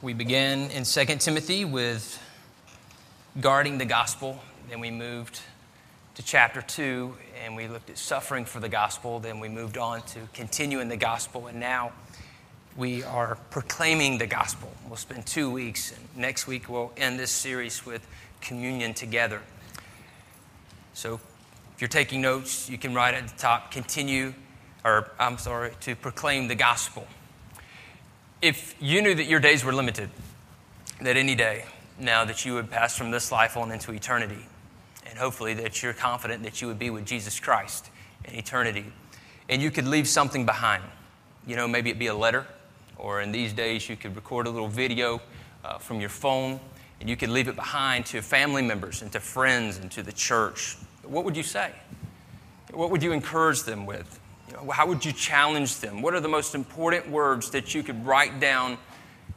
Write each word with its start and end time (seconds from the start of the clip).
We 0.00 0.12
began 0.12 0.70
in 0.70 0.84
2 0.84 1.04
Timothy 1.16 1.64
with 1.64 2.22
guarding 3.40 3.78
the 3.78 3.84
gospel. 3.84 4.38
Then 4.70 4.78
we 4.78 4.92
moved 4.92 5.40
to 6.14 6.22
chapter 6.22 6.62
2 6.62 7.16
and 7.44 7.56
we 7.56 7.66
looked 7.66 7.90
at 7.90 7.98
suffering 7.98 8.44
for 8.44 8.60
the 8.60 8.68
gospel. 8.68 9.18
Then 9.18 9.40
we 9.40 9.48
moved 9.48 9.76
on 9.76 10.02
to 10.02 10.20
continuing 10.32 10.88
the 10.88 10.96
gospel. 10.96 11.48
And 11.48 11.58
now 11.58 11.90
we 12.76 13.02
are 13.02 13.38
proclaiming 13.50 14.18
the 14.18 14.28
gospel. 14.28 14.70
We'll 14.86 14.94
spend 14.94 15.26
two 15.26 15.50
weeks. 15.50 15.90
And 15.90 16.00
next 16.16 16.46
week 16.46 16.68
we'll 16.68 16.92
end 16.96 17.18
this 17.18 17.32
series 17.32 17.84
with 17.84 18.06
communion 18.40 18.94
together. 18.94 19.42
So 20.94 21.14
if 21.74 21.80
you're 21.80 21.88
taking 21.88 22.22
notes, 22.22 22.70
you 22.70 22.78
can 22.78 22.94
write 22.94 23.14
at 23.14 23.26
the 23.26 23.36
top 23.36 23.72
continue, 23.72 24.32
or 24.84 25.10
I'm 25.18 25.38
sorry, 25.38 25.72
to 25.80 25.96
proclaim 25.96 26.46
the 26.46 26.54
gospel 26.54 27.04
if 28.40 28.74
you 28.80 29.02
knew 29.02 29.14
that 29.14 29.24
your 29.24 29.40
days 29.40 29.64
were 29.64 29.72
limited, 29.72 30.10
that 31.00 31.16
any 31.16 31.34
day 31.34 31.64
now 31.98 32.24
that 32.24 32.44
you 32.44 32.54
would 32.54 32.70
pass 32.70 32.96
from 32.96 33.10
this 33.10 33.32
life 33.32 33.56
on 33.56 33.72
into 33.72 33.92
eternity, 33.92 34.46
and 35.06 35.18
hopefully 35.18 35.54
that 35.54 35.82
you're 35.82 35.92
confident 35.92 36.42
that 36.44 36.60
you 36.60 36.68
would 36.68 36.78
be 36.78 36.90
with 36.90 37.04
Jesus 37.04 37.40
Christ 37.40 37.90
in 38.24 38.34
eternity, 38.34 38.92
and 39.48 39.60
you 39.60 39.70
could 39.70 39.86
leave 39.86 40.06
something 40.06 40.46
behind. 40.46 40.82
You 41.46 41.56
know, 41.56 41.66
maybe 41.66 41.90
it 41.90 41.98
be 41.98 42.06
a 42.06 42.14
letter, 42.14 42.46
or 42.96 43.20
in 43.20 43.32
these 43.32 43.52
days 43.52 43.88
you 43.88 43.96
could 43.96 44.14
record 44.14 44.46
a 44.46 44.50
little 44.50 44.68
video 44.68 45.20
uh, 45.64 45.78
from 45.78 45.98
your 45.98 46.10
phone, 46.10 46.60
and 47.00 47.08
you 47.08 47.16
could 47.16 47.30
leave 47.30 47.48
it 47.48 47.56
behind 47.56 48.06
to 48.06 48.22
family 48.22 48.62
members 48.62 49.02
and 49.02 49.10
to 49.12 49.20
friends 49.20 49.78
and 49.78 49.90
to 49.92 50.02
the 50.02 50.12
church. 50.12 50.76
What 51.02 51.24
would 51.24 51.36
you 51.36 51.42
say? 51.42 51.72
What 52.72 52.90
would 52.90 53.02
you 53.02 53.12
encourage 53.12 53.62
them 53.62 53.86
with? 53.86 54.20
How 54.70 54.86
would 54.86 55.04
you 55.04 55.12
challenge 55.12 55.76
them? 55.80 56.02
What 56.02 56.14
are 56.14 56.20
the 56.20 56.28
most 56.28 56.54
important 56.54 57.08
words 57.08 57.50
that 57.50 57.74
you 57.74 57.82
could 57.82 58.04
write 58.06 58.40
down, 58.40 58.78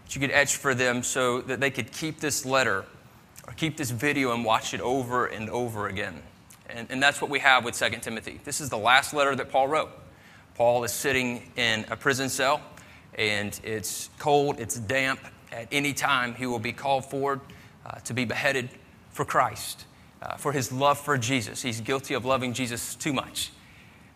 that 0.06 0.16
you 0.16 0.22
could 0.22 0.32
etch 0.32 0.56
for 0.56 0.74
them 0.74 1.04
so 1.04 1.42
that 1.42 1.60
they 1.60 1.70
could 1.70 1.92
keep 1.92 2.20
this 2.20 2.46
letter 2.46 2.86
or 3.48 3.54
keep 3.54 3.78
this 3.78 3.92
video 3.92 4.34
and 4.34 4.46
watch 4.46 4.74
it 4.74 4.82
over 4.82 5.28
and 5.28 5.50
over 5.50 5.88
again? 5.88 6.22
And, 6.70 6.88
and 6.90 7.04
that's 7.04 7.22
what 7.22 7.30
we 7.30 7.40
have 7.40 7.66
with 7.66 7.78
2 7.78 7.90
Timothy. 8.02 8.40
This 8.44 8.62
is 8.62 8.70
the 8.70 8.78
last 8.78 9.14
letter 9.14 9.36
that 9.36 9.50
Paul 9.50 9.68
wrote. 9.68 9.92
Paul 10.56 10.84
is 10.84 10.92
sitting 10.92 11.52
in 11.56 11.86
a 11.90 11.96
prison 11.96 12.30
cell, 12.30 12.62
and 13.16 13.60
it's 13.64 14.10
cold, 14.20 14.60
it's 14.60 14.78
damp. 14.78 15.20
At 15.52 15.68
any 15.72 15.94
time, 15.94 16.34
he 16.36 16.46
will 16.46 16.60
be 16.60 16.72
called 16.72 17.06
forward 17.06 17.42
uh, 17.86 18.00
to 18.00 18.14
be 18.14 18.26
beheaded 18.26 18.70
for 19.12 19.26
Christ, 19.26 19.86
uh, 20.22 20.38
for 20.38 20.52
his 20.52 20.72
love 20.72 20.98
for 20.98 21.18
Jesus. 21.18 21.62
He's 21.62 21.82
guilty 21.82 22.14
of 22.14 22.26
loving 22.26 22.54
Jesus 22.54 22.96
too 22.96 23.12
much. 23.12 23.52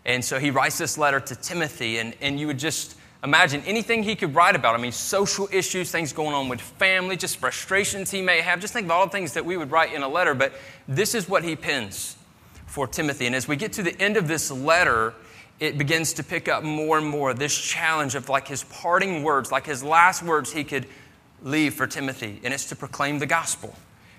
And 0.06 0.23
so 0.23 0.39
he 0.39 0.52
writes 0.52 0.78
this 0.78 0.98
letter 0.98 1.20
to 1.20 1.36
Timothy, 1.36 1.98
and, 1.98 2.14
and 2.22 2.39
you 2.39 2.48
would 2.48 2.59
just 2.59 2.95
imagine 3.23 3.61
anything 3.66 4.03
he 4.03 4.16
could 4.16 4.36
write 4.36 4.56
about. 4.56 4.75
I 4.75 4.78
mean, 4.78 4.92
social 4.92 5.50
issues, 5.52 5.92
things 5.92 6.14
going 6.14 6.36
on 6.36 6.48
with 6.48 6.61
family, 6.61 7.17
just 7.17 7.38
frustrations 7.38 8.11
he 8.11 8.22
may 8.22 8.42
have. 8.42 8.59
Just 8.59 8.73
think 8.73 8.86
of 8.86 8.92
all 8.92 9.06
the 9.06 9.11
things 9.11 9.33
that 9.33 9.44
we 9.44 9.58
would 9.58 9.72
write 9.72 9.94
in 9.94 10.03
a 10.03 10.08
letter, 10.08 10.36
but 10.36 10.53
this 10.88 11.16
is 11.16 11.28
what 11.28 11.44
he 11.44 11.56
pens 11.56 12.17
for 12.67 12.88
Timothy. 12.88 13.26
And 13.26 13.36
as 13.36 13.48
we 13.48 13.56
get 13.56 13.73
to 13.73 13.83
the 13.83 14.00
end 14.00 14.16
of 14.16 14.28
this 14.28 14.52
letter, 14.52 15.14
it 15.59 15.78
begins 15.78 16.14
to 16.14 16.23
pick 16.23 16.48
up 16.48 16.64
more 16.64 16.98
and 16.98 17.08
more 17.08 17.33
this 17.33 17.58
challenge 17.58 18.14
of 18.14 18.30
like 18.30 18.48
his 18.48 18.64
parting 18.66 19.23
words, 19.23 19.52
like 19.52 19.66
his 19.66 19.83
last 19.83 20.22
words 20.22 20.52
he 20.52 20.64
could 20.64 20.86
leave 21.42 21.73
for 21.73 21.88
Timothy, 21.88 22.39
and 22.44 22.53
it's 22.53 22.66
to 22.66 22.76
proclaim 22.76 23.20
the 23.20 23.26
gospel. 23.26 23.76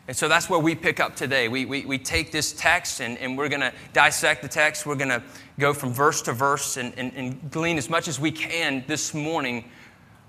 And 0.08 0.16
so 0.16 0.28
that's 0.28 0.48
where 0.48 0.60
we 0.60 0.74
pick 0.74 1.00
up 1.00 1.16
today. 1.16 1.48
We, 1.48 1.64
we, 1.64 1.84
we 1.84 1.98
take 1.98 2.30
this 2.30 2.52
text 2.52 3.00
and, 3.00 3.18
and 3.18 3.36
we're 3.36 3.48
going 3.48 3.60
to 3.60 3.72
dissect 3.92 4.40
the 4.42 4.48
text. 4.48 4.86
We're 4.86 4.94
going 4.94 5.10
to 5.10 5.22
go 5.58 5.72
from 5.72 5.92
verse 5.92 6.22
to 6.22 6.32
verse 6.32 6.76
and, 6.76 6.92
and, 6.96 7.12
and 7.14 7.50
glean 7.50 7.76
as 7.76 7.90
much 7.90 8.06
as 8.06 8.20
we 8.20 8.30
can 8.30 8.84
this 8.86 9.14
morning 9.14 9.64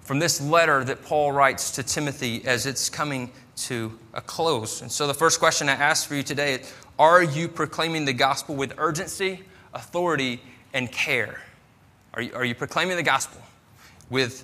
from 0.01 0.19
this 0.19 0.41
letter 0.41 0.83
that 0.85 1.03
Paul 1.03 1.31
writes 1.31 1.69
to 1.71 1.83
Timothy 1.83 2.43
as 2.45 2.65
it's 2.65 2.89
coming 2.89 3.29
to 3.57 3.97
a 4.13 4.21
close. 4.21 4.81
And 4.81 4.91
so 4.91 5.05
the 5.05 5.13
first 5.13 5.37
question 5.37 5.69
I 5.69 5.73
ask 5.73 6.07
for 6.07 6.15
you 6.15 6.23
today 6.23 6.55
is 6.55 6.73
Are 6.97 7.21
you 7.21 7.47
proclaiming 7.47 8.05
the 8.05 8.13
gospel 8.13 8.55
with 8.55 8.73
urgency, 8.77 9.41
authority, 9.73 10.41
and 10.73 10.91
care? 10.91 11.41
Are 12.13 12.21
you, 12.21 12.33
are 12.33 12.45
you 12.45 12.55
proclaiming 12.55 12.95
the 12.95 13.03
gospel 13.03 13.41
with 14.09 14.43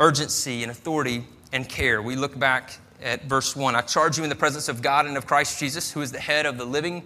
urgency 0.00 0.62
and 0.62 0.72
authority 0.72 1.24
and 1.52 1.68
care? 1.68 2.02
We 2.02 2.16
look 2.16 2.36
back 2.36 2.72
at 3.02 3.24
verse 3.24 3.54
1 3.56 3.74
I 3.74 3.80
charge 3.82 4.18
you 4.18 4.24
in 4.24 4.30
the 4.30 4.36
presence 4.36 4.68
of 4.68 4.82
God 4.82 5.06
and 5.06 5.16
of 5.16 5.26
Christ 5.26 5.58
Jesus, 5.58 5.92
who 5.92 6.00
is 6.00 6.12
the 6.12 6.20
head 6.20 6.46
of 6.46 6.58
the 6.58 6.64
living 6.64 7.02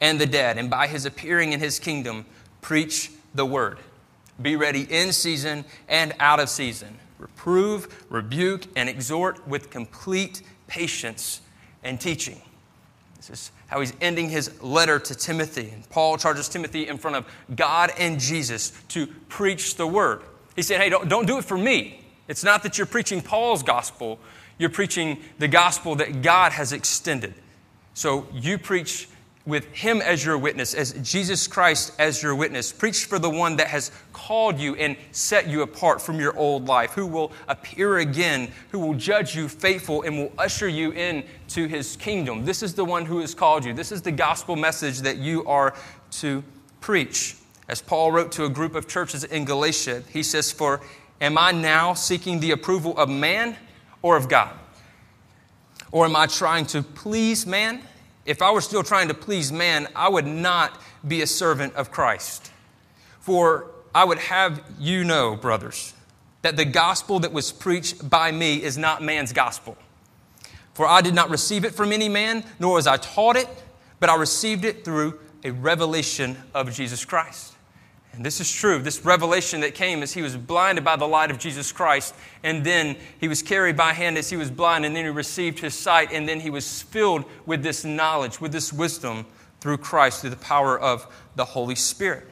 and 0.00 0.20
the 0.20 0.26
dead, 0.26 0.58
and 0.58 0.68
by 0.68 0.86
his 0.86 1.06
appearing 1.06 1.52
in 1.52 1.60
his 1.60 1.78
kingdom, 1.78 2.26
preach 2.60 3.10
the 3.34 3.46
word. 3.46 3.78
Be 4.40 4.56
ready 4.56 4.86
in 4.90 5.12
season 5.12 5.64
and 5.88 6.14
out 6.20 6.40
of 6.40 6.50
season. 6.50 6.98
Reprove, 7.18 8.04
rebuke, 8.10 8.64
and 8.76 8.88
exhort 8.88 9.46
with 9.48 9.70
complete 9.70 10.42
patience 10.66 11.40
and 11.82 11.98
teaching. 11.98 12.40
This 13.16 13.30
is 13.30 13.50
how 13.68 13.80
he's 13.80 13.94
ending 14.00 14.28
his 14.28 14.62
letter 14.62 14.98
to 14.98 15.14
Timothy. 15.14 15.70
And 15.70 15.88
Paul 15.88 16.18
charges 16.18 16.48
Timothy 16.48 16.88
in 16.88 16.98
front 16.98 17.16
of 17.16 17.26
God 17.54 17.92
and 17.98 18.20
Jesus 18.20 18.72
to 18.88 19.06
preach 19.28 19.76
the 19.76 19.86
word. 19.86 20.22
He 20.54 20.62
said, 20.62 20.80
Hey, 20.80 20.90
don't, 20.90 21.08
don't 21.08 21.26
do 21.26 21.38
it 21.38 21.44
for 21.44 21.56
me. 21.56 22.04
It's 22.28 22.44
not 22.44 22.62
that 22.64 22.76
you're 22.76 22.86
preaching 22.86 23.22
Paul's 23.22 23.62
gospel, 23.62 24.18
you're 24.58 24.70
preaching 24.70 25.18
the 25.38 25.48
gospel 25.48 25.94
that 25.96 26.22
God 26.22 26.52
has 26.52 26.72
extended. 26.72 27.34
So 27.94 28.26
you 28.32 28.58
preach 28.58 29.08
with 29.46 29.66
Him 29.72 30.02
as 30.02 30.24
your 30.24 30.36
witness, 30.36 30.74
as 30.74 30.92
Jesus 31.02 31.46
Christ 31.46 31.92
as 31.98 32.22
your 32.22 32.34
witness. 32.34 32.72
Preach 32.72 33.04
for 33.04 33.18
the 33.18 33.30
one 33.30 33.56
that 33.56 33.68
has 33.68 33.92
called 34.12 34.58
you 34.58 34.74
and 34.74 34.96
set 35.12 35.46
you 35.46 35.62
apart 35.62 36.02
from 36.02 36.18
your 36.18 36.36
old 36.36 36.66
life, 36.66 36.92
who 36.92 37.06
will 37.06 37.32
appear 37.46 37.98
again, 37.98 38.50
who 38.70 38.80
will 38.80 38.94
judge 38.94 39.36
you 39.36 39.48
faithful 39.48 40.02
and 40.02 40.18
will 40.18 40.32
usher 40.36 40.68
you 40.68 40.90
into 40.90 41.68
His 41.68 41.96
kingdom. 41.96 42.44
This 42.44 42.62
is 42.62 42.74
the 42.74 42.84
one 42.84 43.06
who 43.06 43.20
has 43.20 43.34
called 43.34 43.64
you. 43.64 43.72
This 43.72 43.92
is 43.92 44.02
the 44.02 44.12
gospel 44.12 44.56
message 44.56 44.98
that 45.00 45.18
you 45.18 45.46
are 45.46 45.74
to 46.12 46.42
preach. 46.80 47.36
As 47.68 47.80
Paul 47.80 48.12
wrote 48.12 48.32
to 48.32 48.44
a 48.44 48.48
group 48.48 48.74
of 48.74 48.88
churches 48.88 49.24
in 49.24 49.44
Galatia, 49.44 50.02
he 50.12 50.22
says, 50.22 50.50
For 50.50 50.80
am 51.20 51.38
I 51.38 51.52
now 51.52 51.94
seeking 51.94 52.40
the 52.40 52.50
approval 52.50 52.96
of 52.98 53.08
man? 53.08 53.56
Or 54.02 54.16
of 54.16 54.28
God? 54.28 54.52
Or 55.92 56.04
am 56.04 56.16
I 56.16 56.26
trying 56.26 56.66
to 56.66 56.82
please 56.82 57.46
man? 57.46 57.82
If 58.24 58.42
I 58.42 58.50
were 58.50 58.60
still 58.60 58.82
trying 58.82 59.08
to 59.08 59.14
please 59.14 59.52
man, 59.52 59.88
I 59.94 60.08
would 60.08 60.26
not 60.26 60.80
be 61.06 61.22
a 61.22 61.26
servant 61.26 61.74
of 61.74 61.90
Christ. 61.90 62.50
For 63.20 63.70
I 63.94 64.04
would 64.04 64.18
have 64.18 64.62
you 64.78 65.04
know, 65.04 65.36
brothers, 65.36 65.94
that 66.42 66.56
the 66.56 66.64
gospel 66.64 67.20
that 67.20 67.32
was 67.32 67.50
preached 67.50 68.08
by 68.08 68.30
me 68.30 68.62
is 68.62 68.76
not 68.76 69.02
man's 69.02 69.32
gospel. 69.32 69.76
For 70.74 70.86
I 70.86 71.00
did 71.00 71.14
not 71.14 71.30
receive 71.30 71.64
it 71.64 71.74
from 71.74 71.92
any 71.92 72.08
man, 72.08 72.44
nor 72.60 72.74
was 72.74 72.86
I 72.86 72.98
taught 72.98 73.36
it, 73.36 73.48
but 73.98 74.10
I 74.10 74.16
received 74.16 74.64
it 74.64 74.84
through 74.84 75.18
a 75.42 75.50
revelation 75.50 76.36
of 76.54 76.72
Jesus 76.72 77.04
Christ. 77.04 77.55
And 78.16 78.24
this 78.24 78.40
is 78.40 78.50
true. 78.50 78.78
This 78.78 79.04
revelation 79.04 79.60
that 79.60 79.74
came 79.74 80.02
as 80.02 80.14
he 80.14 80.22
was 80.22 80.36
blinded 80.36 80.82
by 80.82 80.96
the 80.96 81.06
light 81.06 81.30
of 81.30 81.38
Jesus 81.38 81.70
Christ, 81.70 82.14
and 82.42 82.64
then 82.64 82.96
he 83.20 83.28
was 83.28 83.42
carried 83.42 83.76
by 83.76 83.92
hand 83.92 84.16
as 84.16 84.30
he 84.30 84.38
was 84.38 84.50
blind, 84.50 84.86
and 84.86 84.96
then 84.96 85.04
he 85.04 85.10
received 85.10 85.58
his 85.58 85.74
sight, 85.74 86.10
and 86.12 86.26
then 86.26 86.40
he 86.40 86.48
was 86.48 86.80
filled 86.82 87.26
with 87.44 87.62
this 87.62 87.84
knowledge, 87.84 88.40
with 88.40 88.52
this 88.52 88.72
wisdom 88.72 89.26
through 89.60 89.76
Christ, 89.78 90.22
through 90.22 90.30
the 90.30 90.36
power 90.36 90.78
of 90.80 91.06
the 91.36 91.44
Holy 91.44 91.74
Spirit. 91.74 92.26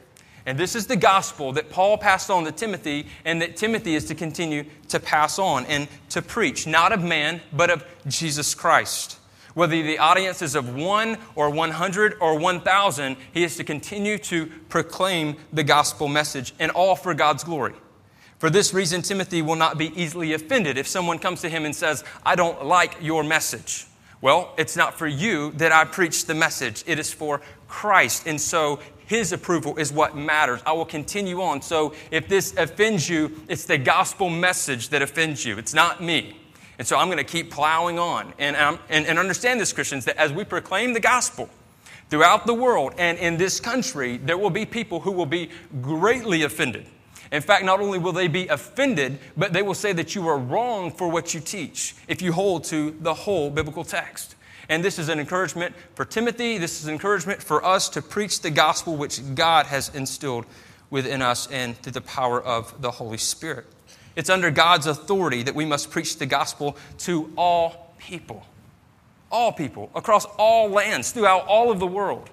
And 0.46 0.58
this 0.58 0.74
is 0.74 0.86
the 0.86 0.96
gospel 0.96 1.52
that 1.52 1.70
Paul 1.70 1.98
passed 1.98 2.30
on 2.30 2.44
to 2.44 2.52
Timothy, 2.52 3.06
and 3.26 3.42
that 3.42 3.56
Timothy 3.56 3.94
is 3.94 4.06
to 4.06 4.14
continue 4.14 4.64
to 4.88 4.98
pass 4.98 5.38
on 5.38 5.66
and 5.66 5.86
to 6.10 6.22
preach, 6.22 6.66
not 6.66 6.92
of 6.92 7.02
man, 7.02 7.42
but 7.52 7.68
of 7.70 7.84
Jesus 8.06 8.54
Christ. 8.54 9.18
Whether 9.54 9.82
the 9.82 9.98
audience 9.98 10.42
is 10.42 10.54
of 10.56 10.74
one 10.74 11.16
or 11.36 11.48
100 11.48 12.16
or 12.20 12.38
1,000, 12.38 13.16
he 13.32 13.44
is 13.44 13.56
to 13.56 13.64
continue 13.64 14.18
to 14.18 14.46
proclaim 14.68 15.36
the 15.52 15.62
gospel 15.62 16.08
message 16.08 16.52
and 16.58 16.72
all 16.72 16.96
for 16.96 17.14
God's 17.14 17.44
glory. 17.44 17.74
For 18.38 18.50
this 18.50 18.74
reason, 18.74 19.02
Timothy 19.02 19.42
will 19.42 19.56
not 19.56 19.78
be 19.78 19.92
easily 20.00 20.32
offended 20.32 20.76
if 20.76 20.88
someone 20.88 21.18
comes 21.18 21.40
to 21.42 21.48
him 21.48 21.64
and 21.64 21.74
says, 21.74 22.04
I 22.26 22.34
don't 22.34 22.64
like 22.64 22.96
your 23.00 23.22
message. 23.22 23.86
Well, 24.20 24.52
it's 24.58 24.76
not 24.76 24.98
for 24.98 25.06
you 25.06 25.52
that 25.52 25.70
I 25.70 25.84
preach 25.84 26.26
the 26.26 26.34
message, 26.34 26.82
it 26.86 26.98
is 26.98 27.12
for 27.12 27.40
Christ. 27.68 28.26
And 28.26 28.40
so 28.40 28.80
his 29.06 29.32
approval 29.32 29.76
is 29.76 29.92
what 29.92 30.16
matters. 30.16 30.60
I 30.66 30.72
will 30.72 30.84
continue 30.84 31.42
on. 31.42 31.62
So 31.62 31.94
if 32.10 32.26
this 32.26 32.56
offends 32.56 33.08
you, 33.08 33.40
it's 33.48 33.64
the 33.64 33.78
gospel 33.78 34.30
message 34.30 34.88
that 34.88 35.02
offends 35.02 35.44
you, 35.44 35.58
it's 35.58 35.74
not 35.74 36.02
me. 36.02 36.40
And 36.78 36.86
so 36.86 36.96
I'm 36.96 37.06
going 37.06 37.18
to 37.18 37.24
keep 37.24 37.50
plowing 37.50 37.98
on. 37.98 38.32
And, 38.38 38.56
um, 38.56 38.78
and, 38.88 39.06
and 39.06 39.18
understand 39.18 39.60
this, 39.60 39.72
Christians, 39.72 40.04
that 40.06 40.16
as 40.16 40.32
we 40.32 40.44
proclaim 40.44 40.92
the 40.92 41.00
gospel 41.00 41.48
throughout 42.10 42.46
the 42.46 42.54
world 42.54 42.94
and 42.98 43.18
in 43.18 43.36
this 43.36 43.60
country, 43.60 44.16
there 44.18 44.38
will 44.38 44.50
be 44.50 44.66
people 44.66 45.00
who 45.00 45.12
will 45.12 45.26
be 45.26 45.50
greatly 45.80 46.42
offended. 46.42 46.86
In 47.32 47.42
fact, 47.42 47.64
not 47.64 47.80
only 47.80 47.98
will 47.98 48.12
they 48.12 48.28
be 48.28 48.46
offended, 48.48 49.18
but 49.36 49.52
they 49.52 49.62
will 49.62 49.74
say 49.74 49.92
that 49.92 50.14
you 50.14 50.28
are 50.28 50.38
wrong 50.38 50.90
for 50.92 51.08
what 51.08 51.34
you 51.34 51.40
teach 51.40 51.96
if 52.06 52.22
you 52.22 52.32
hold 52.32 52.64
to 52.64 52.92
the 53.00 53.14
whole 53.14 53.50
biblical 53.50 53.84
text. 53.84 54.36
And 54.68 54.84
this 54.84 54.98
is 54.98 55.08
an 55.08 55.18
encouragement 55.18 55.74
for 55.94 56.04
Timothy. 56.04 56.58
This 56.58 56.80
is 56.80 56.86
an 56.86 56.92
encouragement 56.92 57.42
for 57.42 57.64
us 57.64 57.88
to 57.90 58.02
preach 58.02 58.40
the 58.40 58.50
gospel 58.50 58.96
which 58.96 59.20
God 59.34 59.66
has 59.66 59.94
instilled 59.94 60.46
within 60.90 61.22
us 61.22 61.48
and 61.48 61.76
through 61.78 61.92
the 61.92 62.00
power 62.00 62.40
of 62.40 62.80
the 62.80 62.92
Holy 62.92 63.18
Spirit. 63.18 63.66
It's 64.16 64.30
under 64.30 64.50
God's 64.50 64.86
authority 64.86 65.42
that 65.42 65.54
we 65.54 65.64
must 65.64 65.90
preach 65.90 66.18
the 66.18 66.26
gospel 66.26 66.76
to 66.98 67.32
all 67.36 67.94
people. 67.98 68.46
All 69.30 69.52
people, 69.52 69.90
across 69.94 70.24
all 70.38 70.68
lands, 70.68 71.10
throughout 71.10 71.46
all 71.46 71.72
of 71.72 71.80
the 71.80 71.86
world 71.86 72.30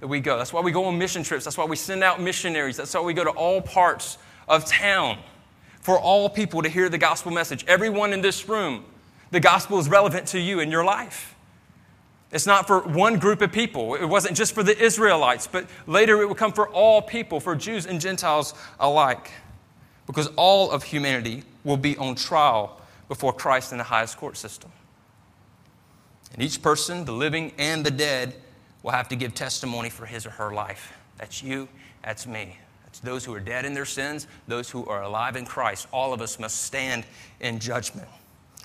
that 0.00 0.06
we 0.06 0.20
go. 0.20 0.36
That's 0.36 0.52
why 0.52 0.60
we 0.60 0.72
go 0.72 0.84
on 0.84 0.98
mission 0.98 1.22
trips. 1.22 1.44
That's 1.44 1.56
why 1.56 1.64
we 1.64 1.76
send 1.76 2.04
out 2.04 2.20
missionaries. 2.20 2.76
That's 2.76 2.92
why 2.92 3.00
we 3.00 3.14
go 3.14 3.24
to 3.24 3.30
all 3.30 3.62
parts 3.62 4.18
of 4.46 4.66
town 4.66 5.18
for 5.80 5.98
all 5.98 6.28
people 6.28 6.62
to 6.62 6.68
hear 6.68 6.88
the 6.88 6.98
gospel 6.98 7.32
message. 7.32 7.64
Everyone 7.66 8.12
in 8.12 8.20
this 8.20 8.48
room, 8.48 8.84
the 9.30 9.40
gospel 9.40 9.78
is 9.78 9.88
relevant 9.88 10.26
to 10.28 10.40
you 10.40 10.60
in 10.60 10.70
your 10.70 10.84
life. 10.84 11.34
It's 12.32 12.46
not 12.46 12.66
for 12.66 12.80
one 12.80 13.18
group 13.18 13.40
of 13.40 13.52
people. 13.52 13.94
It 13.94 14.04
wasn't 14.04 14.36
just 14.36 14.52
for 14.52 14.62
the 14.62 14.76
Israelites, 14.76 15.46
but 15.46 15.66
later 15.86 16.20
it 16.20 16.28
would 16.28 16.36
come 16.36 16.52
for 16.52 16.68
all 16.68 17.00
people, 17.00 17.40
for 17.40 17.54
Jews 17.54 17.86
and 17.86 18.00
Gentiles 18.00 18.52
alike 18.80 19.30
because 20.06 20.28
all 20.36 20.70
of 20.70 20.84
humanity 20.84 21.42
will 21.64 21.76
be 21.76 21.96
on 21.96 22.14
trial 22.14 22.80
before 23.08 23.32
Christ 23.32 23.72
in 23.72 23.78
the 23.78 23.84
highest 23.84 24.16
court 24.16 24.36
system. 24.36 24.70
And 26.32 26.42
each 26.42 26.62
person, 26.62 27.04
the 27.04 27.12
living 27.12 27.52
and 27.58 27.84
the 27.84 27.90
dead, 27.90 28.34
will 28.82 28.92
have 28.92 29.08
to 29.08 29.16
give 29.16 29.34
testimony 29.34 29.90
for 29.90 30.06
his 30.06 30.26
or 30.26 30.30
her 30.30 30.52
life. 30.52 30.92
That's 31.18 31.42
you, 31.42 31.68
that's 32.02 32.26
me. 32.26 32.56
That's 32.84 33.00
those 33.00 33.24
who 33.24 33.34
are 33.34 33.40
dead 33.40 33.64
in 33.64 33.74
their 33.74 33.84
sins, 33.84 34.26
those 34.46 34.70
who 34.70 34.86
are 34.86 35.02
alive 35.02 35.36
in 35.36 35.44
Christ. 35.44 35.88
All 35.92 36.12
of 36.12 36.20
us 36.20 36.38
must 36.38 36.62
stand 36.62 37.04
in 37.40 37.58
judgment. 37.58 38.08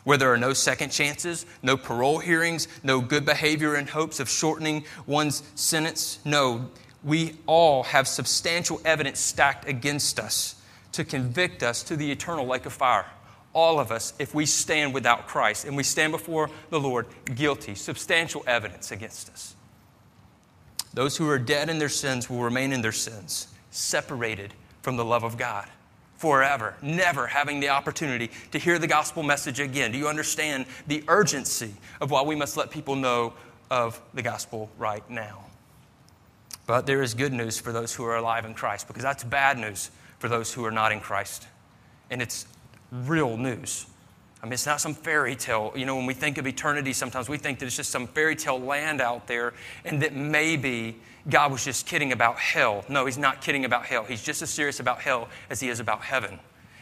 Where 0.03 0.17
there 0.17 0.33
are 0.33 0.37
no 0.37 0.53
second 0.53 0.91
chances, 0.91 1.45
no 1.61 1.77
parole 1.77 2.19
hearings, 2.19 2.67
no 2.83 3.01
good 3.01 3.25
behavior 3.25 3.75
in 3.75 3.87
hopes 3.87 4.19
of 4.19 4.27
shortening 4.29 4.83
one's 5.05 5.44
sentence. 5.55 6.19
No, 6.25 6.69
we 7.03 7.35
all 7.45 7.83
have 7.83 8.07
substantial 8.07 8.81
evidence 8.83 9.19
stacked 9.19 9.67
against 9.67 10.19
us 10.19 10.55
to 10.93 11.03
convict 11.03 11.63
us 11.63 11.83
to 11.83 11.95
the 11.95 12.11
eternal 12.11 12.45
lake 12.45 12.65
of 12.65 12.73
fire. 12.73 13.05
All 13.53 13.79
of 13.79 13.91
us, 13.91 14.13
if 14.19 14.33
we 14.33 14.45
stand 14.45 14.93
without 14.93 15.27
Christ 15.27 15.65
and 15.65 15.75
we 15.75 15.83
stand 15.83 16.11
before 16.11 16.49
the 16.69 16.79
Lord 16.79 17.07
guilty, 17.35 17.75
substantial 17.75 18.43
evidence 18.47 18.91
against 18.91 19.29
us. 19.29 19.55
Those 20.93 21.17
who 21.17 21.29
are 21.29 21.39
dead 21.39 21.69
in 21.69 21.79
their 21.79 21.89
sins 21.89 22.29
will 22.29 22.41
remain 22.41 22.73
in 22.73 22.81
their 22.81 22.91
sins, 22.91 23.47
separated 23.71 24.53
from 24.81 24.97
the 24.97 25.05
love 25.05 25.23
of 25.23 25.38
God 25.38 25.67
forever, 26.21 26.75
never 26.83 27.25
having 27.25 27.59
the 27.59 27.69
opportunity 27.69 28.29
to 28.51 28.59
hear 28.59 28.77
the 28.77 28.85
gospel 28.85 29.23
message 29.23 29.59
again. 29.59 29.91
Do 29.91 29.97
you 29.97 30.07
understand 30.07 30.67
the 30.85 31.03
urgency 31.07 31.73
of 31.99 32.11
why 32.11 32.21
we 32.21 32.35
must 32.35 32.55
let 32.57 32.69
people 32.69 32.95
know 32.95 33.33
of 33.71 33.99
the 34.13 34.21
gospel 34.21 34.69
right 34.77 35.07
now? 35.09 35.45
But 36.67 36.85
there 36.85 37.01
is 37.01 37.15
good 37.15 37.33
news 37.33 37.59
for 37.59 37.71
those 37.71 37.95
who 37.95 38.05
are 38.05 38.17
alive 38.17 38.45
in 38.45 38.53
Christ 38.53 38.87
because 38.87 39.01
that's 39.01 39.23
bad 39.23 39.57
news 39.57 39.89
for 40.21 40.29
those 40.29 40.53
who 40.53 40.63
are 40.63 40.71
not 40.71 40.91
in 40.91 41.00
Christ. 41.00 41.47
And 42.12 42.21
it's 42.21 42.45
real 42.91 43.35
news. 43.35 43.88
I 44.41 44.45
mean, 44.45 44.53
it's 44.53 44.65
not 44.65 44.79
some 44.79 44.94
fairy 44.94 45.35
tale. 45.35 45.73
You 45.75 45.85
know, 45.85 45.95
when 45.95 46.06
we 46.06 46.13
think 46.13 46.38
of 46.38 46.47
eternity, 46.47 46.94
sometimes 46.94 47.27
we 47.27 47.38
think 47.38 47.59
that 47.59 47.65
it's 47.65 47.75
just 47.75 47.91
some 47.91 48.07
fairy 48.07 48.35
tale 48.35 48.59
land 48.59 49.01
out 49.01 49.27
there 49.27 49.53
and 49.83 50.01
that 50.01 50.15
maybe 50.15 50.97
God 51.29 51.51
was 51.51 51.65
just 51.65 51.85
kidding 51.85 52.12
about 52.12 52.38
hell. 52.38 52.85
No, 52.88 53.06
He's 53.06 53.18
not 53.18 53.41
kidding 53.41 53.65
about 53.65 53.85
hell. 53.85 54.03
He's 54.03 54.23
just 54.23 54.41
as 54.41 54.50
serious 54.50 54.79
about 54.79 55.01
hell 55.01 55.27
as 55.50 55.59
He 55.59 55.69
is 55.69 55.79
about 55.79 56.01
heaven. 56.01 56.39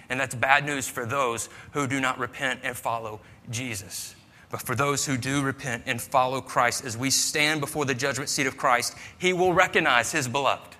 And 0.09 0.19
that's 0.19 0.36
bad 0.36 0.65
news 0.65 0.88
for 0.88 1.06
those 1.06 1.50
who 1.71 1.88
do 1.88 2.00
not 2.00 2.18
repent 2.19 2.62
and 2.63 2.75
follow 2.75 3.19
Jesus. 3.50 4.15
But 4.50 4.62
for 4.62 4.75
those 4.75 5.06
who 5.06 5.18
do 5.18 5.41
repent 5.41 5.83
and 5.86 6.01
follow 6.01 6.41
Christ, 6.41 6.83
as 6.83 6.97
we 6.97 7.09
stand 7.09 7.62
before 7.62 7.86
the 7.86 7.94
judgment 7.94 8.30
seat 8.30 8.47
of 8.47 8.57
Christ, 8.57 8.95
He 9.18 9.31
will 9.33 9.53
recognize 9.53 10.12
His 10.12 10.27
beloved. 10.27 10.75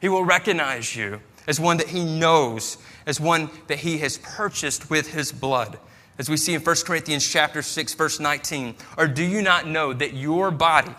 He 0.00 0.08
will 0.08 0.24
recognize 0.24 0.96
you 0.96 1.20
as 1.46 1.60
one 1.60 1.78
that 1.78 1.88
he 1.88 2.04
knows, 2.04 2.78
as 3.06 3.20
one 3.20 3.50
that 3.66 3.78
he 3.78 3.98
has 3.98 4.18
purchased 4.18 4.90
with 4.90 5.12
his 5.12 5.32
blood. 5.32 5.78
As 6.18 6.28
we 6.28 6.36
see 6.36 6.54
in 6.54 6.60
1 6.60 6.76
Corinthians 6.84 7.26
chapter 7.26 7.62
6 7.62 7.94
verse 7.94 8.20
19, 8.20 8.74
or 8.98 9.08
do 9.08 9.24
you 9.24 9.42
not 9.42 9.66
know 9.66 9.92
that 9.92 10.12
your 10.14 10.50
body 10.50 10.94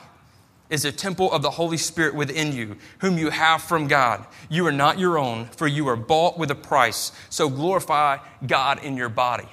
is 0.69 0.85
a 0.85 0.91
temple 0.91 1.31
of 1.31 1.41
the 1.41 1.51
Holy 1.51 1.77
Spirit 1.77 2.15
within 2.15 2.53
you, 2.53 2.77
whom 2.99 3.17
you 3.17 3.29
have 3.29 3.61
from 3.61 3.87
God? 3.87 4.25
You 4.49 4.65
are 4.65 4.71
not 4.71 4.97
your 4.97 5.19
own, 5.19 5.45
for 5.57 5.67
you 5.67 5.87
are 5.89 5.95
bought 5.95 6.39
with 6.39 6.49
a 6.49 6.55
price. 6.55 7.11
So 7.29 7.49
glorify 7.49 8.17
God 8.45 8.83
in 8.83 8.97
your 8.97 9.09
body. 9.09 9.47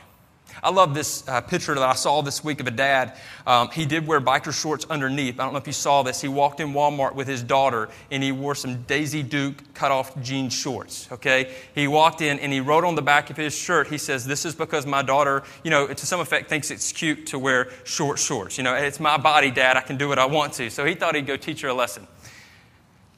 I 0.62 0.70
love 0.70 0.94
this 0.94 1.26
uh, 1.28 1.40
picture 1.40 1.74
that 1.74 1.82
I 1.82 1.94
saw 1.94 2.22
this 2.22 2.42
week 2.42 2.60
of 2.60 2.66
a 2.66 2.70
dad. 2.70 3.16
Um, 3.46 3.68
he 3.70 3.86
did 3.86 4.06
wear 4.06 4.20
biker 4.20 4.52
shorts 4.52 4.86
underneath. 4.90 5.38
I 5.38 5.44
don't 5.44 5.52
know 5.52 5.58
if 5.58 5.66
you 5.66 5.72
saw 5.72 6.02
this. 6.02 6.20
He 6.20 6.28
walked 6.28 6.60
in 6.60 6.72
Walmart 6.72 7.14
with 7.14 7.28
his 7.28 7.42
daughter 7.42 7.88
and 8.10 8.22
he 8.22 8.32
wore 8.32 8.54
some 8.54 8.82
Daisy 8.82 9.22
Duke 9.22 9.62
cut 9.74 9.92
off 9.92 10.20
jean 10.22 10.50
shorts. 10.50 11.08
Okay? 11.12 11.54
He 11.74 11.86
walked 11.86 12.20
in 12.20 12.38
and 12.40 12.52
he 12.52 12.60
wrote 12.60 12.84
on 12.84 12.94
the 12.94 13.02
back 13.02 13.30
of 13.30 13.36
his 13.36 13.56
shirt, 13.56 13.88
he 13.88 13.98
says, 13.98 14.26
This 14.26 14.44
is 14.44 14.54
because 14.54 14.86
my 14.86 15.02
daughter, 15.02 15.42
you 15.62 15.70
know, 15.70 15.86
to 15.86 16.06
some 16.06 16.20
effect 16.20 16.48
thinks 16.48 16.70
it's 16.70 16.92
cute 16.92 17.26
to 17.28 17.38
wear 17.38 17.70
short 17.84 18.18
shorts. 18.18 18.58
You 18.58 18.64
know, 18.64 18.74
it's 18.74 19.00
my 19.00 19.16
body, 19.16 19.50
dad. 19.50 19.76
I 19.76 19.80
can 19.80 19.96
do 19.96 20.08
what 20.08 20.18
I 20.18 20.26
want 20.26 20.52
to. 20.54 20.70
So 20.70 20.84
he 20.84 20.94
thought 20.94 21.14
he'd 21.14 21.26
go 21.26 21.36
teach 21.36 21.60
her 21.62 21.68
a 21.68 21.74
lesson. 21.74 22.06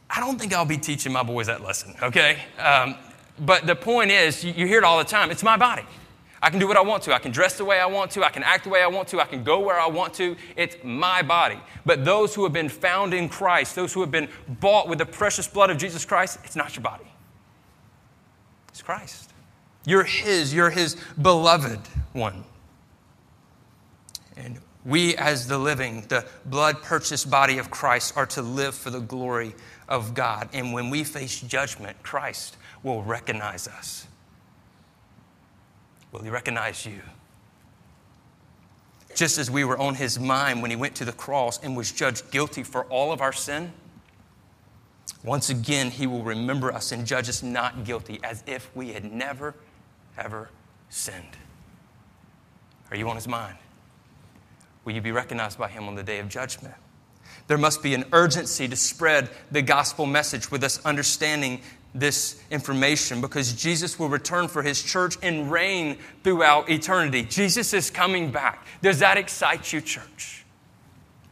I 0.08 0.20
don't 0.20 0.38
think 0.38 0.52
I'll 0.52 0.64
be 0.64 0.78
teaching 0.78 1.12
my 1.12 1.22
boys 1.22 1.46
that 1.46 1.62
lesson, 1.62 1.94
okay? 2.02 2.38
Um, 2.58 2.96
but 3.38 3.66
the 3.66 3.76
point 3.76 4.10
is, 4.10 4.44
you, 4.44 4.52
you 4.52 4.66
hear 4.66 4.78
it 4.78 4.84
all 4.84 4.98
the 4.98 5.04
time 5.04 5.30
it's 5.30 5.42
my 5.42 5.56
body. 5.56 5.84
I 6.42 6.48
can 6.48 6.58
do 6.58 6.66
what 6.66 6.76
I 6.76 6.80
want 6.80 7.02
to. 7.02 7.14
I 7.14 7.18
can 7.18 7.32
dress 7.32 7.58
the 7.58 7.64
way 7.64 7.80
I 7.80 7.86
want 7.86 8.10
to. 8.12 8.24
I 8.24 8.30
can 8.30 8.42
act 8.42 8.64
the 8.64 8.70
way 8.70 8.82
I 8.82 8.86
want 8.86 9.08
to. 9.08 9.20
I 9.20 9.26
can 9.26 9.44
go 9.44 9.60
where 9.60 9.78
I 9.78 9.86
want 9.86 10.14
to. 10.14 10.36
It's 10.56 10.76
my 10.82 11.20
body. 11.20 11.60
But 11.84 12.04
those 12.04 12.34
who 12.34 12.44
have 12.44 12.52
been 12.52 12.70
found 12.70 13.12
in 13.12 13.28
Christ, 13.28 13.74
those 13.74 13.92
who 13.92 14.00
have 14.00 14.10
been 14.10 14.28
bought 14.48 14.88
with 14.88 14.98
the 14.98 15.06
precious 15.06 15.46
blood 15.46 15.68
of 15.68 15.76
Jesus 15.76 16.04
Christ, 16.04 16.38
it's 16.44 16.56
not 16.56 16.74
your 16.74 16.82
body. 16.82 17.12
It's 18.70 18.80
Christ. 18.80 19.32
You're 19.84 20.04
His. 20.04 20.54
You're 20.54 20.70
His 20.70 20.96
beloved 21.20 21.80
one. 22.14 22.44
And 24.36 24.58
we, 24.86 25.14
as 25.16 25.46
the 25.46 25.58
living, 25.58 26.06
the 26.08 26.24
blood 26.46 26.82
purchased 26.82 27.30
body 27.30 27.58
of 27.58 27.70
Christ, 27.70 28.16
are 28.16 28.26
to 28.26 28.40
live 28.40 28.74
for 28.74 28.88
the 28.88 29.00
glory 29.00 29.54
of 29.90 30.14
God. 30.14 30.48
And 30.54 30.72
when 30.72 30.88
we 30.88 31.04
face 31.04 31.40
judgment, 31.42 32.02
Christ 32.02 32.56
will 32.82 33.02
recognize 33.02 33.68
us. 33.68 34.06
Will 36.12 36.22
he 36.22 36.30
recognize 36.30 36.84
you? 36.84 37.00
Just 39.14 39.38
as 39.38 39.50
we 39.50 39.64
were 39.64 39.78
on 39.78 39.96
his 39.96 40.18
mind 40.18 40.62
when 40.62 40.70
he 40.70 40.76
went 40.76 40.94
to 40.96 41.04
the 41.04 41.12
cross 41.12 41.62
and 41.62 41.76
was 41.76 41.92
judged 41.92 42.30
guilty 42.30 42.62
for 42.62 42.84
all 42.84 43.12
of 43.12 43.20
our 43.20 43.32
sin, 43.32 43.72
once 45.22 45.50
again 45.50 45.90
he 45.90 46.06
will 46.06 46.22
remember 46.22 46.72
us 46.72 46.92
and 46.92 47.06
judge 47.06 47.28
us 47.28 47.42
not 47.42 47.84
guilty 47.84 48.18
as 48.22 48.42
if 48.46 48.74
we 48.74 48.92
had 48.92 49.12
never, 49.12 49.54
ever 50.16 50.48
sinned. 50.88 51.36
Are 52.90 52.96
you 52.96 53.08
on 53.08 53.16
his 53.16 53.28
mind? 53.28 53.56
Will 54.84 54.94
you 54.94 55.00
be 55.00 55.12
recognized 55.12 55.58
by 55.58 55.68
him 55.68 55.86
on 55.88 55.94
the 55.94 56.02
day 56.02 56.18
of 56.18 56.28
judgment? 56.28 56.74
There 57.46 57.58
must 57.58 57.82
be 57.82 57.94
an 57.94 58.04
urgency 58.12 58.68
to 58.68 58.76
spread 58.76 59.28
the 59.50 59.62
gospel 59.62 60.06
message 60.06 60.50
with 60.50 60.64
us 60.64 60.84
understanding 60.84 61.60
this 61.94 62.40
information 62.50 63.20
because 63.20 63.52
Jesus 63.52 63.98
will 63.98 64.08
return 64.08 64.48
for 64.48 64.62
his 64.62 64.82
church 64.82 65.16
and 65.22 65.50
reign 65.50 65.98
throughout 66.22 66.70
eternity. 66.70 67.22
Jesus 67.22 67.72
is 67.72 67.90
coming 67.90 68.30
back. 68.30 68.66
Does 68.82 69.00
that 69.00 69.16
excite 69.16 69.72
you, 69.72 69.80
church? 69.80 70.44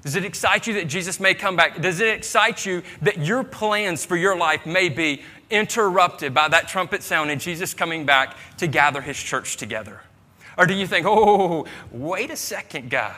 Does 0.02 0.16
it 0.16 0.24
excite 0.24 0.66
you 0.66 0.74
that 0.74 0.86
Jesus 0.86 1.20
may 1.20 1.34
come 1.34 1.56
back? 1.56 1.80
Does 1.80 2.00
it 2.00 2.08
excite 2.08 2.64
you 2.64 2.82
that 3.02 3.18
your 3.18 3.44
plans 3.44 4.04
for 4.04 4.16
your 4.16 4.36
life 4.36 4.64
may 4.64 4.88
be 4.88 5.22
interrupted 5.50 6.34
by 6.34 6.48
that 6.48 6.68
trumpet 6.68 7.02
sound 7.02 7.30
and 7.30 7.40
Jesus 7.40 7.74
coming 7.74 8.06
back 8.06 8.36
to 8.58 8.66
gather 8.66 9.00
his 9.00 9.16
church 9.16 9.56
together? 9.56 10.00
Or 10.56 10.66
do 10.66 10.74
you 10.74 10.86
think, 10.86 11.06
oh, 11.06 11.66
wait 11.90 12.30
a 12.30 12.36
second, 12.36 12.90
God? 12.90 13.14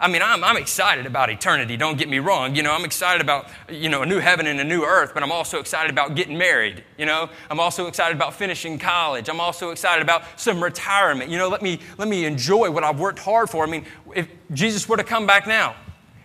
I 0.00 0.08
mean, 0.08 0.22
I'm, 0.22 0.42
I'm 0.42 0.56
excited 0.56 1.04
about 1.04 1.28
eternity, 1.28 1.76
don't 1.76 1.98
get 1.98 2.08
me 2.08 2.20
wrong. 2.20 2.56
You 2.56 2.62
know, 2.62 2.72
I'm 2.72 2.86
excited 2.86 3.20
about, 3.20 3.48
you 3.68 3.90
know, 3.90 4.00
a 4.00 4.06
new 4.06 4.18
heaven 4.18 4.46
and 4.46 4.58
a 4.58 4.64
new 4.64 4.82
earth, 4.82 5.12
but 5.12 5.22
I'm 5.22 5.30
also 5.30 5.60
excited 5.60 5.90
about 5.90 6.14
getting 6.14 6.38
married. 6.38 6.82
You 6.96 7.04
know, 7.04 7.28
I'm 7.50 7.60
also 7.60 7.86
excited 7.86 8.16
about 8.16 8.32
finishing 8.32 8.78
college. 8.78 9.28
I'm 9.28 9.42
also 9.42 9.70
excited 9.70 10.02
about 10.02 10.24
some 10.40 10.64
retirement. 10.64 11.30
You 11.30 11.36
know, 11.36 11.48
let 11.48 11.60
me, 11.60 11.80
let 11.98 12.08
me 12.08 12.24
enjoy 12.24 12.70
what 12.70 12.82
I've 12.82 12.98
worked 12.98 13.18
hard 13.18 13.50
for. 13.50 13.62
I 13.62 13.68
mean, 13.68 13.84
if 14.16 14.26
Jesus 14.54 14.88
were 14.88 14.96
to 14.96 15.04
come 15.04 15.26
back 15.26 15.46
now 15.46 15.76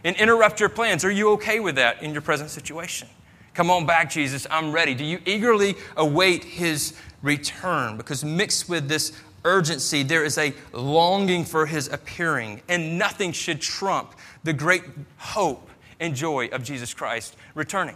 and 0.05 0.15
interrupt 0.15 0.61
your 0.61 0.69
plans, 0.69 1.03
are 1.03 1.11
you 1.11 1.31
okay 1.31 1.59
with 1.59 1.75
that 1.75 2.01
in 2.01 2.13
your 2.13 2.21
present 2.21 2.51
situation? 2.51 3.09
Come 3.53 3.69
on 3.69 3.85
back, 3.85 4.09
Jesus, 4.09 4.47
I'm 4.49 4.71
ready. 4.71 4.93
Do 4.93 5.03
you 5.03 5.19
eagerly 5.25 5.75
await 5.97 6.45
his 6.45 6.93
return? 7.21 7.97
Because 7.97 8.23
mixed 8.23 8.69
with 8.69 8.87
this 8.87 9.11
urgency, 9.45 10.03
there 10.03 10.25
is 10.25 10.37
a 10.37 10.53
longing 10.73 11.45
for 11.45 11.65
his 11.65 11.87
appearing, 11.87 12.61
and 12.67 12.97
nothing 12.97 13.31
should 13.31 13.61
trump 13.61 14.15
the 14.43 14.51
great 14.51 14.83
hope 15.17 15.69
and 15.99 16.15
joy 16.15 16.47
of 16.47 16.63
Jesus 16.63 16.93
Christ 16.93 17.37
returning. 17.53 17.95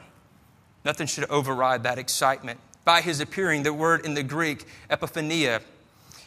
Nothing 0.86 1.08
should 1.08 1.30
override 1.30 1.84
that 1.84 1.98
excitement. 1.98 2.60
By 2.86 3.02
his 3.02 3.20
appearing, 3.20 3.64
the 3.64 3.74
word 3.74 4.06
in 4.06 4.14
the 4.14 4.24
Greek, 4.24 4.66
epiphania, 4.90 5.62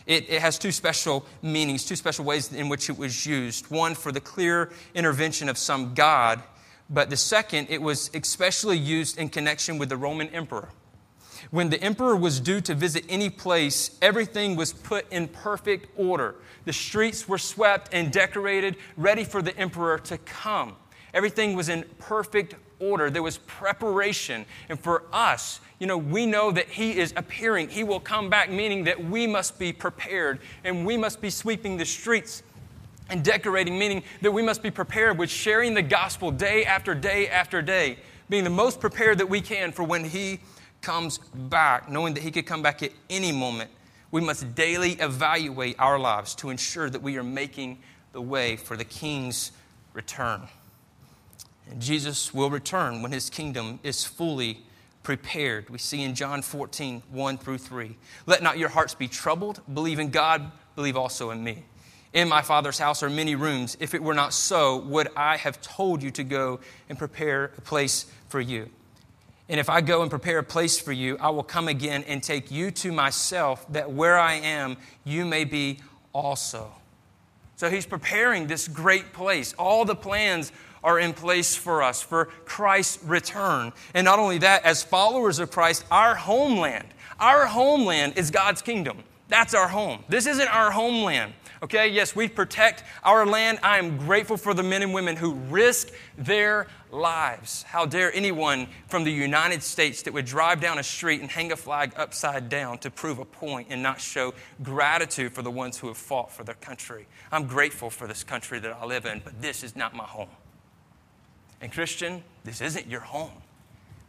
it, 0.05 0.29
it, 0.29 0.43
has 0.43 0.59
two 0.59 0.73
special 0.73 1.25
meanings, 1.41 1.85
two 1.85 1.97
special 1.97 2.25
ways 2.25 2.53
in 2.53 2.69
which 2.69 2.91
it 2.91 2.99
was 2.99 3.25
used. 3.25 3.71
One, 3.71 3.95
for 3.95 4.13
the 4.13 4.21
clear 4.21 4.71
intervention 4.95 5.49
of 5.49 5.57
some 5.57 5.95
God, 5.95 6.43
but 6.91 7.09
the 7.09 7.17
second, 7.17 7.69
it 7.71 7.81
was 7.81 8.11
especially 8.13 8.77
used 8.77 9.17
in 9.17 9.29
connection 9.29 9.79
with 9.79 9.89
the 9.89 9.97
Roman 9.97 10.29
emperor. 10.29 10.69
When 11.51 11.71
the 11.71 11.83
emperor 11.83 12.17
was 12.17 12.41
due 12.41 12.61
to 12.63 12.75
visit 12.75 13.05
any 13.09 13.31
place, 13.31 13.99
everything 14.01 14.57
was 14.57 14.73
put 14.73 15.11
in 15.13 15.29
perfect 15.29 15.89
order. 15.99 16.37
The 16.65 16.73
streets 16.73 17.29
were 17.29 17.39
swept 17.39 17.93
and 17.93 18.13
decorated, 18.13 18.77
ready 18.97 19.25
for 19.25 19.43
the 19.43 19.57
emperor 19.57 19.99
to 19.99 20.19
come. 20.19 20.77
Everything 21.15 21.55
was 21.55 21.69
in 21.69 21.85
perfect 21.99 22.55
order. 22.79 23.11
There 23.11 23.23
was 23.23 23.39
preparation. 23.39 24.47
And 24.69 24.79
for 24.79 25.05
us, 25.13 25.61
you 25.79 25.87
know, 25.87 25.99
we 25.99 26.27
know 26.27 26.51
that 26.53 26.69
He 26.69 26.99
is 26.99 27.13
appearing. 27.17 27.69
He 27.69 27.85
will 27.85 28.01
come 28.01 28.31
back, 28.31 28.51
meaning 28.51 28.85
that 28.85 29.03
we 29.03 29.27
must 29.27 29.59
be 29.59 29.73
prepared 29.73 30.41
and 30.65 30.87
we 30.87 30.97
must 30.97 31.21
be 31.21 31.31
sweeping 31.31 31.77
the 31.77 31.85
streets 31.85 32.43
and 33.11 33.23
decorating, 33.23 33.79
meaning 33.79 34.03
that 34.23 34.31
we 34.31 34.43
must 34.43 34.63
be 34.63 34.71
prepared 34.71 35.19
with 35.19 35.29
sharing 35.29 35.75
the 35.75 35.83
gospel 35.83 36.31
day 36.31 36.65
after 36.65 36.95
day 36.95 37.29
after 37.29 37.61
day, 37.61 37.99
being 38.31 38.45
the 38.45 38.51
most 38.51 38.81
prepared 38.81 39.19
that 39.19 39.29
we 39.29 39.41
can 39.41 39.73
for 39.73 39.83
when 39.83 40.05
He 40.05 40.41
comes 40.83 41.19
back, 41.19 41.89
knowing 41.89 42.15
that 42.15 42.23
He 42.23 42.31
could 42.31 42.47
come 42.47 42.63
back 42.63 42.83
at 42.83 42.93
any 43.09 43.33
moment. 43.33 43.71
We 44.11 44.21
must 44.21 44.55
daily 44.55 44.93
evaluate 44.93 45.77
our 45.79 45.99
lives 45.99 46.35
to 46.37 46.51
ensure 46.51 46.91
that 46.91 47.01
we 47.01 47.17
are 47.17 47.25
making 47.25 47.79
the 48.13 48.21
way 48.21 48.57
for 48.57 48.77
the 48.77 48.85
King's 48.85 49.53
return. 49.95 50.43
And 51.71 51.81
Jesus 51.81 52.35
will 52.35 52.51
return 52.51 53.03
when 53.03 53.13
his 53.13 53.31
kingdom 53.31 53.79
is 53.83 54.05
fully 54.05 54.65
prepared. 55.03 55.71
We 55.71 55.79
see 55.79 56.03
in 56.03 56.15
John 56.15 56.43
14, 56.43 57.03
1 57.11 57.39
through 57.39 57.59
3. 57.59 57.97
Let 58.27 58.43
not 58.43 58.59
your 58.59 58.69
hearts 58.69 58.95
be 58.95 59.09
troubled. 59.09 59.61
Believe 59.73 59.99
in 59.99 60.11
God, 60.11 60.51
believe 60.77 60.97
also 60.97 61.31
in 61.31 61.43
me. 61.43 61.65
In 62.13 62.29
my 62.29 62.43
Father's 62.43 62.79
house 62.79 63.03
are 63.03 63.09
many 63.09 63.35
rooms. 63.35 63.77
If 63.81 63.95
it 63.95 64.03
were 64.03 64.15
not 64.15 64.35
so, 64.35 64.77
would 64.79 65.09
I 65.17 65.39
have 65.39 65.63
told 65.63 66.03
you 66.03 66.11
to 66.13 66.25
go 66.25 66.61
and 66.89 66.99
prepare 66.99 67.53
a 67.57 67.61
place 67.63 68.07
for 68.29 68.41
you? 68.41 68.69
And 69.49 69.59
if 69.61 69.69
I 69.69 69.81
go 69.81 70.03
and 70.03 70.11
prepare 70.11 70.39
a 70.39 70.45
place 70.45 70.79
for 70.79 70.93
you, 70.93 71.19
I 71.19 71.31
will 71.31 71.43
come 71.43 71.69
again 71.69 72.05
and 72.07 72.23
take 72.23 72.51
you 72.51 72.71
to 72.71 72.93
myself, 72.93 73.71
that 73.73 73.91
where 73.91 74.19
I 74.19 74.35
am, 74.35 74.77
you 75.05 75.25
may 75.25 75.45
be 75.45 75.81
also. 76.13 76.73
So 77.57 77.69
he's 77.69 77.87
preparing 77.87 78.47
this 78.47 78.67
great 78.69 79.13
place. 79.13 79.53
All 79.59 79.85
the 79.85 79.95
plans 79.95 80.53
are 80.83 80.99
in 80.99 81.13
place 81.13 81.55
for 81.55 81.83
us 81.83 82.03
for 82.03 82.27
Christ's 82.45 83.03
return. 83.05 83.73
And 83.95 84.05
not 84.05 84.19
only 84.19 84.39
that, 84.39 84.65
as 84.65 84.83
followers 84.83 85.39
of 85.39 85.51
Christ, 85.51 85.85
our 85.91 86.15
homeland, 86.15 86.89
our 87.21 87.47
homeland 87.47 88.15
is 88.17 88.31
God's 88.31 88.63
kingdom. 88.63 88.99
That's 89.29 89.55
our 89.55 89.69
home. 89.69 90.05
This 90.09 90.27
isn't 90.27 90.49
our 90.49 90.71
homeland. 90.71 91.35
Okay, 91.63 91.87
yes, 91.87 92.17
we 92.17 92.27
protect 92.27 92.83
our 93.05 93.25
land. 93.25 93.61
I 93.63 93.79
am 93.79 93.97
grateful 93.97 94.37
for 94.37 94.53
the 94.53 94.65
men 94.65 94.83
and 94.83 94.93
women 94.93 95.15
who 95.15 95.35
risk 95.35 95.93
their 96.19 96.67
lives. 96.91 97.63
How 97.63 97.87
dare 97.87 98.13
anyone 98.13 98.67
from 98.89 99.05
the 99.05 99.13
United 99.13 99.63
States 99.63 100.03
that 100.03 100.13
would 100.13 100.25
drive 100.25 100.61
down 100.61 100.79
a 100.79 100.83
street 100.83 101.21
and 101.21 101.31
hang 101.31 101.53
a 101.53 101.57
flag 101.57 101.93
upside 101.97 102.49
down 102.49 102.79
to 102.79 102.91
prove 102.91 103.21
a 103.21 103.25
point 103.25 103.69
and 103.71 103.81
not 103.81 104.01
show 104.01 104.35
gratitude 104.65 105.33
for 105.33 105.43
the 105.43 105.53
ones 105.53 105.79
who 105.79 105.87
have 105.87 105.97
fought 105.97 106.33
for 106.33 106.43
their 106.43 106.57
country? 106.57 107.07
I'm 107.31 107.47
grateful 107.47 107.91
for 107.91 108.09
this 108.09 108.25
country 108.25 108.59
that 108.59 108.73
I 108.73 108.85
live 108.85 109.07
in, 109.07 109.23
but 109.25 109.41
this 109.41 109.63
is 109.63 109.77
not 109.77 109.95
my 109.95 110.05
home. 110.05 110.31
And, 111.61 111.71
Christian, 111.71 112.25
this 112.43 112.61
isn't 112.61 112.89
your 112.89 113.03
home. 113.03 113.41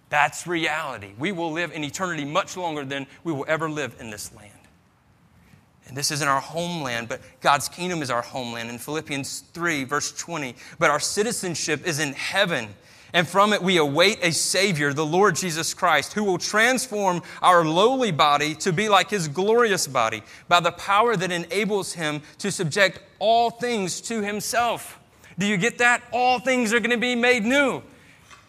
That's 0.10 0.48
reality. 0.48 1.12
We 1.20 1.32
will 1.32 1.52
live 1.52 1.72
in 1.72 1.84
eternity 1.84 2.26
much 2.26 2.58
longer 2.58 2.84
than 2.84 3.06
we 3.24 3.32
will 3.32 3.46
ever 3.48 3.70
live 3.70 3.96
in 4.00 4.10
this 4.10 4.34
land. 4.34 4.53
And 5.88 5.98
this 5.98 6.12
isn't 6.12 6.28
our 6.28 6.40
homeland, 6.40 7.10
but 7.10 7.22
God's 7.42 7.68
kingdom 7.68 8.02
is 8.02 8.10
our 8.10 8.22
homeland. 8.22 8.70
In 8.70 8.78
Philippians 8.78 9.42
3, 9.54 9.84
verse 9.84 10.12
20, 10.14 10.56
but 10.80 10.90
our 10.90 11.00
citizenship 11.00 11.86
is 11.86 12.00
in 12.00 12.14
heaven. 12.14 12.70
And 13.14 13.28
from 13.28 13.54
it 13.54 13.62
we 13.62 13.78
await 13.78 14.20
a 14.24 14.32
Savior, 14.32 14.92
the 14.92 15.06
Lord 15.06 15.36
Jesus 15.36 15.74
Christ, 15.74 16.14
who 16.14 16.24
will 16.24 16.40
transform 16.40 17.22
our 17.44 17.64
lowly 17.64 18.12
body 18.12 18.56
to 18.56 18.74
be 18.74 18.90
like 18.90 19.12
His 19.12 19.28
glorious 19.28 19.86
body 19.86 20.24
by 20.48 20.60
the 20.60 20.72
power 20.72 21.16
that 21.16 21.32
enables 21.32 21.94
Him 21.94 22.22
to 22.40 22.52
subject 22.52 23.00
all 23.20 23.52
things 23.52 24.02
to 24.02 24.22
Himself. 24.22 25.00
Do 25.38 25.46
you 25.46 25.58
get 25.58 25.78
that? 25.78 26.02
All 26.12 26.40
things 26.40 26.74
are 26.74 26.80
going 26.80 26.90
to 26.92 26.98
be 26.98 27.16
made 27.16 27.46
new. 27.46 27.84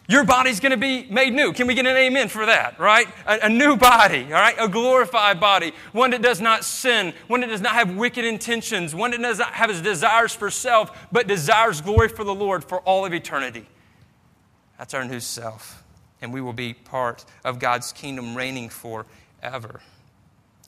Your 0.07 0.25
body's 0.25 0.61
going 0.61 0.73
to 0.73 0.77
be 0.77 1.07
made 1.11 1.33
new. 1.33 1.53
Can 1.53 1.67
we 1.67 1.75
get 1.75 1.87
an 1.87 1.97
amen 1.97 2.29
for 2.29 2.45
that, 2.45 2.79
right? 2.79 3.09
A, 3.27 3.47
a, 3.47 3.49
new 3.49 3.75
body, 3.75 4.25
all 4.25 4.33
right? 4.33 4.55
A 4.59 4.69
glorified 4.69 5.41
body. 5.41 5.73
One 5.93 6.11
that 6.11 6.21
does 6.21 6.43
not 6.43 6.63
sin. 6.63 7.15
One 7.27 7.41
that 7.41 7.49
does 7.49 7.63
not 7.63 7.73
have 7.73 7.97
wicked 7.97 8.25
intentions. 8.25 8.95
One 8.95 9.13
that 9.13 9.23
does 9.23 9.39
not 9.39 9.55
have 9.55 9.71
his 9.71 9.81
desires 9.81 10.35
for 10.35 10.51
self, 10.51 11.09
but 11.11 11.27
desires 11.27 11.81
glory 11.81 12.09
for 12.09 12.23
the 12.23 12.35
Lord 12.35 12.65
for 12.65 12.81
all 12.81 13.07
of 13.07 13.15
eternity. 13.15 13.67
That's 14.77 14.93
our 14.93 15.07
new 15.07 15.21
self. 15.21 15.83
And 16.21 16.35
we 16.35 16.43
will 16.43 16.53
be 16.53 16.75
part 16.75 17.25
of 17.43 17.59
God's 17.59 17.91
kingdom 17.93 18.37
reigning 18.37 18.69
forever. 18.69 19.81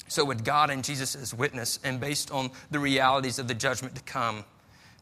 So, 0.08 0.24
with 0.24 0.44
God 0.44 0.70
and 0.70 0.82
Jesus 0.84 1.14
as 1.14 1.34
witness, 1.34 1.78
and 1.82 2.00
based 2.00 2.30
on 2.30 2.50
the 2.70 2.78
realities 2.78 3.38
of 3.38 3.48
the 3.48 3.54
judgment 3.54 3.96
to 3.96 4.02
come, 4.02 4.44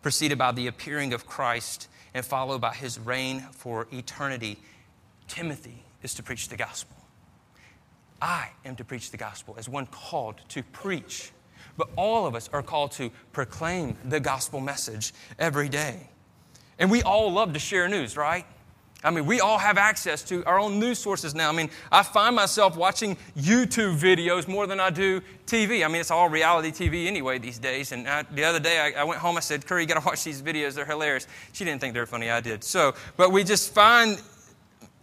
preceded 0.03 0.39
by 0.39 0.51
the 0.53 0.67
appearing 0.67 1.13
of 1.13 1.27
Christ 1.27 1.89
and 2.15 2.25
followed 2.25 2.61
by 2.61 2.73
his 2.73 2.99
reign 2.99 3.41
for 3.53 3.87
eternity. 3.93 4.59
Timothy 5.29 5.85
is 6.03 6.15
to 6.15 6.23
preach 6.23 6.49
the 6.49 6.57
gospel. 6.57 6.97
I 8.23 8.51
am 8.65 8.77
to 8.77 8.85
preach 8.85 9.11
the 9.11 9.17
gospel 9.17 9.57
as 9.59 9.69
one 9.69 9.87
called 9.87 10.37
to 10.51 10.63
preach. 10.63 11.33
But 11.77 11.89
all 11.97 12.27
of 12.27 12.35
us 12.35 12.49
are 12.53 12.63
called 12.63 12.93
to 12.93 13.11
proclaim 13.33 13.97
the 14.05 14.21
gospel 14.21 14.61
message 14.61 15.13
every 15.39 15.69
day. 15.69 16.09
And 16.79 16.91
we 16.91 17.03
all 17.03 17.33
love 17.33 17.53
to 17.53 17.59
share 17.59 17.89
news, 17.89 18.17
right? 18.17 18.47
I 19.05 19.11
mean, 19.11 19.27
we 19.27 19.41
all 19.41 19.59
have 19.59 19.77
access 19.77 20.23
to 20.25 20.45
our 20.47 20.59
own 20.59 20.81
news 20.81 20.99
sources 20.99 21.35
now. 21.35 21.51
I 21.51 21.53
mean, 21.53 21.71
I 21.93 22.03
find 22.03 22.35
myself 22.35 22.77
watching 22.77 23.17
YouTube 23.37 23.99
videos 23.99 24.49
more 24.49 24.67
than 24.67 24.81
I 24.81 24.89
do 24.89 25.21
TV. 25.47 25.85
I 25.85 25.89
mean, 25.89 26.01
it's 26.01 26.11
all 26.11 26.29
reality 26.31 26.71
TV 26.71 27.07
anyway 27.07 27.39
these 27.39 27.59
days. 27.59 27.93
And 27.93 28.09
I, 28.09 28.23
the 28.23 28.45
other 28.45 28.61
day, 28.61 28.79
I, 28.97 29.03
I, 29.03 29.05
went 29.05 29.21
home. 29.21 29.37
I 29.37 29.41
said, 29.41 29.67
"Curry, 29.67 29.83
you 29.83 29.89
got 29.89 30.01
to 30.01 30.07
watch 30.07 30.25
these 30.25 30.41
videos. 30.41 30.75
They're 30.75 30.87
hilarious." 30.87 31.27
She 31.53 31.65
didn't 31.65 31.83
think 31.83 31.93
they 31.93 32.01
were 32.01 32.07
funny. 32.07 32.31
I 32.31 32.41
did. 32.41 32.65
So, 32.65 32.95
but 33.17 33.31
we 33.31 33.45
just 33.45 33.75
find 33.75 34.21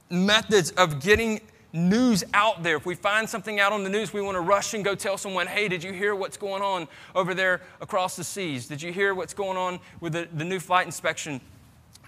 methods 0.10 0.72
of 0.72 1.00
getting 1.00 1.39
news 1.74 2.24
out 2.34 2.63
there. 2.63 2.77
If 2.77 2.86
we 2.86 2.96
find 2.96 3.29
something 3.29 3.60
out 3.60 3.72
on 3.72 3.84
the 3.84 3.89
news, 3.89 4.13
we 4.13 4.22
want 4.22 4.36
to 4.36 4.41
rush 4.41 4.74
and 4.74 4.84
go 4.84 4.96
tell 4.96 5.17
someone, 5.17 5.48
hey, 5.48 5.67
did 5.67 5.84
you 5.84 5.93
hear 5.93 6.15
what's 6.15 6.38
going 6.38 6.62
on 6.62 6.88
over 7.15 7.34
there 7.34 7.62
across 7.79 8.15
the 8.15 8.24
seas? 8.24 8.67
Did 8.67 8.81
you 8.81 8.91
hear 8.91 9.13
what's 9.13 9.34
going 9.34 9.58
on 9.58 9.79
with 10.00 10.13
the, 10.13 10.27
the 10.34 10.43
new 10.43 10.60
flight 10.60 10.86
inspection? 10.86 11.39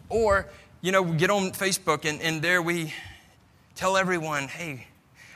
Or 0.09 0.49
you 0.83 0.91
know, 0.91 1.01
we 1.01 1.15
get 1.15 1.29
on 1.29 1.51
Facebook 1.53 2.03
and, 2.03 2.21
and 2.21 2.41
there 2.41 2.61
we 2.61 2.93
tell 3.73 3.95
everyone, 3.95 4.49
hey, 4.49 4.85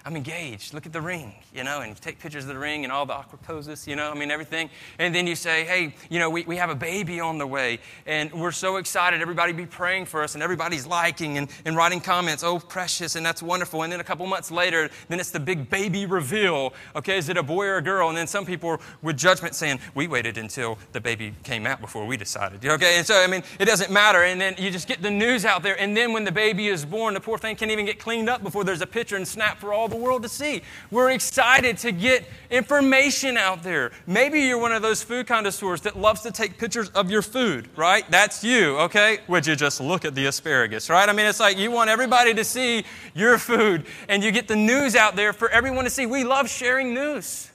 I'm 0.08 0.16
engaged. 0.16 0.74
Look 0.74 0.86
at 0.86 0.94
the 0.94 1.02
ring, 1.02 1.34
you 1.54 1.66
know, 1.66 1.82
and 1.82 1.90
you 1.90 1.96
take 2.00 2.18
pictures 2.18 2.46
of 2.46 2.48
the 2.48 2.58
ring 2.58 2.86
and 2.86 2.94
all 2.94 3.06
the 3.06 3.12
awkward 3.12 3.42
poses, 3.42 3.86
you 3.86 3.98
know, 3.98 4.10
I 4.10 4.14
mean, 4.14 4.32
everything. 4.32 4.70
And 5.00 5.14
then 5.14 5.28
you 5.28 5.36
say, 5.36 5.66
hey, 5.66 5.96
you 6.10 6.18
know, 6.18 6.30
we, 6.30 6.44
we 6.44 6.56
have 6.56 6.70
a 6.70 6.76
baby 6.76 7.20
on 7.20 7.38
the 7.38 7.46
way, 7.46 7.80
and 8.06 8.32
we're 8.32 8.54
so 8.54 8.78
excited. 8.78 9.22
Everybody 9.22 9.52
be 9.52 9.66
praying 9.66 10.06
for 10.06 10.24
us, 10.24 10.34
and 10.34 10.42
everybody's 10.42 10.88
liking 10.88 11.38
and, 11.38 11.50
and 11.66 11.76
writing 11.76 12.00
comments, 12.00 12.42
oh, 12.42 12.58
precious, 12.58 13.18
and 13.18 13.26
that's 13.26 13.44
wonderful. 13.44 13.84
And 13.84 13.92
then 13.92 14.00
a 14.00 14.04
couple 14.06 14.26
months 14.28 14.50
later, 14.50 14.90
then 15.10 15.20
it's 15.20 15.32
the 15.32 15.42
big 15.42 15.70
baby 15.70 16.06
reveal. 16.06 16.74
Okay, 16.96 17.18
is 17.18 17.28
it 17.28 17.36
a 17.36 17.44
boy 17.44 17.66
or 17.66 17.76
a 17.76 17.82
girl? 17.82 18.08
And 18.08 18.18
then 18.18 18.28
some 18.28 18.46
people 18.46 18.80
with 19.02 19.18
judgment 19.18 19.56
saying, 19.56 19.82
we 19.94 20.08
waited 20.08 20.38
until 20.38 20.78
the 20.94 21.02
baby 21.02 21.36
came 21.44 21.68
out 21.68 21.82
before 21.82 22.06
we 22.06 22.16
decided. 22.16 22.66
Okay, 22.66 22.98
and 22.98 23.06
so, 23.06 23.22
I 23.22 23.28
mean, 23.28 23.44
it 23.60 23.66
doesn't 23.66 23.92
matter. 23.92 24.24
And 24.24 24.40
then 24.40 24.56
you 24.58 24.72
just 24.72 24.88
get 24.88 25.02
the 25.02 25.12
news 25.12 25.44
out 25.44 25.64
there, 25.64 25.78
and 25.78 25.98
then 25.98 26.14
when 26.14 26.24
the 26.24 26.32
baby 26.32 26.70
is 26.70 26.86
born, 26.86 27.14
the 27.14 27.20
poor 27.20 27.38
thing 27.38 27.58
can't 27.58 27.72
even 27.72 27.86
get 27.86 28.00
cleaned 28.00 28.30
up 28.30 28.42
before 28.42 28.64
there's 28.64 28.80
a 28.80 28.88
picture 28.88 29.18
and 29.18 29.28
snap 29.28 29.60
for 29.60 29.74
all 29.74 29.90
the 29.90 29.97
world 29.98 30.24
to 30.24 30.30
see. 30.30 30.62
We're 30.92 31.12
excited 31.12 31.78
to 31.80 31.92
get 31.92 32.26
information 32.50 33.38
out 33.38 33.64
there. 33.64 33.92
Maybe 34.06 34.42
you're 34.42 34.58
one 34.58 34.72
of 34.72 34.82
those 34.82 35.04
food 35.04 35.28
connoisseurs 35.28 35.82
that 35.82 35.98
loves 35.98 36.22
to 36.22 36.32
take 36.32 36.58
pictures 36.58 36.90
of 36.90 37.12
your 37.12 37.22
food, 37.22 37.70
right? 37.76 38.10
That's 38.10 38.44
you, 38.44 38.78
okay? 38.80 39.20
Would 39.28 39.46
you 39.46 39.56
just 39.56 39.82
look 39.82 40.06
at 40.06 40.16
the 40.16 40.26
asparagus, 40.28 40.90
right? 40.90 41.08
I 41.08 41.14
mean, 41.14 41.26
it's 41.26 41.40
like 41.40 41.58
you 41.58 41.72
want 41.72 41.90
everybody 41.90 42.34
to 42.34 42.44
see 42.44 42.86
your 43.14 43.38
food 43.38 43.86
and 44.08 44.24
you 44.24 44.32
get 44.32 44.48
the 44.48 44.56
news 44.56 44.96
out 44.96 45.16
there 45.16 45.34
for 45.34 45.50
everyone 45.50 45.84
to 45.84 45.90
see. 45.90 46.06
We 46.06 46.24
love 46.24 46.50
sharing 46.50 46.94
news. 46.94 47.50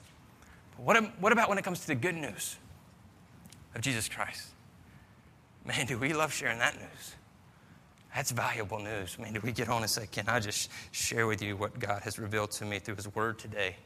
But 0.76 0.84
what, 0.84 1.20
what 1.20 1.32
about 1.32 1.49
when 1.49 1.58
it 1.58 1.64
comes 1.64 1.80
to 1.80 1.87
the 1.87 1.94
good 1.94 2.14
news 2.14 2.56
of 3.75 3.80
Jesus 3.80 4.08
Christ? 4.08 4.49
Man, 5.64 5.87
do 5.87 5.99
we 5.99 6.12
love 6.12 6.32
sharing 6.32 6.58
that 6.58 6.76
news? 6.76 7.14
That's 8.14 8.31
valuable 8.31 8.78
news. 8.78 9.16
I 9.19 9.23
mean, 9.23 9.33
do 9.33 9.40
we 9.42 9.52
get 9.52 9.69
on 9.69 9.83
and 9.83 9.90
say, 9.90 10.07
Can 10.11 10.28
I 10.28 10.38
just 10.40 10.71
share 10.90 11.26
with 11.26 11.40
you 11.40 11.57
what 11.57 11.78
God 11.78 12.02
has 12.02 12.19
revealed 12.19 12.50
to 12.52 12.64
me 12.64 12.78
through 12.78 12.97
His 12.97 13.12
Word 13.14 13.38
today? 13.38 13.76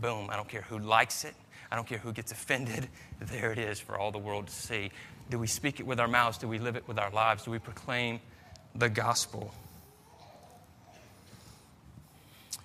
Boom. 0.00 0.28
I 0.30 0.36
don't 0.36 0.48
care 0.48 0.62
who 0.62 0.78
likes 0.78 1.24
it, 1.24 1.34
I 1.70 1.76
don't 1.76 1.86
care 1.86 1.98
who 1.98 2.12
gets 2.12 2.32
offended. 2.32 2.88
There 3.20 3.52
it 3.52 3.58
is 3.58 3.78
for 3.78 3.98
all 3.98 4.10
the 4.10 4.18
world 4.18 4.46
to 4.46 4.52
see. 4.52 4.90
Do 5.28 5.38
we 5.38 5.46
speak 5.46 5.78
it 5.78 5.86
with 5.86 6.00
our 6.00 6.08
mouths? 6.08 6.38
Do 6.38 6.48
we 6.48 6.58
live 6.58 6.74
it 6.74 6.88
with 6.88 6.98
our 6.98 7.10
lives? 7.10 7.44
Do 7.44 7.50
we 7.50 7.58
proclaim 7.58 8.18
the 8.74 8.88
gospel? 8.88 9.52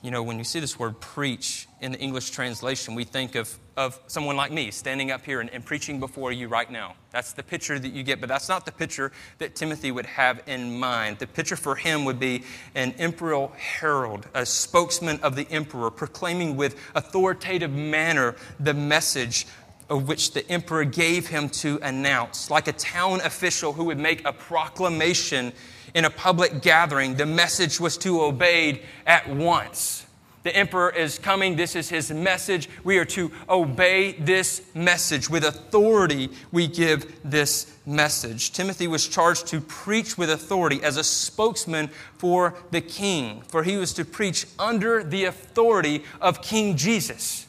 You 0.06 0.12
know, 0.12 0.22
when 0.22 0.38
you 0.38 0.44
see 0.44 0.60
this 0.60 0.78
word 0.78 1.00
preach 1.02 1.68
in 1.82 1.94
the 1.94 1.98
English 1.98 2.30
translation, 2.30 2.94
we 2.94 3.04
think 3.04 3.34
of, 3.34 3.58
of 3.76 4.00
someone 4.06 4.36
like 4.36 4.52
me 4.52 4.70
standing 4.70 5.10
up 5.10 5.26
here 5.26 5.42
and, 5.42 5.50
and, 5.50 5.66
preaching 5.66 6.00
before 6.00 6.32
you 6.32 6.48
right 6.48 6.70
now. 6.70 6.94
That's 7.10 7.34
the 7.34 7.42
picture 7.42 7.80
that 7.80 7.90
you 7.90 8.04
get, 8.04 8.20
but 8.20 8.30
that's 8.30 8.48
not 8.48 8.68
the 8.68 8.72
picture 8.72 9.12
that 9.40 9.56
Timothy 9.56 9.92
would 9.92 10.06
have 10.06 10.44
in 10.46 10.80
mind. 10.80 11.18
The 11.18 11.26
picture 11.26 11.56
for 11.56 11.76
him 11.76 12.06
would 12.06 12.20
be 12.20 12.44
an 12.76 12.94
imperial 13.00 13.48
herald, 13.58 14.28
a 14.36 14.46
spokesman 14.46 15.20
of 15.22 15.36
the 15.36 15.48
emperor, 15.50 15.90
proclaiming 15.90 16.56
with 16.56 16.80
authoritative 16.94 17.72
manner 17.72 18.36
the 18.60 18.76
message 18.76 19.48
of 19.90 20.08
which 20.08 20.34
the 20.34 20.48
emperor 20.52 20.86
gave 20.86 21.26
him 21.30 21.50
to 21.50 21.80
announce, 21.82 22.52
like 22.52 22.68
a 22.68 22.74
town 22.74 23.22
official 23.22 23.74
who 23.74 23.86
would 23.86 24.00
make 24.00 24.24
a 24.28 24.34
proclamation 24.34 25.52
in 25.96 26.06
a 26.06 26.10
public 26.12 26.62
gathering. 26.62 27.16
The 27.16 27.26
message 27.26 27.80
was 27.80 27.98
to 28.00 28.14
be 28.14 28.20
obeyed 28.20 28.82
at 29.08 29.28
once. 29.28 30.06
The 30.44 30.56
emperor 30.56 30.92
is 30.92 31.18
coming. 31.18 31.56
This 31.56 31.76
is 31.76 31.90
his 31.90 32.12
message. 32.12 32.70
We 32.84 33.00
are 33.00 33.06
to 33.06 33.32
obey 33.50 34.12
this 34.12 34.62
message. 34.76 35.28
With 35.28 35.44
authority, 35.44 36.30
we 36.52 36.68
give 36.68 37.20
this 37.24 37.76
message. 37.88 38.52
Timothy 38.52 38.86
was 38.86 39.08
charged 39.08 39.48
to 39.48 39.60
preach 39.60 40.20
with 40.20 40.30
authority 40.30 40.84
as 40.84 40.98
a 40.98 41.04
spokesman 41.04 41.88
for 42.20 42.54
the 42.70 42.82
king, 42.82 43.42
for 43.48 43.64
he 43.64 43.76
was 43.76 43.92
to 43.94 44.06
preach 44.06 44.46
under 44.60 45.04
the 45.04 45.26
authority 45.26 46.04
of 46.22 46.44
King 46.44 46.78
Jesus. 46.78 47.48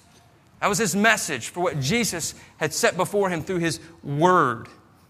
That 0.61 0.69
was 0.69 0.79
his 0.79 0.97
message 0.97 1.49
for 1.49 1.61
what 1.61 1.81
Jesus 1.81 2.35
had 2.57 2.73
set 2.73 2.97
before 2.97 3.29
him 3.29 3.43
through 3.43 3.59
his 3.59 3.79
word. 4.03 4.69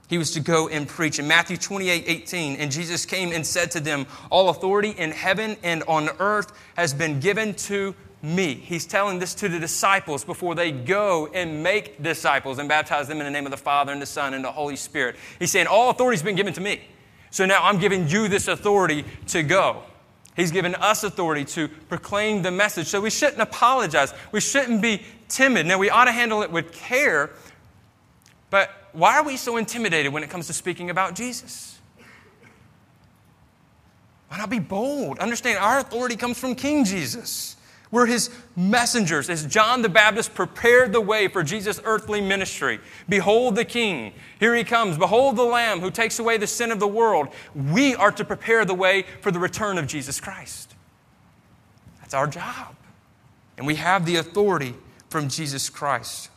He 0.09 0.19
was 0.19 0.31
to 0.33 0.41
go 0.41 0.69
and 0.69 0.87
preach. 0.87 1.19
In 1.19 1.27
Matthew 1.27 1.57
28 1.57 2.05
18, 2.07 2.57
and 2.57 2.71
Jesus 2.71 3.05
came 3.05 3.33
and 3.33 3.45
said 3.45 3.71
to 3.73 3.81
them, 3.81 4.07
All 4.31 4.49
authority 4.51 4.91
in 4.91 5.11
heaven 5.11 5.57
and 5.63 5.83
on 5.85 6.11
earth 6.21 6.53
has 6.77 6.95
been 6.95 7.19
given 7.19 7.55
to 7.55 7.95
me. 8.23 8.55
He's 8.55 8.87
telling 8.87 9.19
this 9.19 9.35
to 9.35 9.49
the 9.49 9.59
disciples 9.59 10.25
before 10.25 10.55
they 10.55 10.73
go 10.73 11.29
and 11.29 11.63
make 11.63 12.03
disciples 12.03 12.59
and 12.59 12.69
baptize 12.69 13.09
them 13.09 13.19
in 13.19 13.25
the 13.25 13.31
name 13.31 13.47
of 13.47 13.51
the 13.51 13.57
Father 13.57 13.93
and 13.93 14.01
the 14.01 14.07
Son 14.07 14.35
and 14.35 14.45
the 14.45 14.53
Holy 14.53 14.77
Spirit. 14.77 15.17
He's 15.39 15.51
saying, 15.51 15.67
All 15.67 15.91
authority 15.91 16.17
has 16.17 16.23
been 16.23 16.37
given 16.37 16.53
to 16.55 16.61
me. 16.61 16.83
So 17.31 17.45
now 17.45 17.65
I'm 17.65 17.79
giving 17.79 18.09
you 18.09 18.29
this 18.29 18.49
authority 18.49 19.05
to 19.29 19.43
go. 19.43 19.83
He's 20.37 20.51
given 20.51 20.75
us 20.77 21.03
authority 21.03 21.45
to 21.47 21.69
proclaim 21.69 22.43
the 22.43 22.51
message. 22.51 22.89
So 22.89 23.01
we 23.01 23.11
shouldn't 23.11 23.41
apologize. 23.41 24.13
We 24.33 24.41
shouldn't 24.41 24.83
be 24.83 25.03
timid. 25.29 25.67
Now, 25.67 25.79
we 25.79 25.89
ought 25.89 26.05
to 26.05 26.13
handle 26.13 26.43
it 26.43 26.53
with 26.53 26.73
care, 26.73 27.31
but 28.51 28.71
why 28.93 29.17
are 29.17 29.25
we 29.25 29.37
so 29.37 29.57
intimidated 29.57 30.13
when 30.13 30.23
it 30.23 30.31
comes 30.31 30.47
to 30.47 30.53
speaking 30.53 30.91
about 30.91 31.15
Jesus? 31.15 31.79
Why 34.29 34.39
not 34.39 34.51
be 34.51 34.59
bold? 34.59 35.19
Understand, 35.19 35.59
our 35.59 35.79
authority 35.79 36.17
comes 36.17 36.39
from 36.39 36.55
King 36.55 36.85
Jesus. 36.85 37.57
We're 37.91 38.07
his 38.07 38.31
messengers. 38.57 39.31
As 39.31 39.47
John 39.47 39.83
the 39.83 39.89
Baptist 39.89 40.35
prepared 40.35 40.93
the 40.93 41.01
way 41.01 41.29
for 41.29 41.43
Jesus' 41.43 41.81
earthly 41.85 42.21
ministry, 42.21 42.81
behold 43.09 43.55
the 43.55 43.65
King. 43.65 44.13
Here 44.41 44.55
he 44.55 44.65
comes. 44.65 44.99
Behold 44.99 45.37
the 45.37 45.45
Lamb 45.45 45.81
who 45.81 45.91
takes 45.91 46.19
away 46.19 46.37
the 46.37 46.49
sin 46.49 46.73
of 46.73 46.81
the 46.81 46.89
world. 46.89 47.29
We 47.55 47.95
are 47.95 48.11
to 48.13 48.25
prepare 48.25 48.65
the 48.65 48.75
way 48.75 49.05
for 49.21 49.31
the 49.31 49.39
return 49.39 49.79
of 49.79 49.87
Jesus 49.87 50.21
Christ. 50.21 50.75
That's 52.01 52.15
our 52.15 52.27
job. 52.27 52.75
And 53.57 53.67
we 53.67 53.77
have 53.77 54.05
the 54.05 54.17
authority 54.17 54.75
from 55.09 55.29
Jesus 55.29 55.71
Christ. 55.71 56.31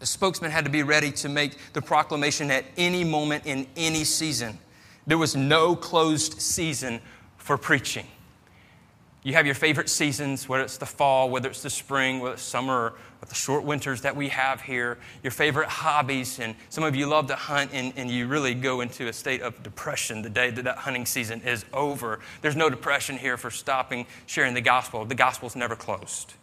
The 0.00 0.06
spokesman 0.06 0.50
had 0.50 0.64
to 0.64 0.70
be 0.70 0.82
ready 0.82 1.10
to 1.12 1.28
make 1.28 1.56
the 1.72 1.82
proclamation 1.82 2.50
at 2.50 2.64
any 2.76 3.02
moment 3.04 3.46
in 3.46 3.66
any 3.76 4.04
season. 4.04 4.58
There 5.06 5.18
was 5.18 5.34
no 5.34 5.74
closed 5.74 6.40
season 6.40 7.00
for 7.36 7.58
preaching. 7.58 8.06
You 9.24 9.32
have 9.34 9.46
your 9.46 9.56
favorite 9.56 9.88
seasons, 9.88 10.48
whether 10.48 10.62
it's 10.62 10.76
the 10.76 10.86
fall, 10.86 11.28
whether 11.28 11.48
it's 11.48 11.62
the 11.62 11.70
spring, 11.70 12.20
whether 12.20 12.34
it's 12.34 12.42
summer, 12.42 12.94
or 13.20 13.26
the 13.28 13.34
short 13.34 13.64
winters 13.64 14.02
that 14.02 14.14
we 14.14 14.28
have 14.28 14.62
here, 14.62 14.96
your 15.24 15.32
favorite 15.32 15.68
hobbies, 15.68 16.38
and 16.38 16.54
some 16.68 16.84
of 16.84 16.94
you 16.94 17.06
love 17.06 17.26
to 17.26 17.34
hunt 17.34 17.72
and, 17.74 17.92
and 17.96 18.10
you 18.10 18.28
really 18.28 18.54
go 18.54 18.80
into 18.80 19.08
a 19.08 19.12
state 19.12 19.42
of 19.42 19.60
depression 19.64 20.22
the 20.22 20.30
day 20.30 20.50
that 20.50 20.62
that 20.62 20.78
hunting 20.78 21.04
season 21.04 21.40
is 21.40 21.64
over. 21.72 22.20
There's 22.42 22.54
no 22.54 22.70
depression 22.70 23.18
here 23.18 23.36
for 23.36 23.50
stopping 23.50 24.06
sharing 24.26 24.54
the 24.54 24.60
gospel. 24.60 25.04
The 25.04 25.16
gospel's 25.16 25.56
never 25.56 25.74
closed 25.74 26.34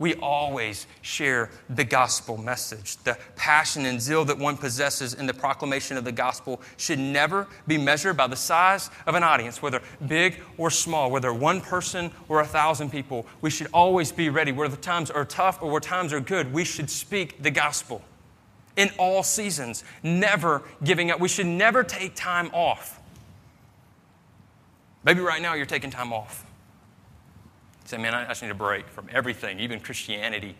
we 0.00 0.14
always 0.14 0.86
share 1.02 1.50
the 1.68 1.84
gospel 1.84 2.38
message. 2.38 2.96
The 3.04 3.16
passion 3.36 3.84
and 3.84 4.00
zeal 4.00 4.24
that 4.24 4.38
one 4.38 4.56
possesses 4.56 5.14
in 5.14 5.26
the 5.26 5.34
proclamation 5.34 5.96
of 5.98 6.04
the 6.04 6.10
gospel 6.10 6.60
should 6.78 6.98
never 6.98 7.46
be 7.68 7.76
measured 7.78 8.16
by 8.16 8.26
the 8.26 8.34
size 8.34 8.90
of 9.06 9.14
an 9.14 9.22
audience, 9.22 9.62
whether 9.62 9.82
big 10.08 10.40
or 10.56 10.70
small, 10.70 11.10
whether 11.10 11.32
one 11.32 11.60
person 11.60 12.10
or 12.28 12.40
a 12.40 12.46
thousand 12.46 12.90
people. 12.90 13.26
We 13.42 13.50
should 13.50 13.68
always 13.74 14.10
be 14.10 14.30
ready. 14.30 14.52
Whether 14.52 14.74
the 14.74 14.82
times 14.82 15.10
are 15.10 15.26
tough 15.26 15.62
or 15.62 15.70
where 15.70 15.80
times 15.80 16.14
are 16.14 16.20
good, 16.20 16.52
we 16.52 16.64
should 16.64 16.88
speak 16.88 17.42
the 17.42 17.50
gospel 17.50 18.02
in 18.76 18.90
all 18.98 19.22
seasons, 19.22 19.84
never 20.02 20.62
giving 20.82 21.10
up. 21.10 21.20
We 21.20 21.28
should 21.28 21.46
never 21.46 21.84
take 21.84 22.14
time 22.14 22.50
off. 22.54 22.98
Maybe 25.04 25.20
right 25.20 25.42
now 25.42 25.52
you're 25.52 25.66
taking 25.66 25.90
time 25.90 26.10
off. 26.10 26.46
Say, 27.90 27.96
man, 27.96 28.14
I 28.14 28.24
just 28.28 28.40
need 28.40 28.52
a 28.52 28.54
break 28.54 28.88
from 28.88 29.08
everything, 29.10 29.58
even 29.58 29.80
Christianity. 29.80 30.54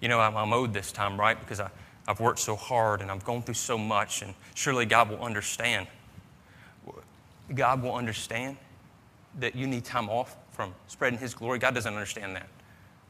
You 0.00 0.06
know, 0.06 0.20
I'm, 0.20 0.36
I'm 0.36 0.52
owed 0.52 0.72
this 0.72 0.92
time, 0.92 1.18
right? 1.18 1.38
Because 1.40 1.58
I, 1.58 1.68
I've 2.06 2.20
worked 2.20 2.38
so 2.38 2.54
hard 2.54 3.00
and 3.00 3.10
I've 3.10 3.24
gone 3.24 3.42
through 3.42 3.54
so 3.54 3.76
much, 3.76 4.22
and 4.22 4.32
surely 4.54 4.86
God 4.86 5.10
will 5.10 5.20
understand. 5.20 5.88
God 7.52 7.82
will 7.82 7.96
understand 7.96 8.58
that 9.40 9.56
you 9.56 9.66
need 9.66 9.84
time 9.84 10.08
off 10.08 10.36
from 10.52 10.72
spreading 10.86 11.18
His 11.18 11.34
glory. 11.34 11.58
God 11.58 11.74
doesn't 11.74 11.92
understand 11.92 12.36
that. 12.36 12.46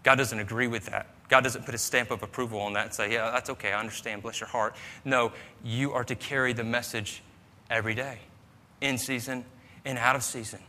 God 0.03 0.15
doesn't 0.15 0.39
agree 0.39 0.67
with 0.67 0.87
that. 0.87 1.09
God 1.29 1.45
doesn't 1.45 1.67
put 1.67 1.75
a 1.75 1.79
stamp 1.79 2.11
of 2.11 2.23
approval 2.23 2.59
on 2.59 2.73
that 2.73 2.87
and 2.87 2.95
say, 2.95 3.13
yeah, 3.13 3.31
that's 3.33 3.51
okay, 3.51 3.73
I 3.73 3.81
understand, 3.81 4.23
bless 4.23 4.41
your 4.41 4.49
heart. 4.49 4.75
No, 5.05 5.31
you 5.63 5.93
are 5.93 6.05
to 6.05 6.15
carry 6.15 6.55
the 6.55 6.65
message 6.65 7.23
every 7.69 7.95
day, 7.95 8.21
in 8.81 8.97
season 8.97 9.45
and 9.85 9.99
out 9.99 10.17
of 10.17 10.23
season, 10.23 10.61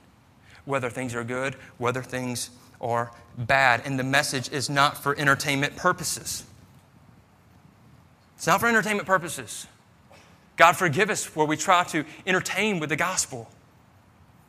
whether 0.65 0.89
things 0.89 1.15
are 1.15 1.23
good, 1.23 1.55
whether 1.77 2.03
things 2.03 2.49
or 2.83 3.11
bad. 3.37 3.81
And 3.85 3.97
the 3.97 4.03
message 4.03 4.51
is 4.51 4.69
not 4.69 5.01
for 5.01 5.17
entertainment 5.17 5.77
purposes. 5.77 6.43
It's 8.35 8.45
not 8.45 8.59
for 8.59 8.67
entertainment 8.67 9.07
purposes. 9.07 9.67
God 10.57 10.73
forgive 10.73 11.09
us 11.09 11.33
where 11.33 11.47
we 11.47 11.55
try 11.55 11.85
to 11.85 12.03
entertain 12.27 12.79
with 12.79 12.89
the 12.89 12.97
gospel, 12.97 13.49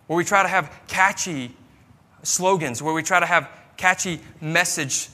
where 0.09 0.17
we 0.17 0.25
try 0.25 0.43
to 0.43 0.49
have 0.49 0.71
catchy 0.89 1.57
slogans, 2.25 2.83
where 2.83 2.93
we 2.93 3.05
try 3.05 3.21
to 3.21 3.27
have 3.27 3.49
catchy 3.77 4.21
message, 4.41 5.09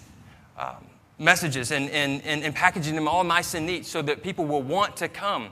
um, 0.58 0.76
messages 1.18 1.72
and, 1.72 1.90
and, 1.90 2.22
and, 2.24 2.42
and 2.42 2.54
packaging 2.54 2.94
them 2.94 3.06
all 3.06 3.22
nice 3.22 3.52
and 3.52 3.66
neat 3.66 3.84
so 3.84 4.00
that 4.00 4.22
people 4.22 4.46
will 4.46 4.62
want 4.62 4.96
to 4.96 5.08
come. 5.08 5.50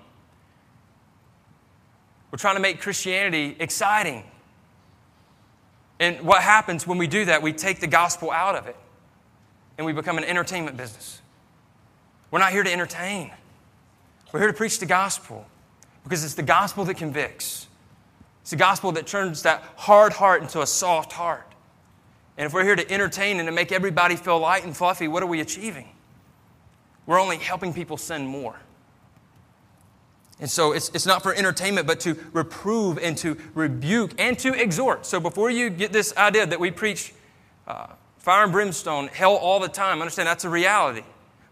We're 2.31 2.39
trying 2.39 2.57
to 2.57 2.63
make 2.63 2.81
Christianity 2.81 3.57
exciting. 3.61 4.25
And 6.01 6.21
what 6.23 6.43
happens 6.43 6.87
when 6.87 6.99
we 6.99 7.07
do 7.07 7.25
that, 7.25 7.43
we 7.43 7.53
take 7.53 7.81
the 7.81 7.87
gospel 7.87 8.31
out 8.31 8.55
of 8.55 8.67
it 8.67 8.77
and 9.77 9.87
we 9.87 9.93
become 9.93 10.19
an 10.19 10.25
entertainment 10.25 10.77
business. 10.77 11.21
We're 12.31 12.39
not 12.39 12.53
here 12.53 12.63
to 12.63 12.73
entertain, 12.73 13.33
we're 14.33 14.41
here 14.41 14.49
to 14.49 14.57
preach 14.57 14.79
the 14.79 14.87
gospel 14.87 15.47
because 16.05 16.25
it's 16.25 16.35
the 16.35 16.43
gospel 16.43 16.85
that 16.85 16.97
convicts. 16.97 17.67
It's 18.43 18.51
the 18.51 18.57
gospel 18.57 18.93
that 18.93 19.07
turns 19.07 19.43
that 19.43 19.63
hard 19.77 20.13
heart 20.13 20.41
into 20.43 20.63
a 20.63 20.67
soft 20.67 21.13
heart. 21.13 21.47
And 22.39 22.47
if 22.47 22.55
we're 22.55 22.65
here 22.65 22.77
to 22.77 22.91
entertain 22.91 23.41
and 23.41 23.47
to 23.47 23.53
make 23.53 23.73
everybody 23.73 24.17
feel 24.17 24.39
light 24.39 24.65
and 24.65 24.75
fluffy, 24.75 25.09
what 25.09 25.23
are 25.23 25.27
we 25.27 25.41
achieving? 25.41 25.89
We're 27.05 27.21
only 27.21 27.37
helping 27.39 27.75
people 27.75 27.97
sin 27.97 28.27
more. 28.27 28.57
And 30.41 30.49
so 30.49 30.73
it's, 30.73 30.91
it's 30.95 31.07
not 31.07 31.23
for 31.23 31.35
entertainment, 31.35 31.87
but 31.87 31.99
to 32.01 32.17
reprove 32.33 32.99
and 32.99 33.17
to 33.19 33.37
rebuke 33.55 34.13
and 34.19 34.39
to 34.39 34.55
exhort. 34.55 35.05
So 35.05 35.19
before 35.19 35.51
you 35.51 35.69
get 35.69 35.93
this 35.93 36.17
idea 36.17 36.47
that 36.47 36.61
we 36.61 36.71
preach 36.71 37.13
uh, 37.67 37.89
fire 38.19 38.45
and 38.45 38.53
brimstone, 38.53 39.09
hell 39.09 39.35
all 39.35 39.59
the 39.59 39.69
time, 39.69 40.01
understand 40.01 40.29
that's 40.29 40.45
a 40.45 40.49
reality. 40.51 41.03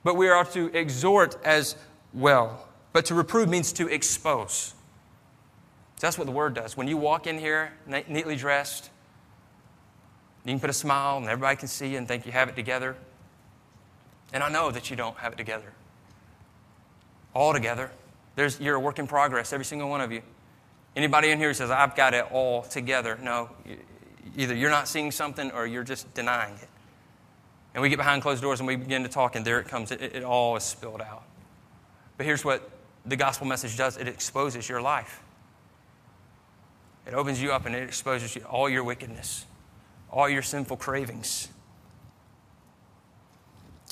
But 0.05 0.15
we 0.17 0.29
are 0.29 0.45
to 0.45 0.67
exhort 0.77 1.37
as 1.45 1.75
well. 2.15 2.69
But 2.93 3.07
to 3.07 3.15
reprove 3.15 3.49
means 3.49 3.73
to 3.75 3.89
expose. 3.89 4.75
So 5.97 6.07
that's 6.07 6.17
what 6.17 6.27
the 6.27 6.33
word 6.33 6.55
does. 6.55 6.77
When 6.77 6.87
you 6.87 6.97
walk 6.97 7.27
in 7.27 7.39
here 7.39 7.73
neatly 7.87 8.37
dressed, 8.37 8.91
you 10.45 10.53
can 10.53 10.61
put 10.61 10.71
a 10.71 10.75
smile 10.75 11.17
and 11.17 11.27
everybody 11.27 11.57
can 11.57 11.67
see 11.67 11.89
you 11.89 11.99
and 11.99 12.07
think 12.07 12.25
you 12.25 12.33
have 12.33 12.49
it 12.49 12.55
together. 12.55 12.97
And 14.33 14.45
I 14.45 14.49
know 14.49 14.71
that 14.71 14.91
you 14.91 14.97
don't 14.97 15.17
have 15.17 15.33
it 15.33 15.37
together. 15.37 15.73
All 17.35 17.53
together. 17.53 17.91
There's, 18.37 18.61
you're 18.61 18.77
a 18.77 18.81
work 18.81 18.99
in 18.99 19.07
progress, 19.07 19.53
every 19.53 19.65
single 19.65 19.89
one 19.89 20.01
of 20.01 20.13
you. 20.13 20.23
Anybody 20.95 21.31
in 21.31 21.39
here 21.39 21.49
who 21.49 21.55
says, 21.55 21.71
I've 21.71 21.97
got 21.97 22.15
it 22.15 22.27
all 22.31 22.63
together? 22.63 23.19
No, 23.21 23.51
either 24.37 24.55
you're 24.55 24.71
not 24.71 24.89
seeing 24.89 25.11
something 25.11 25.51
or 25.51 25.67
you're 25.67 25.85
just 25.85 26.13
denying 26.15 26.55
it. 26.55 26.69
And 27.75 27.83
we 27.83 27.89
get 27.89 27.99
behind 27.99 28.23
closed 28.23 28.41
doors 28.41 28.61
and 28.61 28.67
we 28.67 28.77
begin 28.77 29.03
to 29.03 29.09
talk, 29.09 29.37
and 29.37 29.45
there 29.45 29.59
it 29.59 29.69
comes. 29.69 29.91
It, 29.91 30.01
it 30.01 30.23
all 30.23 30.57
is 30.57 30.63
spilled 30.63 31.03
out. 31.03 31.25
But 32.17 32.25
here's 32.25 32.45
what 32.45 32.71
the 33.05 33.17
gospel 33.17 33.47
message 33.47 33.77
does 33.77 33.97
it 33.97 34.09
exposes 34.09 34.69
your 34.69 34.81
life. 34.81 35.23
It 37.07 37.15
opens 37.15 37.41
you 37.41 37.53
up 37.53 37.67
and 37.67 37.75
it 37.75 37.83
exposes 37.83 38.35
you 38.35 38.43
all 38.43 38.69
your 38.69 38.83
wickedness, 38.83 39.47
all 40.11 40.29
your 40.29 40.43
sinful 40.43 40.77
cravings. 40.79 41.49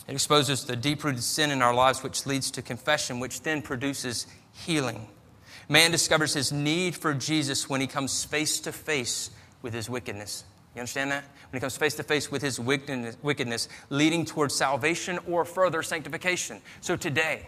It 0.07 0.13
exposes 0.13 0.65
the 0.65 0.77
deep 0.77 1.03
rooted 1.03 1.23
sin 1.23 1.51
in 1.51 1.63
our 1.63 1.75
lives, 1.75 2.03
which 2.03 2.27
leads 2.27 2.51
to 2.53 2.63
confession, 2.63 3.21
which 3.21 3.43
then 3.43 3.63
produces 3.63 4.27
healing. 4.53 5.09
Man 5.69 5.91
discovers 5.91 6.35
his 6.35 6.53
need 6.53 6.95
for 6.95 7.15
Jesus 7.15 7.69
when 7.71 7.81
he 7.81 7.87
comes 7.87 8.23
face 8.25 8.61
to 8.61 8.73
face 8.73 9.31
with 9.63 9.73
his 9.73 9.89
wickedness. 9.89 10.45
You 10.75 10.81
understand 10.81 11.11
that? 11.13 11.25
When 11.51 11.59
he 11.59 11.61
comes 11.61 11.77
face 11.77 11.95
to 11.95 12.03
face 12.03 12.31
with 12.31 12.43
his 12.43 12.61
wickedness, 12.61 13.69
leading 13.89 14.25
towards 14.25 14.55
salvation 14.55 15.19
or 15.27 15.45
further 15.45 15.83
sanctification. 15.83 16.61
So 16.81 16.97
today, 16.97 17.47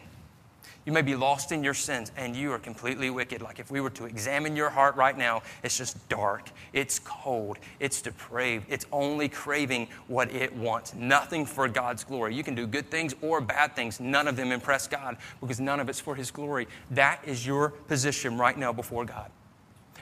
you 0.86 0.92
may 0.92 1.02
be 1.02 1.16
lost 1.16 1.50
in 1.50 1.64
your 1.64 1.74
sins 1.74 2.12
and 2.16 2.34
you 2.34 2.52
are 2.52 2.58
completely 2.58 3.10
wicked. 3.10 3.42
Like 3.42 3.58
if 3.58 3.70
we 3.70 3.80
were 3.80 3.90
to 3.90 4.06
examine 4.06 4.54
your 4.54 4.70
heart 4.70 4.94
right 4.94 5.18
now, 5.18 5.42
it's 5.64 5.76
just 5.76 6.08
dark, 6.08 6.48
it's 6.72 7.00
cold, 7.00 7.58
it's 7.80 8.00
depraved, 8.00 8.66
it's 8.68 8.86
only 8.92 9.28
craving 9.28 9.88
what 10.06 10.30
it 10.30 10.54
wants. 10.54 10.94
Nothing 10.94 11.44
for 11.44 11.68
God's 11.68 12.04
glory. 12.04 12.34
You 12.36 12.44
can 12.44 12.54
do 12.54 12.68
good 12.68 12.88
things 12.88 13.14
or 13.20 13.40
bad 13.40 13.74
things, 13.74 13.98
none 13.98 14.28
of 14.28 14.36
them 14.36 14.52
impress 14.52 14.86
God 14.86 15.16
because 15.40 15.58
none 15.58 15.80
of 15.80 15.88
it's 15.88 16.00
for 16.00 16.14
His 16.14 16.30
glory. 16.30 16.68
That 16.92 17.20
is 17.26 17.44
your 17.44 17.70
position 17.70 18.38
right 18.38 18.56
now 18.56 18.72
before 18.72 19.04
God. 19.04 19.30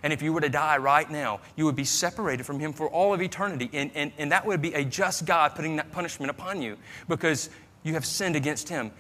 And 0.02 0.12
if 0.12 0.20
you 0.20 0.34
were 0.34 0.42
to 0.42 0.50
die 0.50 0.76
right 0.76 1.10
now, 1.10 1.40
you 1.56 1.64
would 1.64 1.76
be 1.76 1.84
separated 1.84 2.44
from 2.44 2.60
Him 2.60 2.74
for 2.74 2.90
all 2.90 3.14
of 3.14 3.22
eternity. 3.22 3.70
And, 3.72 3.90
and, 3.94 4.12
and 4.18 4.30
that 4.32 4.44
would 4.44 4.60
be 4.60 4.74
a 4.74 4.84
just 4.84 5.24
God 5.24 5.54
putting 5.54 5.76
that 5.76 5.92
punishment 5.92 6.28
upon 6.28 6.60
you 6.60 6.76
because 7.08 7.48
you 7.84 7.94
have 7.94 8.04
sinned 8.04 8.36
against 8.36 8.68
Him. 8.68 8.90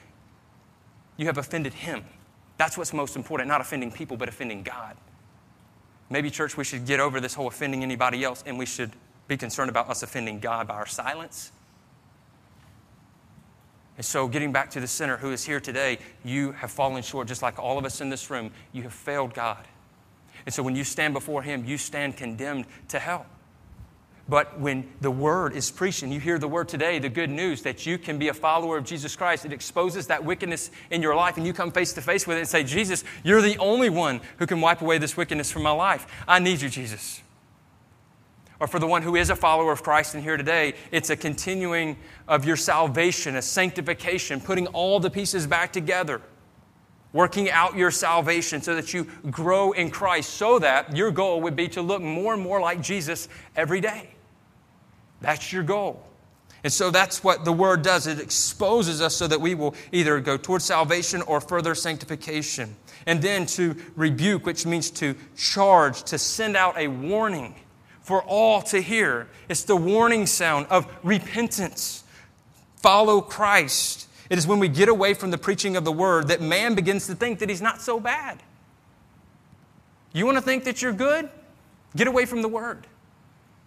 You 1.16 1.26
have 1.26 1.38
offended 1.38 1.74
Him. 1.74 2.04
That's 2.56 2.78
what's 2.78 2.92
most 2.92 3.16
important, 3.16 3.48
not 3.48 3.60
offending 3.60 3.90
people, 3.90 4.16
but 4.16 4.28
offending 4.28 4.62
God. 4.62 4.96
Maybe, 6.10 6.30
church, 6.30 6.56
we 6.56 6.64
should 6.64 6.86
get 6.86 7.00
over 7.00 7.20
this 7.20 7.34
whole 7.34 7.48
offending 7.48 7.82
anybody 7.82 8.22
else 8.24 8.44
and 8.46 8.58
we 8.58 8.66
should 8.66 8.92
be 9.26 9.36
concerned 9.36 9.70
about 9.70 9.88
us 9.88 10.02
offending 10.02 10.38
God 10.38 10.68
by 10.68 10.74
our 10.74 10.86
silence. 10.86 11.50
And 13.96 14.04
so, 14.04 14.26
getting 14.26 14.52
back 14.52 14.70
to 14.70 14.80
the 14.80 14.88
sinner 14.88 15.16
who 15.16 15.30
is 15.30 15.44
here 15.44 15.60
today, 15.60 15.98
you 16.24 16.52
have 16.52 16.70
fallen 16.70 17.02
short, 17.02 17.28
just 17.28 17.42
like 17.42 17.58
all 17.58 17.78
of 17.78 17.84
us 17.84 18.00
in 18.00 18.10
this 18.10 18.28
room. 18.28 18.50
You 18.72 18.82
have 18.82 18.92
failed 18.92 19.34
God. 19.34 19.64
And 20.46 20.54
so, 20.54 20.62
when 20.62 20.74
you 20.74 20.84
stand 20.84 21.14
before 21.14 21.42
Him, 21.42 21.64
you 21.64 21.78
stand 21.78 22.16
condemned 22.16 22.66
to 22.88 22.98
hell. 22.98 23.26
But 24.28 24.58
when 24.58 24.88
the 25.02 25.10
word 25.10 25.54
is 25.54 25.70
preached 25.70 26.02
and 26.02 26.12
you 26.12 26.18
hear 26.18 26.38
the 26.38 26.48
word 26.48 26.68
today, 26.68 26.98
the 26.98 27.10
good 27.10 27.28
news 27.28 27.60
that 27.62 27.84
you 27.84 27.98
can 27.98 28.18
be 28.18 28.28
a 28.28 28.34
follower 28.34 28.78
of 28.78 28.84
Jesus 28.84 29.14
Christ, 29.14 29.44
it 29.44 29.52
exposes 29.52 30.06
that 30.06 30.24
wickedness 30.24 30.70
in 30.90 31.02
your 31.02 31.14
life 31.14 31.36
and 31.36 31.46
you 31.46 31.52
come 31.52 31.70
face 31.70 31.92
to 31.92 32.00
face 32.00 32.26
with 32.26 32.38
it 32.38 32.40
and 32.40 32.48
say, 32.48 32.64
Jesus, 32.64 33.04
you're 33.22 33.42
the 33.42 33.58
only 33.58 33.90
one 33.90 34.22
who 34.38 34.46
can 34.46 34.62
wipe 34.62 34.80
away 34.80 34.96
this 34.96 35.16
wickedness 35.16 35.52
from 35.52 35.62
my 35.62 35.72
life. 35.72 36.06
I 36.26 36.38
need 36.38 36.62
you, 36.62 36.70
Jesus. 36.70 37.20
Or 38.60 38.66
for 38.66 38.78
the 38.78 38.86
one 38.86 39.02
who 39.02 39.14
is 39.14 39.28
a 39.28 39.36
follower 39.36 39.72
of 39.72 39.82
Christ 39.82 40.14
and 40.14 40.22
here 40.22 40.38
today, 40.38 40.74
it's 40.90 41.10
a 41.10 41.16
continuing 41.16 41.98
of 42.26 42.46
your 42.46 42.56
salvation, 42.56 43.36
a 43.36 43.42
sanctification, 43.42 44.40
putting 44.40 44.68
all 44.68 45.00
the 45.00 45.10
pieces 45.10 45.46
back 45.46 45.70
together 45.70 46.22
working 47.14 47.48
out 47.48 47.76
your 47.76 47.90
salvation 47.90 48.60
so 48.60 48.74
that 48.74 48.92
you 48.92 49.04
grow 49.30 49.72
in 49.72 49.90
Christ, 49.90 50.34
so 50.34 50.58
that 50.58 50.94
your 50.94 51.10
goal 51.10 51.40
would 51.40 51.56
be 51.56 51.68
to 51.68 51.80
look 51.80 52.02
more 52.02 52.34
and 52.34 52.42
more 52.42 52.60
like 52.60 52.82
Jesus 52.82 53.28
every 53.56 53.80
day. 53.80 54.10
That's 55.22 55.50
your 55.50 55.62
goal. 55.62 56.04
And 56.64 56.72
so 56.72 56.90
that's 56.90 57.22
what 57.22 57.44
the 57.44 57.52
word 57.52 57.82
does. 57.82 58.06
It 58.06 58.18
exposes 58.18 59.00
us 59.00 59.14
so 59.14 59.26
that 59.28 59.40
we 59.40 59.54
will 59.54 59.74
either 59.92 60.18
go 60.18 60.36
towards 60.36 60.64
salvation 60.64 61.22
or 61.22 61.40
further 61.40 61.74
sanctification. 61.74 62.74
And 63.06 63.22
then 63.22 63.46
to 63.46 63.76
rebuke, 63.96 64.44
which 64.44 64.66
means 64.66 64.90
to 64.92 65.14
charge, 65.36 66.02
to 66.04 66.18
send 66.18 66.56
out 66.56 66.76
a 66.76 66.88
warning 66.88 67.54
for 68.00 68.22
all 68.22 68.60
to 68.62 68.80
hear. 68.80 69.28
It's 69.48 69.62
the 69.62 69.76
warning 69.76 70.26
sound 70.26 70.66
of 70.68 70.90
repentance. 71.02 72.02
Follow 72.76 73.20
Christ. 73.20 74.08
It 74.34 74.38
is 74.38 74.48
when 74.48 74.58
we 74.58 74.66
get 74.66 74.88
away 74.88 75.14
from 75.14 75.30
the 75.30 75.38
preaching 75.38 75.76
of 75.76 75.84
the 75.84 75.92
word 75.92 76.26
that 76.26 76.40
man 76.40 76.74
begins 76.74 77.06
to 77.06 77.14
think 77.14 77.38
that 77.38 77.48
he's 77.48 77.62
not 77.62 77.80
so 77.80 78.00
bad. 78.00 78.42
You 80.12 80.26
want 80.26 80.38
to 80.38 80.42
think 80.42 80.64
that 80.64 80.82
you're 80.82 80.92
good? 80.92 81.30
Get 81.94 82.08
away 82.08 82.26
from 82.26 82.42
the 82.42 82.48
word. 82.48 82.88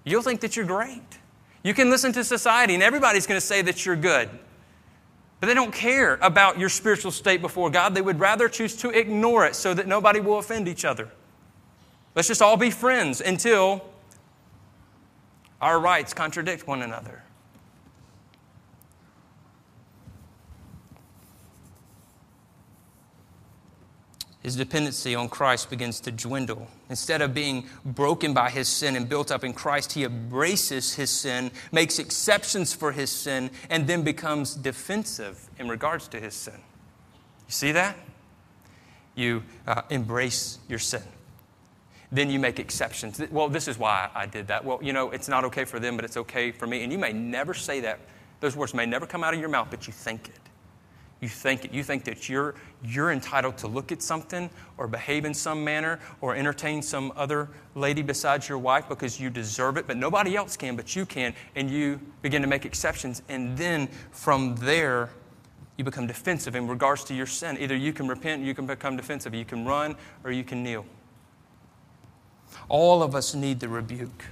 You'll 0.04 0.24
think 0.24 0.42
that 0.42 0.58
you're 0.58 0.66
great. 0.66 1.20
You 1.64 1.74
can 1.74 1.90
listen 1.90 2.12
to 2.12 2.22
society, 2.26 2.74
and 2.74 2.84
everybody's 2.84 3.26
going 3.26 3.40
to 3.40 3.46
say 3.46 3.62
that 3.62 3.86
you're 3.86 3.96
good. 3.96 4.30
But 5.40 5.48
they 5.48 5.54
don't 5.54 5.72
care 5.72 6.20
about 6.22 6.60
your 6.60 6.68
spiritual 6.68 7.12
state 7.12 7.42
before 7.42 7.70
God. 7.70 7.96
They 7.96 8.02
would 8.02 8.20
rather 8.20 8.50
choose 8.50 8.76
to 8.82 8.90
ignore 8.90 9.46
it 9.46 9.56
so 9.56 9.74
that 9.74 9.88
nobody 9.88 10.20
will 10.20 10.38
offend 10.38 10.68
each 10.68 10.84
other. 10.84 11.08
Let's 12.14 12.28
just 12.28 12.42
all 12.42 12.58
be 12.58 12.72
friends 12.72 13.22
until 13.22 13.86
our 15.62 15.80
rights 15.80 16.14
contradict 16.14 16.68
one 16.68 16.82
another. 16.82 17.24
His 24.48 24.56
dependency 24.56 25.14
on 25.14 25.28
Christ 25.28 25.70
begins 25.70 26.00
to 26.00 26.10
dwindle. 26.10 26.70
Instead 26.90 27.22
of 27.22 27.34
being 27.34 27.66
broken 27.84 28.34
by 28.34 28.50
his 28.50 28.70
sin 28.70 28.96
and 28.96 29.10
built 29.10 29.30
up 29.30 29.44
in 29.44 29.52
Christ, 29.52 29.92
he 29.92 30.06
embraces 30.06 30.94
his 30.94 31.10
sin, 31.10 31.52
makes 31.74 32.00
exceptions 32.00 32.74
for 32.74 32.94
his 32.94 33.12
sin, 33.12 33.52
and 33.70 33.88
then 33.88 34.04
becomes 34.04 34.56
defensive 34.56 35.50
in 35.60 35.68
regards 35.68 36.08
to 36.08 36.20
his 36.22 36.34
sin. 36.34 36.54
You 36.54 37.52
see 37.52 37.74
that? 37.74 37.98
You 39.16 39.44
uh, 39.68 39.82
embrace 39.90 40.60
your 40.70 40.80
sin. 40.80 41.04
Then 42.10 42.30
you 42.30 42.40
make 42.40 42.58
exceptions. 42.58 43.22
Well, 43.30 43.50
this 43.50 43.68
is 43.68 43.78
why 43.78 44.10
I 44.16 44.28
did 44.28 44.48
that. 44.48 44.64
Well, 44.64 44.80
you 44.82 44.94
know, 44.94 45.12
it's 45.12 45.28
not 45.28 45.44
okay 45.44 45.66
for 45.66 45.78
them, 45.78 45.98
but 45.98 46.06
it's 46.06 46.16
okay 46.16 46.52
for 46.52 46.68
me. 46.68 46.84
And 46.84 46.92
you 46.94 46.98
may 46.98 47.12
never 47.12 47.54
say 47.54 47.82
that. 47.82 48.00
Those 48.40 48.56
words 48.56 48.74
may 48.74 48.86
never 48.86 49.06
come 49.06 49.26
out 49.26 49.34
of 49.34 49.42
your 49.42 49.50
mouth, 49.50 49.68
but 49.70 49.88
you 49.88 49.92
think 49.92 50.30
it. 50.30 50.47
You 51.20 51.28
think 51.28 51.66
it. 51.66 51.74
You 51.74 51.84
think 51.84 52.04
that 52.04 52.30
you're, 52.30 52.54
you're 52.84 53.12
entitled 53.12 53.58
to 53.60 53.68
look 53.68 53.92
at 53.92 54.02
something 54.02 54.50
or 54.78 54.88
behave 54.88 55.26
in 55.26 55.34
some 55.34 55.64
manner 55.64 56.00
or 56.22 56.36
entertain 56.36 56.82
some 56.82 57.12
other 57.16 57.50
lady 57.74 58.04
besides 58.04 58.48
your 58.48 58.60
wife 58.60 58.88
because 58.88 59.20
you 59.20 59.30
deserve 59.30 59.78
it, 59.78 59.88
but 59.88 59.98
nobody 59.98 60.36
else 60.36 60.56
can, 60.56 60.76
but 60.76 60.96
you 60.96 61.06
can. 61.06 61.34
And 61.56 61.72
you 61.72 62.00
begin 62.22 62.42
to 62.44 62.48
make 62.48 62.66
exceptions. 62.66 63.24
And 63.30 63.58
then 63.58 63.88
from 64.12 64.56
there, 64.58 65.10
you 65.78 65.84
become 65.84 66.06
defensive 66.08 66.56
in 66.56 66.68
regards 66.68 67.04
to 67.06 67.16
your 67.16 67.28
sin. 67.28 67.58
Either 67.60 67.76
you 67.76 67.94
can 67.94 68.08
repent, 68.08 68.44
you 68.44 68.54
can 68.54 68.68
become 68.68 68.96
defensive. 68.96 69.34
You 69.34 69.46
can 69.46 69.66
run 69.66 69.96
or 70.24 70.32
you 70.32 70.44
can 70.44 70.64
kneel. 70.64 70.86
All 72.70 73.02
of 73.02 73.16
us 73.16 73.34
need 73.34 73.60
the 73.60 73.70
rebuke. 73.70 74.26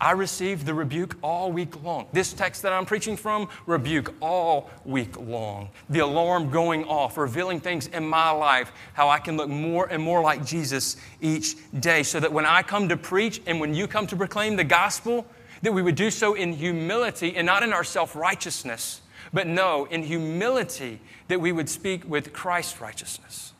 I 0.00 0.12
received 0.12 0.66
the 0.66 0.74
rebuke 0.74 1.16
all 1.22 1.52
week 1.52 1.82
long. 1.82 2.06
This 2.12 2.32
text 2.32 2.62
that 2.62 2.72
I'm 2.72 2.86
preaching 2.86 3.16
from, 3.16 3.48
rebuke 3.66 4.14
all 4.20 4.70
week 4.84 5.18
long. 5.18 5.70
The 5.90 6.00
alarm 6.00 6.50
going 6.50 6.84
off, 6.84 7.16
revealing 7.16 7.60
things 7.60 7.86
in 7.88 8.06
my 8.06 8.30
life, 8.30 8.72
how 8.94 9.08
I 9.08 9.18
can 9.18 9.36
look 9.36 9.48
more 9.48 9.86
and 9.86 10.02
more 10.02 10.22
like 10.22 10.44
Jesus 10.44 10.96
each 11.20 11.56
day, 11.80 12.02
so 12.02 12.20
that 12.20 12.32
when 12.32 12.46
I 12.46 12.62
come 12.62 12.88
to 12.88 12.96
preach 12.96 13.42
and 13.46 13.60
when 13.60 13.74
you 13.74 13.86
come 13.86 14.06
to 14.08 14.16
proclaim 14.16 14.56
the 14.56 14.64
gospel, 14.64 15.26
that 15.62 15.72
we 15.72 15.82
would 15.82 15.94
do 15.94 16.10
so 16.10 16.34
in 16.34 16.52
humility 16.52 17.36
and 17.36 17.46
not 17.46 17.62
in 17.62 17.72
our 17.72 17.84
self 17.84 18.16
righteousness, 18.16 19.00
but 19.32 19.46
no, 19.46 19.84
in 19.86 20.02
humility, 20.02 21.00
that 21.28 21.40
we 21.40 21.52
would 21.52 21.68
speak 21.68 22.08
with 22.08 22.32
Christ's 22.32 22.80
righteousness. 22.80 23.52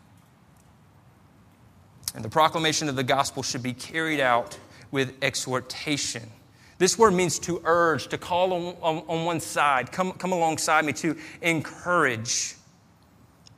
And 2.15 2.25
the 2.25 2.29
proclamation 2.29 2.89
of 2.89 2.97
the 2.97 3.05
gospel 3.05 3.43
should 3.43 3.63
be 3.63 3.73
carried 3.73 4.21
out 4.21 4.59
with 4.93 5.17
exhortation. 5.23 6.31
This 6.79 6.99
word 6.99 7.15
means 7.15 7.39
to 7.41 7.61
urge, 7.65 8.09
to 8.09 8.19
call 8.19 8.53
on, 8.53 8.77
on, 8.81 9.05
on 9.09 9.25
one 9.25 9.41
side, 9.41 9.91
come, 9.91 10.13
come 10.13 10.33
alongside 10.33 10.85
me, 10.85 10.93
to 10.95 11.17
encourage. 11.41 12.55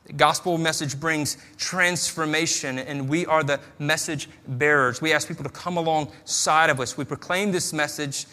The 0.07 0.12
gospel 0.12 0.59
message 0.59 0.99
brings 0.99 1.38
transformation, 1.57 2.79
and 2.79 3.09
we 3.09 3.25
are 3.27 3.42
the 3.42 3.61
message 3.79 4.29
bearers. 4.47 5.01
We 5.01 5.12
ask 5.12 5.27
people 5.27 5.44
to 5.44 5.51
come 5.51 5.77
alongside 5.79 6.70
of 6.70 6.81
us. 6.81 6.97
We 6.97 7.05
proclaim 7.05 7.53
this 7.53 7.73
message, 7.73 8.27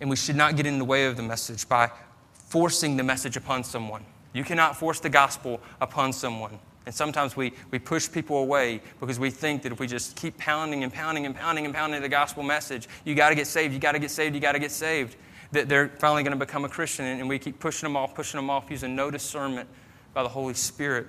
and 0.00 0.08
we 0.08 0.16
should 0.16 0.36
not 0.36 0.56
get 0.56 0.66
in 0.66 0.78
the 0.78 0.84
way 0.84 1.06
of 1.06 1.16
the 1.16 1.22
message 1.22 1.68
by 1.68 1.90
forcing 2.32 2.96
the 2.96 3.02
message 3.02 3.36
upon 3.36 3.64
someone. 3.64 4.04
You 4.32 4.44
cannot 4.44 4.76
force 4.76 5.00
the 5.00 5.08
gospel 5.08 5.60
upon 5.80 6.12
someone. 6.12 6.60
And 6.86 6.94
sometimes 6.94 7.36
we, 7.36 7.52
we 7.72 7.80
push 7.80 8.10
people 8.10 8.38
away 8.38 8.80
because 9.00 9.18
we 9.18 9.30
think 9.30 9.62
that 9.62 9.72
if 9.72 9.80
we 9.80 9.88
just 9.88 10.14
keep 10.14 10.38
pounding 10.38 10.84
and 10.84 10.92
pounding 10.92 11.26
and 11.26 11.34
pounding 11.34 11.64
and 11.64 11.74
pounding 11.74 12.00
the 12.00 12.08
gospel 12.08 12.44
message, 12.44 12.88
you 13.04 13.16
got 13.16 13.30
to 13.30 13.34
get 13.34 13.48
saved, 13.48 13.74
you 13.74 13.80
got 13.80 13.92
to 13.92 13.98
get 13.98 14.10
saved, 14.10 14.36
you 14.36 14.40
got 14.40 14.52
to 14.52 14.60
get 14.60 14.70
saved, 14.70 15.16
that 15.50 15.68
they're 15.68 15.88
finally 15.98 16.22
going 16.22 16.38
to 16.38 16.46
become 16.46 16.64
a 16.64 16.68
Christian. 16.68 17.04
And 17.04 17.28
we 17.28 17.40
keep 17.40 17.58
pushing 17.58 17.86
them 17.86 17.96
off, 17.96 18.14
pushing 18.14 18.38
them 18.38 18.48
off, 18.48 18.70
using 18.70 18.94
no 18.94 19.10
discernment 19.10 19.68
by 20.14 20.22
the 20.22 20.28
Holy 20.28 20.54
Spirit 20.54 21.08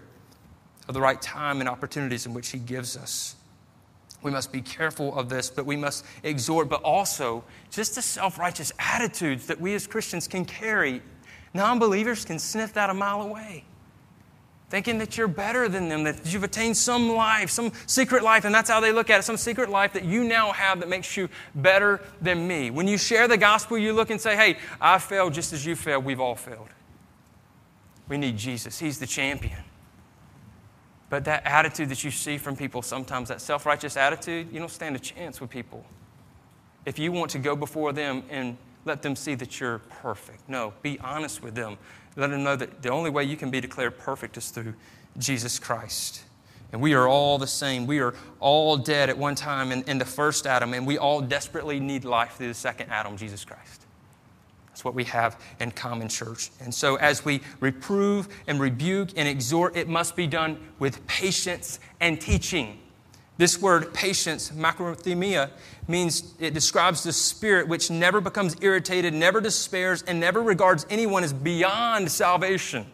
of 0.88 0.96
the 0.96 1.02
right 1.02 1.22
time 1.22 1.60
and 1.60 1.70
opportunities 1.70 2.26
in 2.26 2.34
which 2.34 2.50
He 2.50 2.58
gives 2.58 2.98
us. 2.98 3.36
We 4.24 4.32
must 4.32 4.52
be 4.52 4.62
careful 4.62 5.16
of 5.18 5.30
this, 5.30 5.52
but 5.52 5.68
we 5.68 5.76
must 5.76 6.04
exhort, 6.24 6.70
but 6.70 6.82
also 6.82 7.44
just 7.70 7.94
the 7.94 8.02
self 8.02 8.40
righteous 8.40 8.72
attitudes 8.80 9.46
that 9.46 9.62
we 9.62 9.76
as 9.76 9.86
Christians 9.86 10.28
can 10.28 10.44
carry. 10.44 11.04
Non 11.54 11.78
believers 11.78 12.26
can 12.26 12.40
sniff 12.40 12.74
that 12.74 12.90
a 12.90 12.96
mile 12.96 13.22
away. 13.22 13.64
Thinking 14.70 14.98
that 14.98 15.18
you're 15.18 15.28
better 15.28 15.70
than 15.70 15.88
them, 15.88 16.04
that 16.04 16.32
you've 16.32 16.44
attained 16.44 16.76
some 16.76 17.10
life, 17.10 17.50
some 17.50 17.72
secret 17.86 18.22
life, 18.24 18.44
and 18.44 18.54
that's 18.54 18.70
how 18.70 18.80
they 18.80 18.92
look 18.92 19.10
at 19.10 19.20
it 19.20 19.24
some 19.24 19.38
secret 19.38 19.70
life 19.70 19.94
that 19.94 20.04
you 20.04 20.24
now 20.24 20.52
have 20.52 20.82
that 20.82 20.90
makes 20.90 21.16
you 21.16 21.30
better 21.56 22.02
than 22.22 22.48
me. 22.48 22.70
When 22.70 22.88
you 22.88 22.98
share 22.98 23.28
the 23.28 23.38
gospel, 23.38 23.78
you 23.78 23.94
look 23.94 24.10
and 24.10 24.20
say, 24.20 24.36
hey, 24.36 24.58
I 24.82 25.00
failed 25.00 25.34
just 25.34 25.54
as 25.54 25.66
you 25.66 25.76
failed. 25.76 26.04
We've 26.04 26.20
all 26.20 26.36
failed. 26.36 26.68
We 28.10 28.18
need 28.18 28.38
Jesus, 28.38 28.80
He's 28.80 29.00
the 29.00 29.08
champion. 29.08 29.64
But 31.10 31.24
that 31.26 31.46
attitude 31.46 31.88
that 31.90 32.04
you 32.04 32.12
see 32.12 32.38
from 32.38 32.58
people 32.58 32.82
sometimes, 32.82 33.30
that 33.30 33.40
self 33.40 33.66
righteous 33.66 33.96
attitude, 33.96 34.50
you 34.52 34.60
don't 34.60 34.72
stand 34.72 34.96
a 34.96 35.00
chance 35.00 35.40
with 35.40 35.50
people. 35.50 35.86
If 36.86 37.00
you 37.00 37.12
want 37.12 37.32
to 37.32 37.40
go 37.40 37.56
before 37.56 37.94
them 37.94 38.24
and 38.30 38.58
let 38.86 39.02
them 39.02 39.16
see 39.16 39.36
that 39.36 39.60
you're 39.60 39.80
perfect, 39.80 40.48
no, 40.50 40.74
be 40.82 41.00
honest 41.00 41.42
with 41.42 41.56
them. 41.56 41.78
Let 42.18 42.32
them 42.32 42.44
know 42.44 42.56
that 42.56 42.82
the 42.82 42.90
only 42.90 43.12
way 43.12 43.24
you 43.24 43.38
can 43.38 43.52
be 43.52 43.62
declared 43.62 43.98
perfect 43.98 44.36
is 44.38 44.50
through 44.50 44.74
Jesus 45.18 45.60
Christ. 45.60 46.24
And 46.72 46.82
we 46.82 46.94
are 46.96 47.08
all 47.08 47.38
the 47.38 47.48
same. 47.48 47.88
We 47.88 48.00
are 48.00 48.14
all 48.40 48.76
dead 48.76 49.10
at 49.10 49.18
one 49.18 49.36
time 49.36 49.72
in, 49.72 49.84
in 49.84 50.00
the 50.00 50.06
first 50.06 50.46
Adam, 50.46 50.74
and 50.74 50.86
we 50.86 50.98
all 50.98 51.22
desperately 51.22 51.80
need 51.80 52.04
life 52.04 52.34
through 52.34 52.50
the 52.50 52.54
second 52.54 52.90
Adam, 52.90 53.16
Jesus 53.16 53.46
Christ. 53.46 53.86
That's 54.68 54.84
what 54.84 54.96
we 54.96 55.06
have 55.06 55.42
in 55.60 55.72
common 55.72 56.10
church. 56.10 56.50
And 56.60 56.74
so, 56.74 56.96
as 56.98 57.24
we 57.24 57.42
reprove 57.60 58.28
and 58.48 58.60
rebuke 58.60 59.10
and 59.16 59.28
exhort, 59.28 59.78
it 59.78 59.88
must 59.88 60.16
be 60.16 60.28
done 60.28 60.60
with 60.80 61.06
patience 61.08 61.80
and 62.00 62.20
teaching. 62.20 62.80
This 63.38 63.62
word 63.62 63.94
patience, 63.94 64.52
macrothemia, 64.52 65.52
means 65.88 66.34
it 66.40 66.54
describes 66.54 67.04
the 67.04 67.14
spirit 67.14 67.68
which 67.68 67.90
never 67.90 68.20
becomes 68.22 68.56
irritated, 68.62 69.14
never 69.14 69.40
despairs, 69.40 70.04
and 70.04 70.20
never 70.20 70.44
regards 70.44 70.86
anyone 70.90 71.24
as 71.24 71.34
beyond 71.34 72.12
salvation. 72.12 72.86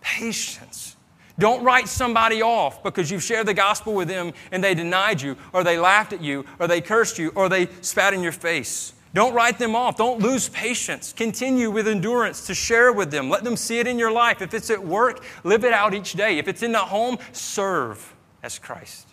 Patience. 0.00 0.96
Don't 1.38 1.64
write 1.64 1.88
somebody 1.88 2.42
off 2.42 2.82
because 2.82 3.10
you've 3.10 3.22
shared 3.22 3.46
the 3.46 3.54
gospel 3.54 3.94
with 3.94 4.08
them 4.08 4.32
and 4.52 4.62
they 4.62 4.74
denied 4.74 5.22
you, 5.22 5.36
or 5.52 5.64
they 5.64 5.78
laughed 5.78 6.12
at 6.12 6.20
you, 6.20 6.44
or 6.58 6.66
they 6.66 6.80
cursed 6.80 7.18
you, 7.18 7.32
or 7.34 7.48
they 7.48 7.68
spat 7.80 8.12
in 8.12 8.22
your 8.22 8.32
face. 8.32 8.92
Don't 9.12 9.34
write 9.34 9.58
them 9.58 9.74
off. 9.74 9.96
Don't 9.96 10.20
lose 10.20 10.48
patience. 10.50 11.12
Continue 11.12 11.70
with 11.70 11.88
endurance 11.88 12.46
to 12.46 12.54
share 12.54 12.92
with 12.92 13.10
them. 13.10 13.28
Let 13.28 13.42
them 13.42 13.56
see 13.56 13.78
it 13.80 13.86
in 13.86 13.98
your 13.98 14.12
life. 14.12 14.40
If 14.40 14.54
it's 14.54 14.70
at 14.70 14.84
work, 14.84 15.24
live 15.42 15.64
it 15.64 15.72
out 15.72 15.94
each 15.94 16.12
day. 16.12 16.38
If 16.38 16.46
it's 16.46 16.62
in 16.62 16.72
the 16.72 16.78
home, 16.78 17.18
serve 17.32 18.14
as 18.42 18.58
Christ. 18.58 19.09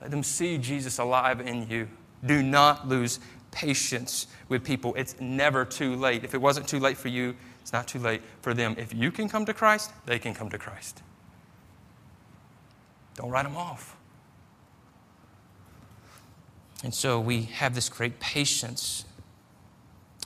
Let 0.00 0.10
them 0.10 0.22
see 0.22 0.58
Jesus 0.58 0.98
alive 0.98 1.40
in 1.40 1.68
you. 1.68 1.88
Do 2.24 2.42
not 2.42 2.88
lose 2.88 3.20
patience 3.50 4.26
with 4.48 4.64
people. 4.64 4.94
It's 4.94 5.20
never 5.20 5.64
too 5.64 5.96
late. 5.96 6.24
If 6.24 6.34
it 6.34 6.40
wasn't 6.40 6.68
too 6.68 6.78
late 6.78 6.96
for 6.96 7.08
you, 7.08 7.34
it's 7.60 7.72
not 7.72 7.86
too 7.86 7.98
late 7.98 8.22
for 8.42 8.54
them. 8.54 8.74
If 8.78 8.94
you 8.94 9.10
can 9.10 9.28
come 9.28 9.44
to 9.46 9.54
Christ, 9.54 9.92
they 10.06 10.18
can 10.18 10.34
come 10.34 10.48
to 10.50 10.58
Christ. 10.58 11.02
Don't 13.16 13.30
write 13.30 13.44
them 13.44 13.56
off. 13.56 13.96
And 16.82 16.94
so 16.94 17.20
we 17.20 17.42
have 17.42 17.74
this 17.74 17.88
great 17.88 18.18
patience. 18.20 19.04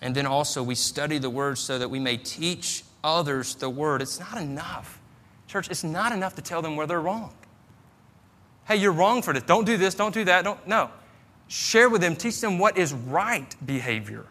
And 0.03 0.15
then 0.15 0.27
also 0.27 0.63
we 0.63 0.75
study 0.75 1.19
the 1.19 1.31
word 1.31 1.59
so 1.59 1.79
that 1.79 1.91
we 1.91 1.99
may 1.99 2.17
teach 2.17 2.85
others 3.03 3.57
the 3.57 3.69
word. 3.69 4.03
It's 4.03 4.21
not 4.21 4.39
enough. 4.39 5.01
Church, 5.49 5.69
it's 5.71 5.85
not 5.85 6.13
enough 6.13 6.37
to 6.37 6.43
tell 6.43 6.63
them 6.63 6.77
where 6.77 6.87
they're 6.87 7.01
wrong. 7.01 7.35
Hey, 8.67 8.77
you're 8.77 8.93
wrong 8.93 9.23
for 9.23 9.33
this. 9.33 9.43
Don't 9.43 9.65
do 9.65 9.77
this, 9.77 9.95
don't 9.95 10.15
do 10.15 10.25
that. 10.25 10.45
Don't 10.45 10.67
no. 10.67 10.91
Share 11.49 11.89
with 11.89 12.01
them, 12.01 12.17
teach 12.17 12.41
them 12.41 12.59
what 12.59 12.79
is 12.79 12.93
right 12.93 13.55
behavior. 13.67 14.25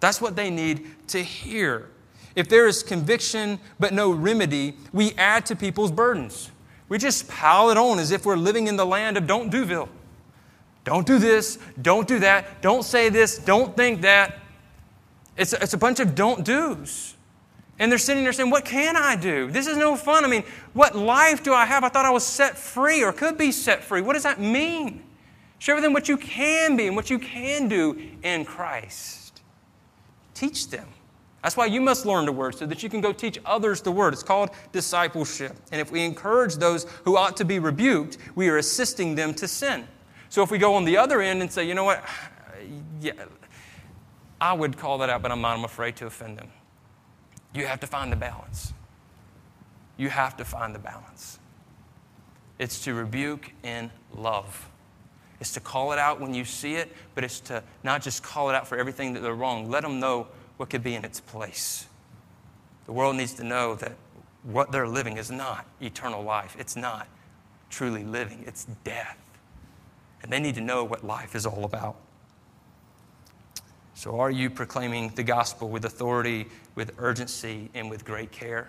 That's 0.00 0.20
what 0.20 0.36
they 0.36 0.50
need 0.50 0.86
to 1.08 1.22
hear. 1.22 1.90
If 2.34 2.48
there 2.48 2.66
is 2.66 2.82
conviction 2.82 3.58
but 3.78 3.92
no 3.92 4.10
remedy, 4.10 4.76
we 4.92 5.12
add 5.12 5.46
to 5.46 5.56
people's 5.56 5.92
burdens. 5.92 6.50
We 6.88 6.98
just 6.98 7.28
pile 7.28 7.70
it 7.70 7.76
on 7.76 7.98
as 7.98 8.10
if 8.10 8.26
we're 8.26 8.36
living 8.36 8.66
in 8.66 8.76
the 8.76 8.86
land 8.86 9.16
of 9.16 9.26
don't 9.26 9.50
doville. 9.50 9.88
Don't 10.84 11.06
do 11.06 11.18
this, 11.18 11.58
don't 11.80 12.06
do 12.06 12.18
that, 12.18 12.60
don't 12.60 12.82
say 12.82 13.08
this, 13.08 13.38
don't 13.38 13.74
think 13.74 14.02
that. 14.02 14.38
It's 15.36 15.52
a, 15.52 15.62
it's 15.62 15.72
a 15.72 15.78
bunch 15.78 16.00
of 16.00 16.14
don't 16.14 16.44
do's. 16.44 17.14
And 17.78 17.90
they're 17.90 17.98
sitting 17.98 18.22
there 18.22 18.32
saying, 18.32 18.50
What 18.50 18.64
can 18.64 18.96
I 18.96 19.16
do? 19.16 19.50
This 19.50 19.66
is 19.66 19.76
no 19.76 19.96
fun. 19.96 20.24
I 20.24 20.28
mean, 20.28 20.44
what 20.72 20.96
life 20.96 21.42
do 21.42 21.52
I 21.52 21.64
have? 21.64 21.82
I 21.84 21.88
thought 21.88 22.04
I 22.04 22.10
was 22.10 22.24
set 22.24 22.56
free 22.56 23.02
or 23.02 23.12
could 23.12 23.36
be 23.36 23.50
set 23.50 23.82
free. 23.82 24.00
What 24.00 24.12
does 24.12 24.22
that 24.22 24.40
mean? 24.40 25.02
Share 25.58 25.74
with 25.74 25.84
them 25.84 25.92
what 25.92 26.08
you 26.08 26.16
can 26.16 26.76
be 26.76 26.86
and 26.86 26.94
what 26.94 27.10
you 27.10 27.18
can 27.18 27.68
do 27.68 27.98
in 28.22 28.44
Christ. 28.44 29.42
Teach 30.34 30.68
them. 30.68 30.88
That's 31.42 31.56
why 31.56 31.66
you 31.66 31.80
must 31.80 32.06
learn 32.06 32.24
the 32.24 32.32
word 32.32 32.54
so 32.54 32.64
that 32.66 32.82
you 32.82 32.88
can 32.88 33.00
go 33.00 33.12
teach 33.12 33.38
others 33.44 33.82
the 33.82 33.92
word. 33.92 34.14
It's 34.14 34.22
called 34.22 34.50
discipleship. 34.72 35.56
And 35.72 35.80
if 35.80 35.90
we 35.92 36.02
encourage 36.02 36.56
those 36.56 36.84
who 37.04 37.16
ought 37.16 37.36
to 37.36 37.44
be 37.44 37.58
rebuked, 37.58 38.18
we 38.34 38.48
are 38.48 38.56
assisting 38.56 39.14
them 39.14 39.34
to 39.34 39.46
sin. 39.46 39.86
So 40.30 40.42
if 40.42 40.50
we 40.50 40.58
go 40.58 40.74
on 40.74 40.84
the 40.84 40.96
other 40.96 41.20
end 41.20 41.42
and 41.42 41.52
say, 41.52 41.68
you 41.68 41.74
know 41.74 41.84
what, 41.84 42.02
yeah, 43.00 43.12
I 44.40 44.52
would 44.52 44.76
call 44.78 44.98
that 44.98 45.10
out, 45.10 45.22
but 45.22 45.32
I'm 45.32 45.40
not. 45.40 45.56
I'm 45.56 45.64
afraid 45.64 45.96
to 45.96 46.06
offend 46.06 46.38
them. 46.38 46.48
You 47.54 47.66
have 47.66 47.80
to 47.80 47.86
find 47.86 48.10
the 48.10 48.16
balance. 48.16 48.72
You 49.96 50.10
have 50.10 50.36
to 50.38 50.44
find 50.44 50.74
the 50.74 50.78
balance. 50.78 51.38
It's 52.58 52.82
to 52.84 52.94
rebuke 52.94 53.52
in 53.62 53.90
love. 54.14 54.68
It's 55.40 55.52
to 55.54 55.60
call 55.60 55.92
it 55.92 55.98
out 55.98 56.20
when 56.20 56.34
you 56.34 56.44
see 56.44 56.74
it, 56.74 56.92
but 57.14 57.24
it's 57.24 57.40
to 57.40 57.62
not 57.82 58.02
just 58.02 58.22
call 58.22 58.50
it 58.50 58.54
out 58.54 58.66
for 58.66 58.78
everything 58.78 59.12
that 59.14 59.20
they're 59.20 59.34
wrong. 59.34 59.70
Let 59.70 59.82
them 59.82 60.00
know 60.00 60.28
what 60.56 60.70
could 60.70 60.82
be 60.82 60.94
in 60.94 61.04
its 61.04 61.20
place. 61.20 61.86
The 62.86 62.92
world 62.92 63.16
needs 63.16 63.34
to 63.34 63.44
know 63.44 63.74
that 63.76 63.92
what 64.42 64.70
they're 64.70 64.88
living 64.88 65.16
is 65.16 65.30
not 65.30 65.66
eternal 65.80 66.22
life. 66.22 66.56
It's 66.58 66.76
not 66.76 67.08
truly 67.70 68.04
living, 68.04 68.44
it's 68.46 68.66
death. 68.84 69.18
And 70.22 70.32
they 70.32 70.38
need 70.38 70.54
to 70.54 70.60
know 70.60 70.84
what 70.84 71.04
life 71.04 71.34
is 71.34 71.44
all 71.44 71.64
about. 71.64 71.96
So, 73.94 74.20
are 74.20 74.30
you 74.30 74.50
proclaiming 74.50 75.12
the 75.14 75.22
gospel 75.22 75.68
with 75.68 75.84
authority, 75.84 76.46
with 76.74 76.92
urgency, 76.98 77.70
and 77.74 77.90
with 77.90 78.04
great 78.04 78.32
care? 78.32 78.68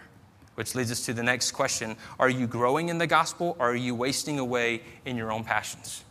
Which 0.55 0.73
leads 0.75 0.91
us 0.91 1.05
to 1.05 1.13
the 1.13 1.23
next 1.23 1.51
question 1.51 1.97
Are 2.19 2.29
you 2.29 2.47
growing 2.47 2.89
in 2.89 2.97
the 2.97 3.07
gospel, 3.07 3.55
or 3.59 3.71
are 3.71 3.75
you 3.75 3.95
wasting 3.95 4.39
away 4.39 4.81
in 5.05 5.17
your 5.17 5.31
own 5.31 5.43
passions? 5.43 6.03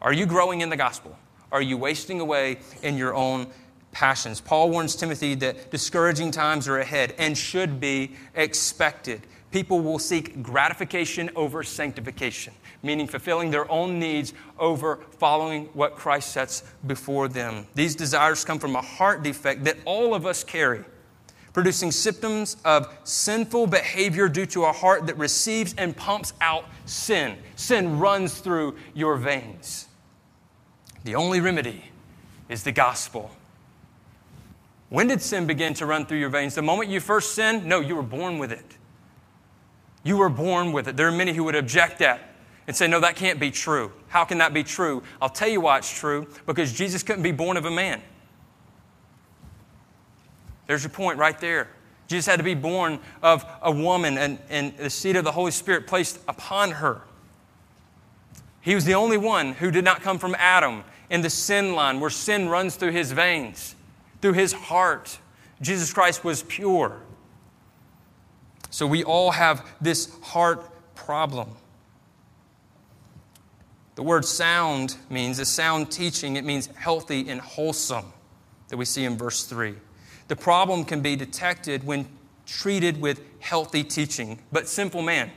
Are 0.00 0.12
you 0.12 0.26
growing 0.26 0.60
in 0.60 0.68
the 0.68 0.76
gospel? 0.76 1.16
Are 1.50 1.62
you 1.62 1.76
wasting 1.76 2.20
away 2.20 2.58
in 2.82 2.96
your 2.96 3.14
own 3.14 3.46
passions? 3.92 4.40
Paul 4.40 4.70
warns 4.70 4.96
Timothy 4.96 5.34
that 5.36 5.70
discouraging 5.70 6.30
times 6.30 6.66
are 6.66 6.78
ahead 6.78 7.14
and 7.18 7.36
should 7.36 7.78
be 7.78 8.12
expected. 8.34 9.22
People 9.50 9.80
will 9.80 9.98
seek 9.98 10.42
gratification 10.42 11.30
over 11.36 11.62
sanctification 11.62 12.54
meaning 12.82 13.06
fulfilling 13.06 13.50
their 13.50 13.70
own 13.70 13.98
needs 13.98 14.34
over 14.58 15.00
following 15.18 15.66
what 15.72 15.96
Christ 15.96 16.32
sets 16.32 16.64
before 16.86 17.28
them. 17.28 17.66
These 17.74 17.94
desires 17.94 18.44
come 18.44 18.58
from 18.58 18.76
a 18.76 18.82
heart 18.82 19.22
defect 19.22 19.64
that 19.64 19.76
all 19.84 20.14
of 20.14 20.26
us 20.26 20.42
carry, 20.44 20.84
producing 21.52 21.92
symptoms 21.92 22.56
of 22.64 22.92
sinful 23.04 23.66
behavior 23.66 24.28
due 24.28 24.46
to 24.46 24.64
a 24.64 24.72
heart 24.72 25.06
that 25.06 25.18
receives 25.18 25.74
and 25.76 25.96
pumps 25.96 26.32
out 26.40 26.64
sin. 26.86 27.36
Sin 27.56 27.98
runs 27.98 28.38
through 28.38 28.76
your 28.94 29.16
veins. 29.16 29.88
The 31.04 31.14
only 31.14 31.40
remedy 31.40 31.84
is 32.48 32.62
the 32.62 32.72
gospel. 32.72 33.30
When 34.88 35.06
did 35.06 35.22
sin 35.22 35.46
begin 35.46 35.74
to 35.74 35.86
run 35.86 36.06
through 36.06 36.18
your 36.18 36.28
veins? 36.28 36.54
The 36.54 36.62
moment 36.62 36.90
you 36.90 37.00
first 37.00 37.34
sinned? 37.34 37.64
No, 37.64 37.80
you 37.80 37.96
were 37.96 38.02
born 38.02 38.38
with 38.38 38.52
it. 38.52 38.76
You 40.04 40.18
were 40.18 40.28
born 40.28 40.72
with 40.72 40.88
it. 40.88 40.96
There 40.96 41.08
are 41.08 41.12
many 41.12 41.32
who 41.32 41.44
would 41.44 41.54
object 41.54 41.98
that 42.00 42.34
and 42.66 42.76
say, 42.76 42.86
No, 42.86 43.00
that 43.00 43.16
can't 43.16 43.40
be 43.40 43.50
true. 43.50 43.92
How 44.08 44.24
can 44.24 44.38
that 44.38 44.52
be 44.52 44.62
true? 44.62 45.02
I'll 45.20 45.28
tell 45.28 45.48
you 45.48 45.60
why 45.60 45.78
it's 45.78 45.92
true 45.98 46.26
because 46.46 46.72
Jesus 46.72 47.02
couldn't 47.02 47.22
be 47.22 47.32
born 47.32 47.56
of 47.56 47.64
a 47.64 47.70
man. 47.70 48.02
There's 50.66 50.82
your 50.82 50.90
point 50.90 51.18
right 51.18 51.38
there. 51.40 51.68
Jesus 52.06 52.26
had 52.26 52.36
to 52.36 52.44
be 52.44 52.54
born 52.54 53.00
of 53.22 53.44
a 53.62 53.72
woman 53.72 54.18
and, 54.18 54.38
and 54.50 54.76
the 54.76 54.90
seed 54.90 55.16
of 55.16 55.24
the 55.24 55.32
Holy 55.32 55.50
Spirit 55.50 55.86
placed 55.86 56.18
upon 56.28 56.72
her. 56.72 57.02
He 58.60 58.74
was 58.74 58.84
the 58.84 58.94
only 58.94 59.16
one 59.16 59.54
who 59.54 59.70
did 59.70 59.84
not 59.84 60.02
come 60.02 60.18
from 60.18 60.36
Adam 60.38 60.84
in 61.10 61.20
the 61.20 61.30
sin 61.30 61.74
line 61.74 62.00
where 62.00 62.10
sin 62.10 62.48
runs 62.48 62.76
through 62.76 62.92
his 62.92 63.12
veins, 63.12 63.74
through 64.20 64.34
his 64.34 64.52
heart. 64.52 65.18
Jesus 65.60 65.92
Christ 65.92 66.24
was 66.24 66.42
pure. 66.44 67.00
So 68.70 68.86
we 68.86 69.04
all 69.04 69.32
have 69.32 69.66
this 69.80 70.14
heart 70.22 70.94
problem. 70.94 71.50
The 73.94 74.02
word 74.02 74.24
sound 74.24 74.96
means 75.10 75.38
a 75.38 75.44
sound 75.44 75.90
teaching, 75.90 76.36
it 76.36 76.44
means 76.44 76.66
healthy 76.74 77.28
and 77.28 77.40
wholesome, 77.40 78.06
that 78.68 78.76
we 78.76 78.84
see 78.84 79.04
in 79.04 79.18
verse 79.18 79.44
3. 79.44 79.74
The 80.28 80.36
problem 80.36 80.84
can 80.84 81.00
be 81.00 81.16
detected 81.16 81.84
when 81.84 82.06
treated 82.46 83.00
with 83.00 83.20
healthy 83.40 83.84
teaching, 83.84 84.38
but 84.50 84.68
simple 84.68 85.02
man 85.02 85.30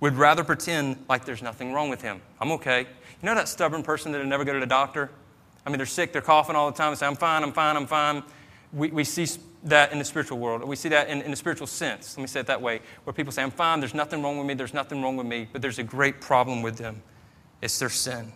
would 0.00 0.16
rather 0.16 0.44
pretend 0.44 1.02
like 1.08 1.24
there's 1.24 1.42
nothing 1.42 1.72
wrong 1.72 1.88
with 1.88 2.02
him. 2.02 2.20
I'm 2.40 2.52
okay. 2.52 2.80
You 2.80 3.26
know 3.26 3.34
that 3.34 3.48
stubborn 3.48 3.82
person 3.82 4.12
that'll 4.12 4.26
never 4.26 4.44
go 4.44 4.52
to 4.52 4.60
the 4.60 4.66
doctor? 4.66 5.10
I 5.64 5.70
mean, 5.70 5.78
they're 5.78 5.86
sick, 5.86 6.12
they're 6.12 6.20
coughing 6.20 6.56
all 6.56 6.70
the 6.70 6.76
time, 6.76 6.92
they 6.92 6.96
say, 6.96 7.06
I'm 7.06 7.16
fine, 7.16 7.42
I'm 7.42 7.52
fine, 7.52 7.76
I'm 7.76 7.86
fine. 7.86 8.22
We, 8.72 8.88
we 8.88 9.04
see 9.04 9.26
that 9.64 9.92
in 9.92 9.98
the 9.98 10.04
spiritual 10.04 10.38
world. 10.38 10.62
We 10.64 10.76
see 10.76 10.90
that 10.90 11.08
in, 11.08 11.22
in 11.22 11.30
the 11.30 11.36
spiritual 11.36 11.66
sense. 11.66 12.16
Let 12.16 12.22
me 12.22 12.26
say 12.26 12.40
it 12.40 12.46
that 12.46 12.60
way, 12.60 12.80
where 13.04 13.14
people 13.14 13.32
say, 13.32 13.42
I'm 13.42 13.50
fine, 13.50 13.80
there's 13.80 13.94
nothing 13.94 14.22
wrong 14.22 14.36
with 14.36 14.46
me, 14.46 14.54
there's 14.54 14.74
nothing 14.74 15.02
wrong 15.02 15.16
with 15.16 15.26
me, 15.26 15.48
but 15.52 15.62
there's 15.62 15.78
a 15.78 15.82
great 15.82 16.20
problem 16.20 16.60
with 16.60 16.76
them. 16.76 17.02
It's 17.62 17.78
their 17.78 17.88
sin. 17.88 18.32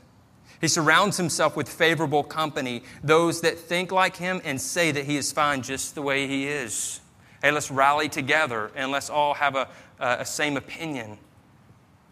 He 0.60 0.68
surrounds 0.68 1.16
himself 1.16 1.56
with 1.56 1.68
favorable 1.68 2.24
company, 2.24 2.82
those 3.02 3.40
that 3.42 3.58
think 3.58 3.92
like 3.92 4.16
him 4.16 4.40
and 4.44 4.60
say 4.60 4.90
that 4.90 5.04
he 5.04 5.16
is 5.16 5.30
fine 5.30 5.62
just 5.62 5.94
the 5.94 6.02
way 6.02 6.26
he 6.26 6.48
is. 6.48 7.00
Hey, 7.42 7.52
let's 7.52 7.70
rally 7.70 8.08
together 8.08 8.72
and 8.74 8.90
let's 8.90 9.10
all 9.10 9.34
have 9.34 9.54
a, 9.54 9.68
a, 10.00 10.24
same 10.24 10.56
opinion. 10.56 11.16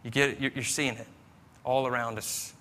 You 0.05 0.11
get 0.11 0.31
it? 0.31 0.55
You're 0.55 0.65
seeing 0.65 0.95
it 0.95 1.09
all 1.65 1.89
around 1.89 2.19
us. 2.19 2.53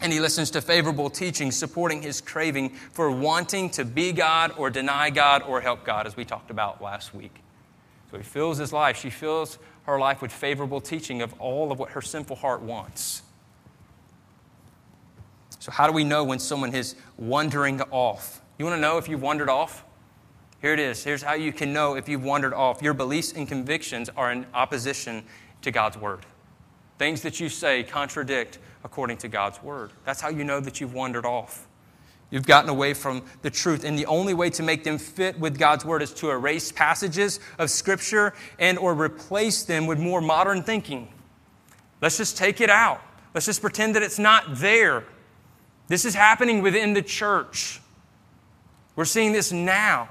And 0.00 0.12
he 0.12 0.20
listens 0.20 0.50
to 0.52 0.60
favorable 0.60 1.10
teaching, 1.10 1.50
supporting 1.50 2.02
his 2.02 2.20
craving 2.20 2.70
for 2.70 3.10
wanting 3.10 3.70
to 3.70 3.84
be 3.84 4.12
God 4.12 4.52
or 4.56 4.70
deny 4.70 5.10
God 5.10 5.42
or 5.42 5.60
help 5.60 5.84
God, 5.84 6.06
as 6.06 6.16
we 6.16 6.24
talked 6.24 6.50
about 6.50 6.80
last 6.80 7.14
week. 7.14 7.34
So 8.10 8.16
he 8.18 8.22
fills 8.22 8.58
his 8.58 8.72
life. 8.72 8.96
She 8.96 9.10
fills 9.10 9.58
her 9.84 9.98
life 9.98 10.22
with 10.22 10.32
favorable 10.32 10.80
teaching 10.80 11.22
of 11.22 11.34
all 11.40 11.72
of 11.72 11.78
what 11.78 11.90
her 11.90 12.02
sinful 12.02 12.36
heart 12.36 12.62
wants. 12.62 13.22
So, 15.62 15.70
how 15.70 15.86
do 15.86 15.92
we 15.92 16.02
know 16.02 16.24
when 16.24 16.40
someone 16.40 16.74
is 16.74 16.96
wandering 17.16 17.80
off? 17.92 18.42
You 18.58 18.64
want 18.64 18.76
to 18.76 18.80
know 18.80 18.98
if 18.98 19.08
you've 19.08 19.22
wandered 19.22 19.48
off? 19.48 19.84
Here 20.60 20.72
it 20.72 20.80
is. 20.80 21.04
Here's 21.04 21.22
how 21.22 21.34
you 21.34 21.52
can 21.52 21.72
know 21.72 21.94
if 21.94 22.08
you've 22.08 22.24
wandered 22.24 22.52
off. 22.52 22.82
Your 22.82 22.94
beliefs 22.94 23.30
and 23.30 23.46
convictions 23.46 24.10
are 24.16 24.32
in 24.32 24.44
opposition 24.54 25.22
to 25.60 25.70
God's 25.70 25.96
word. 25.96 26.26
Things 26.98 27.22
that 27.22 27.38
you 27.38 27.48
say 27.48 27.84
contradict 27.84 28.58
according 28.82 29.18
to 29.18 29.28
God's 29.28 29.62
word. 29.62 29.92
That's 30.04 30.20
how 30.20 30.30
you 30.30 30.42
know 30.42 30.58
that 30.58 30.80
you've 30.80 30.94
wandered 30.94 31.24
off. 31.24 31.68
You've 32.32 32.44
gotten 32.44 32.68
away 32.68 32.92
from 32.92 33.22
the 33.42 33.50
truth. 33.50 33.84
And 33.84 33.96
the 33.96 34.06
only 34.06 34.34
way 34.34 34.50
to 34.50 34.64
make 34.64 34.82
them 34.82 34.98
fit 34.98 35.38
with 35.38 35.60
God's 35.60 35.84
word 35.84 36.02
is 36.02 36.12
to 36.14 36.30
erase 36.30 36.72
passages 36.72 37.38
of 37.60 37.70
scripture 37.70 38.34
and 38.58 38.78
or 38.78 38.94
replace 38.94 39.62
them 39.62 39.86
with 39.86 40.00
more 40.00 40.20
modern 40.20 40.64
thinking. 40.64 41.06
Let's 42.00 42.18
just 42.18 42.36
take 42.36 42.60
it 42.60 42.68
out. 42.68 43.00
Let's 43.32 43.46
just 43.46 43.60
pretend 43.60 43.94
that 43.94 44.02
it's 44.02 44.18
not 44.18 44.56
there. 44.56 45.04
This 45.88 46.04
is 46.04 46.14
happening 46.14 46.62
within 46.62 46.94
the 46.94 47.02
church. 47.02 47.80
We're 48.96 49.04
seeing 49.04 49.32
this 49.32 49.52
now. 49.52 50.08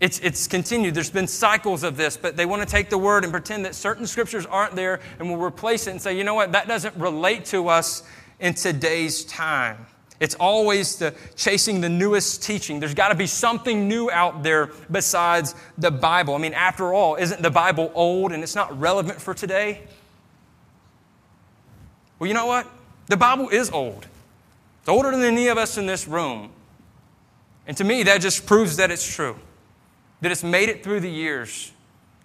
It's, 0.00 0.20
it's 0.20 0.46
continued. 0.46 0.94
There's 0.94 1.10
been 1.10 1.26
cycles 1.26 1.82
of 1.82 1.96
this, 1.96 2.16
but 2.16 2.36
they 2.36 2.46
want 2.46 2.62
to 2.62 2.68
take 2.68 2.88
the 2.88 2.98
word 2.98 3.24
and 3.24 3.32
pretend 3.32 3.64
that 3.64 3.74
certain 3.74 4.06
scriptures 4.06 4.46
aren't 4.46 4.76
there 4.76 5.00
and 5.18 5.28
will 5.28 5.38
replace 5.38 5.88
it 5.88 5.90
and 5.90 6.00
say, 6.00 6.16
you 6.16 6.22
know 6.22 6.34
what, 6.34 6.52
that 6.52 6.68
doesn't 6.68 6.94
relate 6.96 7.46
to 7.46 7.68
us 7.68 8.04
in 8.38 8.54
today's 8.54 9.24
time. 9.24 9.86
It's 10.20 10.34
always 10.36 10.96
the 10.96 11.14
chasing 11.36 11.80
the 11.80 11.88
newest 11.88 12.42
teaching. 12.42 12.80
There's 12.80 12.94
got 12.94 13.08
to 13.08 13.14
be 13.14 13.26
something 13.26 13.88
new 13.88 14.10
out 14.10 14.42
there 14.42 14.70
besides 14.90 15.54
the 15.78 15.90
Bible. 15.90 16.34
I 16.34 16.38
mean, 16.38 16.54
after 16.54 16.92
all, 16.92 17.14
isn't 17.16 17.40
the 17.40 17.50
Bible 17.50 17.92
old 17.94 18.32
and 18.32 18.42
it's 18.42 18.56
not 18.56 18.78
relevant 18.78 19.20
for 19.20 19.32
today? 19.32 19.82
Well, 22.18 22.26
you 22.26 22.34
know 22.34 22.46
what? 22.46 22.68
The 23.06 23.16
Bible 23.16 23.48
is 23.48 23.70
old. 23.70 24.06
It's 24.88 24.94
older 24.94 25.10
than 25.10 25.20
any 25.20 25.48
of 25.48 25.58
us 25.58 25.76
in 25.76 25.84
this 25.84 26.08
room. 26.08 26.48
And 27.66 27.76
to 27.76 27.84
me, 27.84 28.04
that 28.04 28.22
just 28.22 28.46
proves 28.46 28.76
that 28.76 28.90
it's 28.90 29.06
true, 29.06 29.36
that 30.22 30.32
it's 30.32 30.42
made 30.42 30.70
it 30.70 30.82
through 30.82 31.00
the 31.00 31.10
years. 31.10 31.72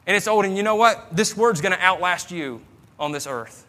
And 0.08 0.16
it's 0.16 0.30
old. 0.30 0.46
And 0.46 0.56
you 0.56 0.64
know 0.64 0.76
what? 0.76 1.14
This 1.14 1.36
word's 1.36 1.60
going 1.60 1.74
to 1.74 1.82
outlast 1.82 2.32
you 2.32 2.62
on 2.98 3.12
this 3.12 3.28
earth. 3.28 3.68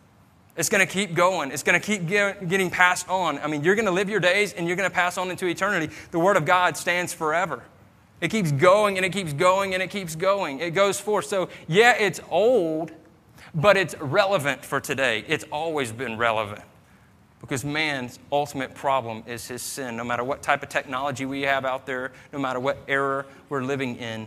It's 0.56 0.68
going 0.68 0.86
to 0.86 0.92
keep 0.92 1.12
going. 1.12 1.50
It's 1.50 1.64
going 1.64 1.80
to 1.80 1.84
keep 1.84 2.06
getting 2.06 2.70
passed 2.70 3.08
on. 3.08 3.40
I 3.40 3.48
mean, 3.48 3.64
you're 3.64 3.74
going 3.74 3.86
to 3.86 3.90
live 3.90 4.08
your 4.08 4.20
days 4.20 4.52
and 4.52 4.68
you're 4.68 4.76
going 4.76 4.88
to 4.88 4.94
pass 4.94 5.18
on 5.18 5.28
into 5.28 5.48
eternity. 5.48 5.92
The 6.12 6.20
Word 6.20 6.36
of 6.36 6.44
God 6.44 6.76
stands 6.76 7.12
forever. 7.12 7.64
It 8.20 8.28
keeps 8.28 8.52
going 8.52 8.96
and 8.96 9.04
it 9.04 9.10
keeps 9.10 9.32
going 9.32 9.74
and 9.74 9.82
it 9.82 9.90
keeps 9.90 10.14
going. 10.14 10.60
It 10.60 10.70
goes 10.70 11.00
forth. 11.00 11.26
So, 11.26 11.48
yeah, 11.66 11.96
it's 11.98 12.20
old, 12.30 12.92
but 13.56 13.76
it's 13.76 13.98
relevant 13.98 14.64
for 14.64 14.78
today. 14.78 15.24
It's 15.26 15.44
always 15.50 15.90
been 15.90 16.16
relevant. 16.16 16.62
Because 17.44 17.62
man's 17.62 18.18
ultimate 18.32 18.74
problem 18.74 19.22
is 19.26 19.46
his 19.46 19.60
sin. 19.60 19.98
No 19.98 20.04
matter 20.04 20.24
what 20.24 20.42
type 20.42 20.62
of 20.62 20.70
technology 20.70 21.26
we 21.26 21.42
have 21.42 21.66
out 21.66 21.84
there, 21.84 22.12
no 22.32 22.38
matter 22.38 22.58
what 22.58 22.78
era 22.88 23.26
we're 23.50 23.62
living 23.62 23.96
in, 23.96 24.26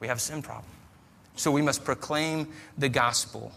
we 0.00 0.06
have 0.06 0.18
a 0.18 0.20
sin 0.20 0.42
problem. 0.42 0.70
So 1.34 1.50
we 1.50 1.62
must 1.62 1.82
proclaim 1.82 2.48
the 2.76 2.90
gospel 2.90 3.52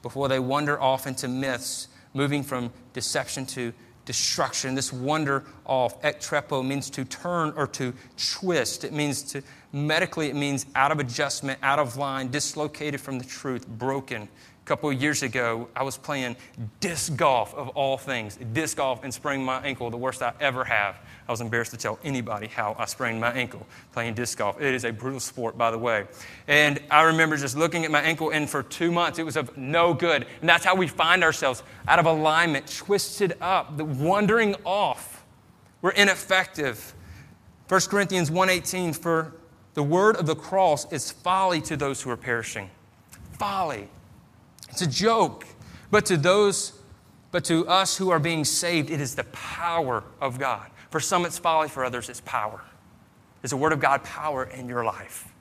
before 0.00 0.28
they 0.28 0.38
wander 0.38 0.80
off 0.80 1.06
into 1.06 1.28
myths, 1.28 1.88
moving 2.14 2.42
from 2.42 2.72
deception 2.94 3.44
to 3.46 3.74
destruction. 4.06 4.74
This 4.74 4.90
wander 4.90 5.44
off, 5.66 6.00
ektrepo, 6.00 6.66
means 6.66 6.88
to 6.88 7.04
turn 7.04 7.52
or 7.54 7.66
to 7.66 7.92
twist. 8.16 8.84
It 8.84 8.94
means 8.94 9.22
to, 9.24 9.42
medically, 9.72 10.28
it 10.28 10.36
means 10.36 10.66
out 10.74 10.92
of 10.92 10.98
adjustment, 10.98 11.58
out 11.62 11.78
of 11.78 11.96
line, 11.96 12.28
dislocated 12.30 13.00
from 13.00 13.18
the 13.18 13.24
truth, 13.24 13.66
broken 13.66 14.28
A 14.68 14.68
couple 14.68 14.90
of 14.90 15.00
years 15.00 15.22
ago, 15.22 15.66
I 15.74 15.82
was 15.82 15.96
playing 15.96 16.36
disc 16.80 17.16
golf 17.16 17.54
of 17.54 17.68
all 17.70 17.96
things. 17.96 18.38
Disc 18.52 18.76
golf 18.76 19.02
and 19.02 19.14
sprained 19.14 19.42
my 19.42 19.62
ankle, 19.62 19.88
the 19.88 19.96
worst 19.96 20.20
I 20.20 20.34
ever 20.40 20.62
have. 20.62 21.00
I 21.26 21.32
was 21.32 21.40
embarrassed 21.40 21.70
to 21.70 21.78
tell 21.78 21.98
anybody 22.04 22.48
how 22.48 22.76
I 22.78 22.84
sprained 22.84 23.18
my 23.18 23.32
ankle 23.32 23.66
playing 23.92 24.12
disc 24.12 24.36
golf. 24.36 24.60
It 24.60 24.74
is 24.74 24.84
a 24.84 24.90
brutal 24.92 25.20
sport, 25.20 25.56
by 25.56 25.70
the 25.70 25.78
way. 25.78 26.06
And 26.48 26.82
I 26.90 27.04
remember 27.04 27.38
just 27.38 27.56
looking 27.56 27.86
at 27.86 27.90
my 27.90 28.02
ankle, 28.02 28.28
and 28.28 28.46
for 28.48 28.62
two 28.62 28.92
months, 28.92 29.18
it 29.18 29.24
was 29.24 29.36
of 29.36 29.56
no 29.56 29.94
good. 29.94 30.26
And 30.40 30.48
that's 30.50 30.66
how 30.66 30.74
we 30.76 30.86
find 30.86 31.24
ourselves 31.24 31.62
out 31.86 31.98
of 31.98 32.04
alignment, 32.04 32.70
twisted 32.70 33.38
up, 33.40 33.72
wandering 33.72 34.54
off. 34.66 35.24
We're 35.80 35.92
ineffective. 35.92 36.94
1 37.68 37.88
Corinthians 37.88 38.30
1:18 38.30 38.92
for 38.92 39.32
the 39.78 39.82
word 39.84 40.16
of 40.16 40.26
the 40.26 40.34
cross 40.34 40.92
is 40.92 41.12
folly 41.12 41.60
to 41.60 41.76
those 41.76 42.02
who 42.02 42.10
are 42.10 42.16
perishing. 42.16 42.68
Folly. 43.38 43.86
It's 44.70 44.82
a 44.82 44.88
joke. 44.88 45.46
But 45.92 46.04
to 46.06 46.16
those, 46.16 46.72
but 47.30 47.44
to 47.44 47.64
us 47.68 47.96
who 47.96 48.10
are 48.10 48.18
being 48.18 48.44
saved, 48.44 48.90
it 48.90 49.00
is 49.00 49.14
the 49.14 49.22
power 49.22 50.02
of 50.20 50.36
God. 50.36 50.68
For 50.90 50.98
some, 50.98 51.24
it's 51.24 51.38
folly. 51.38 51.68
For 51.68 51.84
others, 51.84 52.08
it's 52.08 52.20
power. 52.22 52.60
Is 53.44 53.50
the 53.50 53.56
Word 53.56 53.72
of 53.72 53.78
God 53.78 54.02
power 54.02 54.46
in 54.46 54.68
your 54.68 54.82
life? 54.82 55.32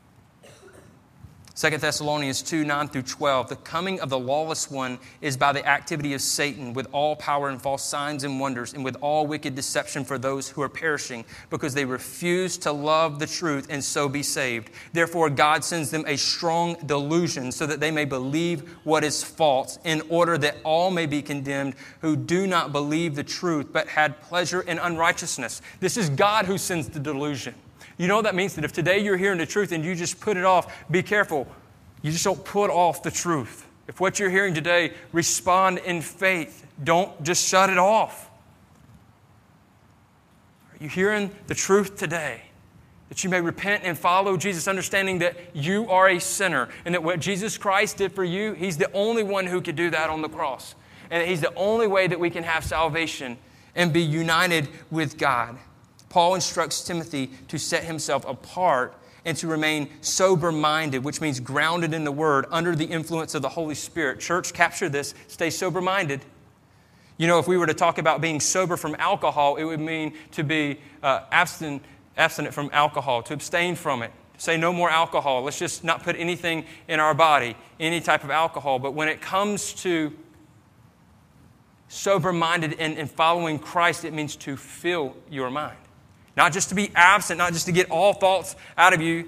2 1.57 1.75
Thessalonians 1.75 2.43
2 2.43 2.65
9 2.65 2.87
through 2.89 3.01
12. 3.01 3.49
The 3.49 3.55
coming 3.55 3.99
of 3.99 4.11
the 4.11 4.19
lawless 4.19 4.69
one 4.69 4.99
is 5.21 5.35
by 5.35 5.51
the 5.53 5.67
activity 5.67 6.13
of 6.13 6.21
Satan 6.21 6.71
with 6.71 6.87
all 6.91 7.15
power 7.15 7.49
and 7.49 7.59
false 7.59 7.83
signs 7.83 8.23
and 8.23 8.39
wonders, 8.39 8.75
and 8.75 8.85
with 8.85 8.95
all 9.01 9.25
wicked 9.25 9.55
deception 9.55 10.05
for 10.05 10.19
those 10.19 10.47
who 10.47 10.61
are 10.61 10.69
perishing, 10.69 11.25
because 11.49 11.73
they 11.73 11.83
refuse 11.83 12.59
to 12.59 12.71
love 12.71 13.17
the 13.17 13.25
truth 13.25 13.65
and 13.71 13.83
so 13.83 14.07
be 14.07 14.21
saved. 14.21 14.69
Therefore, 14.93 15.31
God 15.31 15.63
sends 15.63 15.89
them 15.89 16.03
a 16.05 16.15
strong 16.15 16.75
delusion 16.85 17.51
so 17.51 17.65
that 17.65 17.79
they 17.79 17.89
may 17.89 18.05
believe 18.05 18.61
what 18.83 19.03
is 19.03 19.23
false, 19.23 19.79
in 19.83 20.03
order 20.09 20.37
that 20.37 20.57
all 20.63 20.91
may 20.91 21.07
be 21.07 21.23
condemned 21.23 21.73
who 22.01 22.15
do 22.15 22.45
not 22.45 22.71
believe 22.71 23.15
the 23.15 23.23
truth 23.23 23.73
but 23.73 23.87
had 23.87 24.21
pleasure 24.21 24.61
in 24.61 24.77
unrighteousness. 24.77 25.63
This 25.79 25.97
is 25.97 26.11
God 26.11 26.45
who 26.45 26.59
sends 26.59 26.87
the 26.87 26.99
delusion. 26.99 27.55
You 27.97 28.07
know 28.07 28.15
what 28.15 28.25
that 28.25 28.35
means? 28.35 28.55
That 28.55 28.63
if 28.63 28.73
today 28.73 28.99
you're 28.99 29.17
hearing 29.17 29.39
the 29.39 29.45
truth 29.45 29.71
and 29.71 29.83
you 29.83 29.95
just 29.95 30.19
put 30.19 30.37
it 30.37 30.45
off, 30.45 30.85
be 30.89 31.01
careful. 31.01 31.47
You 32.01 32.11
just 32.11 32.23
don't 32.23 32.43
put 32.45 32.69
off 32.69 33.01
the 33.01 33.11
truth. 33.11 33.65
If 33.87 33.99
what 33.99 34.19
you're 34.19 34.29
hearing 34.29 34.53
today, 34.53 34.93
respond 35.11 35.79
in 35.79 36.01
faith. 36.01 36.65
Don't 36.83 37.23
just 37.23 37.47
shut 37.47 37.69
it 37.69 37.77
off. 37.77 38.29
Are 40.73 40.83
you 40.83 40.89
hearing 40.89 41.31
the 41.47 41.55
truth 41.55 41.97
today? 41.97 42.41
That 43.09 43.23
you 43.23 43.29
may 43.29 43.41
repent 43.41 43.83
and 43.85 43.97
follow 43.97 44.35
Jesus, 44.37 44.67
understanding 44.67 45.19
that 45.19 45.37
you 45.53 45.89
are 45.89 46.09
a 46.09 46.19
sinner 46.19 46.67
and 46.85 46.93
that 46.93 47.01
what 47.01 47.19
Jesus 47.19 47.57
Christ 47.57 47.97
did 47.97 48.11
for 48.11 48.23
you, 48.23 48.53
He's 48.53 48.77
the 48.77 48.91
only 48.91 49.23
one 49.23 49.47
who 49.47 49.61
could 49.61 49.77
do 49.77 49.89
that 49.89 50.09
on 50.09 50.21
the 50.21 50.29
cross. 50.29 50.75
And 51.09 51.21
that 51.21 51.27
He's 51.27 51.41
the 51.41 51.55
only 51.55 51.87
way 51.87 52.05
that 52.07 52.19
we 52.19 52.29
can 52.29 52.43
have 52.43 52.65
salvation 52.65 53.37
and 53.75 53.93
be 53.93 54.01
united 54.01 54.67
with 54.91 55.17
God. 55.17 55.57
Paul 56.09 56.35
instructs 56.35 56.83
Timothy 56.83 57.31
to 57.47 57.57
set 57.57 57.83
himself 57.83 58.25
apart 58.25 58.95
and 59.25 59.35
to 59.37 59.47
remain 59.47 59.89
sober 60.01 60.51
minded, 60.51 61.03
which 61.03 61.19
means 61.19 61.39
grounded 61.39 61.93
in 61.93 62.05
the 62.05 62.11
Word 62.11 62.45
under 62.49 62.75
the 62.75 62.85
influence 62.85 63.35
of 63.35 63.41
the 63.41 63.49
Holy 63.49 63.75
Spirit. 63.75 64.21
Church, 64.21 64.53
capture 64.53 64.87
this 64.87 65.13
stay 65.27 65.49
sober 65.49 65.81
minded. 65.81 66.21
You 67.17 67.27
know, 67.27 67.39
if 67.39 67.47
we 67.47 67.57
were 67.57 67.65
to 67.65 67.73
talk 67.73 67.97
about 67.97 68.21
being 68.21 68.39
sober 68.39 68.77
from 68.77 68.95
alcohol, 68.99 69.57
it 69.57 69.63
would 69.63 69.79
mean 69.79 70.13
to 70.31 70.43
be 70.43 70.79
uh, 71.03 71.21
abstinent, 71.31 71.83
abstinent 72.15 72.53
from 72.53 72.69
alcohol, 72.71 73.21
to 73.23 73.33
abstain 73.33 73.75
from 73.75 74.01
it. 74.01 74.11
Say 74.37 74.55
no 74.55 74.71
more 74.71 74.89
alcohol. 74.89 75.41
Let's 75.41 75.57
just 75.57 75.83
not 75.83 76.03
put 76.03 76.15
anything 76.15 76.65
in 76.87 76.99
our 76.99 77.15
body, 77.15 77.57
any 77.79 77.99
type 77.99 78.23
of 78.23 78.29
alcohol. 78.29 78.77
But 78.77 78.93
when 78.93 79.09
it 79.09 79.19
comes 79.19 79.73
to 79.81 80.15
sober 81.87 82.31
minded 82.31 82.75
and, 82.79 82.97
and 82.97 83.09
following 83.09 83.57
Christ, 83.57 84.05
it 84.05 84.13
means 84.13 84.35
to 84.37 84.55
fill 84.55 85.15
your 85.29 85.49
mind. 85.49 85.77
Not 86.37 86.53
just 86.53 86.69
to 86.69 86.75
be 86.75 86.91
absent, 86.95 87.39
not 87.39 87.51
just 87.51 87.65
to 87.65 87.71
get 87.71 87.89
all 87.89 88.13
thoughts 88.13 88.55
out 88.77 88.93
of 88.93 89.01
you, 89.01 89.27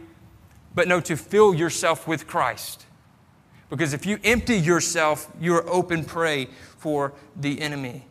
but 0.75 0.87
no, 0.87 1.01
to 1.01 1.17
fill 1.17 1.55
yourself 1.55 2.07
with 2.07 2.27
Christ. 2.27 2.85
Because 3.69 3.93
if 3.93 4.05
you 4.05 4.19
empty 4.23 4.57
yourself, 4.57 5.29
you 5.41 5.55
are 5.55 5.67
open 5.67 6.05
prey 6.05 6.47
for 6.77 7.13
the 7.35 7.59
enemy. 7.59 8.05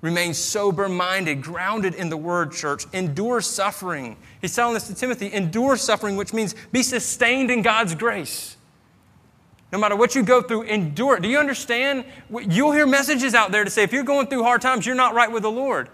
Remain 0.00 0.32
sober 0.32 0.88
minded, 0.88 1.42
grounded 1.42 1.94
in 1.94 2.08
the 2.08 2.16
word, 2.16 2.52
church. 2.52 2.86
Endure 2.94 3.42
suffering. 3.42 4.16
He's 4.40 4.54
telling 4.54 4.72
this 4.72 4.86
to 4.88 4.94
Timothy 4.94 5.30
endure 5.32 5.76
suffering, 5.76 6.16
which 6.16 6.32
means 6.32 6.54
be 6.72 6.82
sustained 6.82 7.50
in 7.50 7.60
God's 7.60 7.94
grace. 7.94 8.56
No 9.70 9.78
matter 9.78 9.94
what 9.94 10.14
you 10.14 10.22
go 10.22 10.40
through, 10.40 10.62
endure 10.62 11.16
it. 11.16 11.22
Do 11.22 11.28
you 11.28 11.38
understand? 11.38 12.06
You'll 12.30 12.72
hear 12.72 12.86
messages 12.86 13.34
out 13.34 13.52
there 13.52 13.64
to 13.64 13.70
say 13.70 13.82
if 13.82 13.92
you're 13.92 14.02
going 14.02 14.26
through 14.26 14.42
hard 14.42 14.62
times, 14.62 14.86
you're 14.86 14.94
not 14.94 15.14
right 15.14 15.30
with 15.30 15.42
the 15.42 15.50
Lord. 15.50 15.90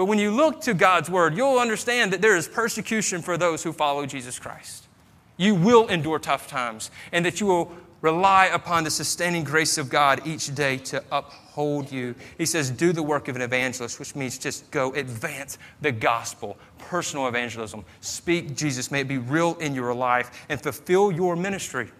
But 0.00 0.06
when 0.06 0.18
you 0.18 0.30
look 0.30 0.62
to 0.62 0.72
God's 0.72 1.10
word, 1.10 1.36
you'll 1.36 1.58
understand 1.58 2.10
that 2.14 2.22
there 2.22 2.34
is 2.34 2.48
persecution 2.48 3.20
for 3.20 3.36
those 3.36 3.62
who 3.62 3.70
follow 3.70 4.06
Jesus 4.06 4.38
Christ. 4.38 4.88
You 5.36 5.54
will 5.54 5.88
endure 5.88 6.18
tough 6.18 6.48
times, 6.48 6.90
and 7.12 7.22
that 7.26 7.38
you 7.38 7.46
will 7.46 7.70
rely 8.00 8.46
upon 8.46 8.84
the 8.84 8.90
sustaining 8.90 9.44
grace 9.44 9.76
of 9.76 9.90
God 9.90 10.26
each 10.26 10.54
day 10.54 10.78
to 10.78 11.04
uphold 11.12 11.92
you. 11.92 12.14
He 12.38 12.46
says, 12.46 12.70
Do 12.70 12.94
the 12.94 13.02
work 13.02 13.28
of 13.28 13.36
an 13.36 13.42
evangelist, 13.42 13.98
which 13.98 14.16
means 14.16 14.38
just 14.38 14.70
go 14.70 14.90
advance 14.94 15.58
the 15.82 15.92
gospel, 15.92 16.56
personal 16.78 17.28
evangelism. 17.28 17.84
Speak 18.00 18.56
Jesus. 18.56 18.90
May 18.90 19.00
it 19.00 19.08
be 19.08 19.18
real 19.18 19.54
in 19.56 19.74
your 19.74 19.92
life 19.92 20.46
and 20.48 20.58
fulfill 20.58 21.12
your 21.12 21.36
ministry, 21.36 21.90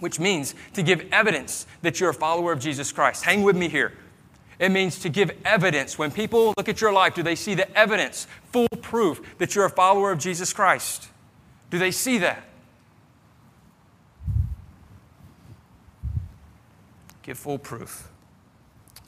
which 0.00 0.20
means 0.20 0.54
to 0.74 0.82
give 0.82 1.08
evidence 1.10 1.66
that 1.80 1.98
you're 1.98 2.10
a 2.10 2.14
follower 2.14 2.52
of 2.52 2.58
Jesus 2.58 2.92
Christ. 2.92 3.24
Hang 3.24 3.42
with 3.42 3.56
me 3.56 3.70
here. 3.70 3.94
It 4.62 4.70
means 4.70 5.00
to 5.00 5.08
give 5.08 5.32
evidence. 5.44 5.98
When 5.98 6.12
people 6.12 6.54
look 6.56 6.68
at 6.68 6.80
your 6.80 6.92
life, 6.92 7.16
do 7.16 7.22
they 7.24 7.34
see 7.34 7.56
the 7.56 7.68
evidence, 7.76 8.28
full 8.52 8.68
proof 8.80 9.20
that 9.38 9.56
you're 9.56 9.64
a 9.64 9.70
follower 9.70 10.12
of 10.12 10.20
Jesus 10.20 10.52
Christ? 10.52 11.08
Do 11.70 11.80
they 11.80 11.90
see 11.90 12.18
that? 12.18 12.44
Give 17.24 17.36
full 17.36 17.58
proof. 17.58 18.08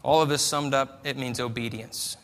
All 0.02 0.20
of 0.20 0.28
this 0.28 0.42
summed 0.42 0.74
up, 0.74 1.00
it 1.06 1.16
means 1.16 1.38
obedience. 1.38 2.16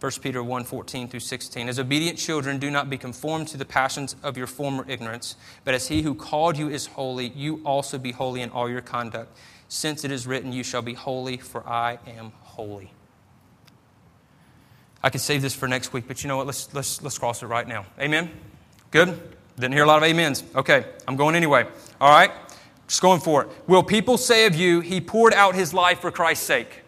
1 0.00 0.12
Peter 0.22 0.42
1 0.42 0.64
14 0.64 1.08
through 1.08 1.20
16. 1.20 1.68
As 1.68 1.78
obedient 1.78 2.16
children, 2.16 2.58
do 2.58 2.70
not 2.70 2.88
be 2.88 2.96
conformed 2.96 3.48
to 3.48 3.58
the 3.58 3.66
passions 3.66 4.16
of 4.22 4.38
your 4.38 4.46
former 4.46 4.86
ignorance, 4.88 5.36
but 5.64 5.74
as 5.74 5.88
he 5.88 6.00
who 6.00 6.14
called 6.14 6.56
you 6.56 6.70
is 6.70 6.86
holy, 6.86 7.28
you 7.28 7.60
also 7.66 7.98
be 7.98 8.12
holy 8.12 8.40
in 8.40 8.48
all 8.48 8.70
your 8.70 8.80
conduct 8.80 9.36
since 9.70 10.04
it 10.04 10.10
is 10.10 10.26
written, 10.26 10.52
You 10.52 10.64
shall 10.64 10.82
be 10.82 10.94
holy, 10.94 11.36
for 11.36 11.66
I 11.66 11.98
am 12.06 12.32
holy. 12.42 12.92
I 15.02 15.08
could 15.08 15.20
save 15.20 15.40
this 15.40 15.54
for 15.54 15.68
next 15.68 15.92
week, 15.92 16.04
but 16.06 16.22
you 16.22 16.28
know 16.28 16.36
what? 16.36 16.46
Let's, 16.46 16.74
let's, 16.74 17.00
let's 17.02 17.16
cross 17.16 17.42
it 17.42 17.46
right 17.46 17.66
now. 17.66 17.86
Amen? 17.98 18.30
Good? 18.90 19.18
Didn't 19.54 19.72
hear 19.72 19.84
a 19.84 19.86
lot 19.86 20.02
of 20.02 20.10
amens. 20.10 20.42
Okay, 20.56 20.84
I'm 21.06 21.16
going 21.16 21.36
anyway. 21.36 21.66
All 22.00 22.10
right? 22.10 22.32
Just 22.88 23.00
going 23.00 23.20
for 23.20 23.44
it. 23.44 23.48
Will 23.68 23.84
people 23.84 24.18
say 24.18 24.44
of 24.46 24.56
you, 24.56 24.80
He 24.80 25.00
poured 25.00 25.32
out 25.32 25.54
His 25.54 25.72
life 25.72 26.00
for 26.00 26.10
Christ's 26.10 26.44
sake? 26.44 26.82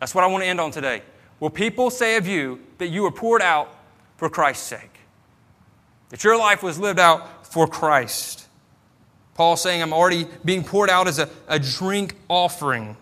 That's 0.00 0.12
what 0.12 0.24
I 0.24 0.26
want 0.26 0.42
to 0.42 0.48
end 0.48 0.60
on 0.60 0.72
today. 0.72 1.02
Will 1.38 1.50
people 1.50 1.88
say 1.88 2.16
of 2.16 2.26
you 2.26 2.60
that 2.78 2.88
you 2.88 3.02
were 3.04 3.12
poured 3.12 3.42
out 3.42 3.72
for 4.16 4.28
Christ's 4.28 4.66
sake? 4.66 4.98
That 6.08 6.24
your 6.24 6.36
life 6.36 6.64
was 6.64 6.80
lived 6.80 6.98
out 6.98 7.46
for 7.46 7.68
Christ? 7.68 8.48
Paul 9.40 9.56
saying, 9.56 9.80
I'm 9.80 9.94
already 9.94 10.26
being 10.44 10.62
poured 10.62 10.90
out 10.90 11.08
as 11.08 11.18
a, 11.18 11.26
a 11.48 11.58
drink 11.58 12.14
offering. 12.28 12.94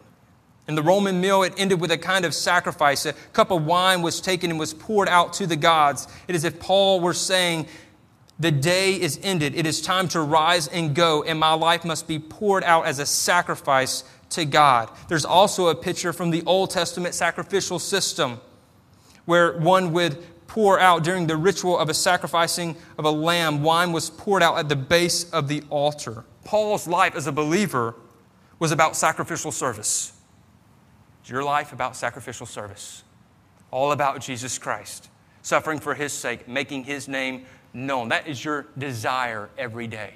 In 0.69 0.77
the 0.77 0.85
Roman 0.85 1.21
meal, 1.21 1.43
it 1.43 1.53
ended 1.57 1.81
with 1.81 1.91
a 1.91 1.99
kind 1.99 2.25
of 2.25 2.33
sacrifice. 2.33 3.07
A 3.07 3.13
cup 3.33 3.51
of 3.51 3.67
wine 3.67 4.03
was 4.03 4.21
taken 4.21 4.51
and 4.51 4.57
was 4.57 4.73
poured 4.73 5.09
out 5.09 5.33
to 5.33 5.49
the 5.49 5.57
gods. 5.57 6.07
It 6.29 6.37
is 6.37 6.45
as 6.45 6.55
if 6.55 6.61
Paul 6.61 7.01
were 7.01 7.13
saying, 7.13 7.67
The 8.39 8.53
day 8.53 8.95
is 9.01 9.19
ended. 9.25 9.57
It 9.57 9.67
is 9.67 9.83
time 9.83 10.07
to 10.11 10.21
rise 10.21 10.69
and 10.69 10.95
go, 10.95 11.25
and 11.25 11.41
my 11.41 11.55
life 11.55 11.85
must 11.85 12.07
be 12.07 12.21
poured 12.21 12.63
out 12.63 12.87
as 12.87 13.01
a 13.01 13.07
sacrifice 13.07 14.05
to 14.31 14.45
God. 14.45 14.93
There's 15.09 15.25
also 15.25 15.67
a 15.67 15.75
picture 15.75 16.13
from 16.13 16.31
the 16.31 16.45
Old 16.47 16.71
Testament 16.71 17.17
sacrificial 17.17 17.81
system 17.81 18.41
where 19.25 19.59
one 19.59 19.93
would 19.93 20.25
pour 20.49 20.81
out 20.81 21.05
during 21.05 21.29
the 21.29 21.37
ritual 21.37 21.79
of 21.79 21.89
a 21.89 21.95
sacrificing 21.95 22.75
of 22.97 23.05
a 23.05 23.11
lamb. 23.11 23.63
Wine 23.63 23.93
was 23.93 24.11
poured 24.11 24.43
out 24.43 24.59
at 24.59 24.69
the 24.69 24.75
base 24.75 25.31
of 25.31 25.47
the 25.47 25.63
altar. 25.71 26.25
Paul's 26.45 26.89
life 26.89 27.15
as 27.15 27.29
a 27.29 27.33
believer 27.33 27.95
was 28.59 28.73
about 28.73 28.97
sacrificial 28.97 29.53
service. 29.53 30.19
Is 31.23 31.31
your 31.31 31.45
life 31.45 31.73
about 31.73 31.95
sacrificial 31.95 32.47
service? 32.47 33.05
All 33.71 33.93
about 33.93 34.21
Jesus 34.21 34.59
Christ, 34.59 35.11
suffering 35.43 35.79
for 35.79 35.95
his 35.95 36.13
sake, 36.13 36.49
making 36.49 36.85
his 36.85 37.07
name 37.07 37.45
known. 37.75 38.09
That 38.09 38.27
is 38.27 38.43
your 38.43 38.67
desire 38.79 39.51
every 39.59 39.87
day. 39.87 40.15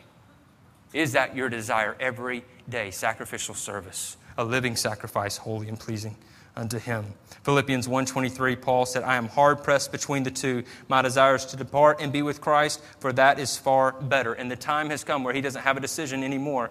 Is 0.95 1.13
that 1.13 1.37
your 1.37 1.51
desire 1.51 1.97
every 2.01 2.45
day? 2.69 2.91
Sacrificial 2.91 3.55
service, 3.55 4.17
a 4.39 4.45
living 4.45 4.77
sacrifice, 4.77 5.37
holy 5.37 5.69
and 5.69 5.79
pleasing 5.79 6.17
unto 6.57 6.79
him. 6.79 7.05
Philippians 7.45 7.89
1:23 7.89 8.55
Paul 8.55 8.87
said, 8.87 9.03
"I 9.03 9.17
am 9.17 9.29
hard 9.29 9.65
pressed 9.65 9.91
between 9.91 10.23
the 10.23 10.31
two. 10.31 10.63
My 10.89 11.03
desire 11.03 11.35
is 11.35 11.45
to 11.47 11.57
depart 11.57 12.01
and 12.01 12.13
be 12.13 12.23
with 12.23 12.41
Christ, 12.41 12.81
for 13.01 13.13
that 13.15 13.39
is 13.39 13.57
far 13.57 13.93
better." 13.93 14.33
And 14.33 14.51
the 14.51 14.57
time 14.57 14.91
has 14.91 15.03
come 15.03 15.25
where 15.25 15.35
he 15.35 15.41
doesn't 15.41 15.63
have 15.63 15.77
a 15.77 15.81
decision 15.81 16.23
anymore. 16.23 16.71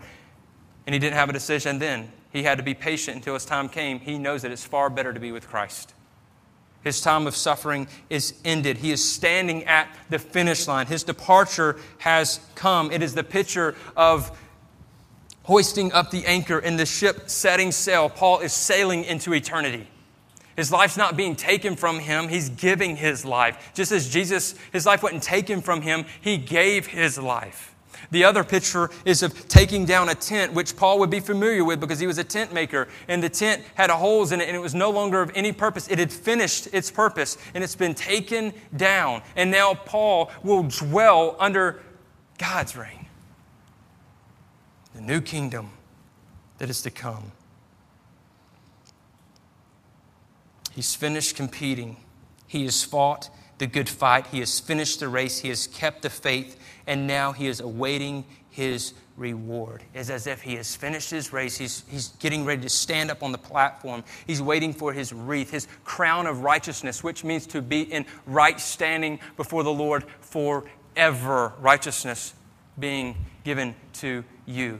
And 0.87 0.93
he 0.93 0.99
didn't 0.99 1.17
have 1.17 1.29
a 1.29 1.33
decision 1.33 1.79
then. 1.79 2.11
He 2.31 2.43
had 2.43 2.57
to 2.57 2.63
be 2.63 2.73
patient 2.73 3.17
until 3.17 3.33
his 3.33 3.45
time 3.45 3.67
came. 3.67 3.99
He 3.99 4.17
knows 4.17 4.41
that 4.43 4.51
it's 4.51 4.63
far 4.63 4.89
better 4.89 5.13
to 5.13 5.19
be 5.19 5.31
with 5.31 5.49
Christ. 5.49 5.93
His 6.83 7.01
time 7.01 7.27
of 7.27 7.35
suffering 7.35 7.87
is 8.09 8.33
ended. 8.43 8.77
He 8.77 8.91
is 8.91 9.07
standing 9.07 9.65
at 9.65 9.87
the 10.09 10.17
finish 10.17 10.67
line. 10.67 10.87
His 10.87 11.03
departure 11.03 11.77
has 11.99 12.39
come. 12.55 12.91
It 12.91 13.03
is 13.03 13.13
the 13.13 13.23
picture 13.23 13.75
of 13.95 14.31
hoisting 15.43 15.91
up 15.91 16.11
the 16.11 16.25
anchor 16.25 16.57
in 16.57 16.77
the 16.77 16.85
ship 16.85 17.29
setting 17.29 17.71
sail. 17.71 18.09
Paul 18.09 18.39
is 18.39 18.53
sailing 18.53 19.03
into 19.03 19.33
eternity. 19.33 19.87
His 20.55 20.71
life's 20.71 20.97
not 20.97 21.15
being 21.15 21.35
taken 21.35 21.75
from 21.75 21.99
him, 21.99 22.27
he's 22.27 22.49
giving 22.49 22.95
his 22.97 23.25
life. 23.25 23.71
Just 23.73 23.91
as 23.91 24.09
Jesus, 24.09 24.55
his 24.71 24.85
life 24.85 25.03
wasn't 25.03 25.23
taken 25.23 25.61
from 25.61 25.81
him, 25.81 26.05
he 26.19 26.37
gave 26.37 26.87
his 26.87 27.17
life. 27.17 27.75
The 28.11 28.25
other 28.25 28.43
picture 28.43 28.89
is 29.05 29.23
of 29.23 29.47
taking 29.47 29.85
down 29.85 30.09
a 30.09 30.15
tent, 30.15 30.53
which 30.53 30.75
Paul 30.75 30.99
would 30.99 31.09
be 31.09 31.21
familiar 31.21 31.63
with 31.63 31.79
because 31.79 31.99
he 31.99 32.07
was 32.07 32.17
a 32.17 32.23
tent 32.23 32.53
maker. 32.53 32.89
And 33.07 33.23
the 33.23 33.29
tent 33.29 33.63
had 33.75 33.89
holes 33.89 34.33
in 34.33 34.41
it 34.41 34.49
and 34.49 34.55
it 34.55 34.59
was 34.59 34.75
no 34.75 34.89
longer 34.89 35.21
of 35.21 35.31
any 35.33 35.53
purpose. 35.53 35.87
It 35.87 35.97
had 35.97 36.11
finished 36.11 36.67
its 36.73 36.91
purpose 36.91 37.37
and 37.53 37.63
it's 37.63 37.75
been 37.75 37.95
taken 37.95 38.53
down. 38.75 39.21
And 39.37 39.49
now 39.49 39.75
Paul 39.75 40.29
will 40.43 40.63
dwell 40.63 41.37
under 41.39 41.81
God's 42.37 42.75
reign 42.75 43.05
the 44.93 45.01
new 45.01 45.21
kingdom 45.21 45.69
that 46.57 46.69
is 46.69 46.81
to 46.81 46.91
come. 46.91 47.31
He's 50.71 50.95
finished 50.95 51.35
competing. 51.35 51.97
He 52.47 52.65
has 52.65 52.83
fought 52.83 53.29
the 53.57 53.67
good 53.67 53.87
fight. 53.87 54.27
He 54.27 54.39
has 54.39 54.59
finished 54.59 54.99
the 54.99 55.07
race. 55.07 55.39
He 55.39 55.49
has 55.49 55.67
kept 55.67 56.01
the 56.01 56.09
faith. 56.09 56.59
And 56.87 57.05
now 57.07 57.31
he 57.31 57.47
is 57.47 57.59
awaiting 57.59 58.25
his 58.49 58.93
reward. 59.17 59.83
It's 59.93 60.09
as 60.09 60.27
if 60.27 60.41
he 60.41 60.55
has 60.55 60.75
finished 60.75 61.11
his 61.11 61.31
race. 61.31 61.57
He's, 61.57 61.83
he's 61.89 62.09
getting 62.19 62.43
ready 62.43 62.63
to 62.63 62.69
stand 62.69 63.11
up 63.11 63.21
on 63.21 63.31
the 63.31 63.37
platform. 63.37 64.03
He's 64.25 64.41
waiting 64.41 64.73
for 64.73 64.93
his 64.93 65.13
wreath, 65.13 65.51
his 65.51 65.67
crown 65.83 66.25
of 66.25 66.41
righteousness, 66.41 67.03
which 67.03 67.23
means 67.23 67.45
to 67.47 67.61
be 67.61 67.81
in 67.81 68.05
right 68.25 68.59
standing 68.59 69.19
before 69.37 69.63
the 69.63 69.71
Lord 69.71 70.05
forever. 70.21 71.53
Righteousness 71.59 72.33
being 72.79 73.15
given 73.43 73.75
to 73.93 74.23
you. 74.45 74.79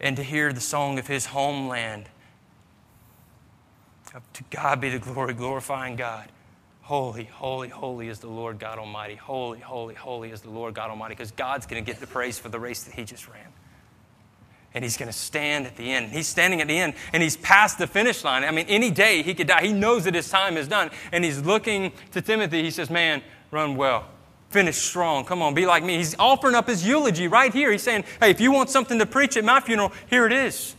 And 0.00 0.16
to 0.16 0.22
hear 0.22 0.52
the 0.52 0.60
song 0.60 0.98
of 0.98 1.06
his 1.06 1.26
homeland. 1.26 2.08
To 4.12 4.44
God 4.50 4.80
be 4.80 4.90
the 4.90 4.98
glory, 4.98 5.34
glorifying 5.34 5.96
God. 5.96 6.28
Holy, 6.82 7.24
holy, 7.24 7.68
holy 7.68 8.08
is 8.08 8.18
the 8.18 8.28
Lord 8.28 8.58
God 8.58 8.78
Almighty. 8.78 9.14
Holy, 9.14 9.60
holy, 9.60 9.94
holy 9.94 10.30
is 10.30 10.40
the 10.40 10.50
Lord 10.50 10.74
God 10.74 10.90
Almighty. 10.90 11.14
Because 11.14 11.30
God's 11.30 11.66
going 11.66 11.84
to 11.84 11.88
get 11.88 12.00
the 12.00 12.06
praise 12.06 12.38
for 12.38 12.48
the 12.48 12.58
race 12.58 12.82
that 12.84 12.94
he 12.94 13.04
just 13.04 13.28
ran. 13.28 13.46
And 14.74 14.82
he's 14.82 14.96
going 14.96 15.10
to 15.10 15.16
stand 15.16 15.66
at 15.66 15.76
the 15.76 15.90
end. 15.90 16.10
He's 16.10 16.26
standing 16.26 16.60
at 16.60 16.68
the 16.68 16.78
end 16.78 16.94
and 17.12 17.22
he's 17.22 17.36
past 17.36 17.78
the 17.78 17.86
finish 17.86 18.24
line. 18.24 18.44
I 18.44 18.50
mean, 18.50 18.66
any 18.68 18.90
day 18.90 19.22
he 19.22 19.34
could 19.34 19.46
die. 19.46 19.62
He 19.62 19.72
knows 19.72 20.04
that 20.04 20.14
his 20.14 20.28
time 20.28 20.56
is 20.56 20.68
done. 20.68 20.90
And 21.12 21.24
he's 21.24 21.40
looking 21.40 21.92
to 22.12 22.20
Timothy. 22.20 22.62
He 22.62 22.70
says, 22.70 22.90
Man, 22.90 23.22
run 23.50 23.76
well 23.76 24.06
finish 24.50 24.76
strong. 24.76 25.24
Come 25.24 25.42
on, 25.42 25.54
be 25.54 25.64
like 25.64 25.84
me. 25.84 25.96
He's 25.96 26.16
offering 26.18 26.56
up 26.56 26.66
his 26.66 26.84
eulogy 26.84 27.28
right 27.28 27.52
here. 27.52 27.70
He's 27.70 27.84
saying, 27.84 28.04
hey, 28.18 28.30
if 28.30 28.40
you 28.40 28.50
want 28.50 28.68
something 28.68 28.98
to 28.98 29.06
preach 29.06 29.36
at 29.36 29.44
my 29.44 29.60
funeral, 29.60 29.92
here 30.08 30.26
it 30.26 30.32
is. 30.32 30.74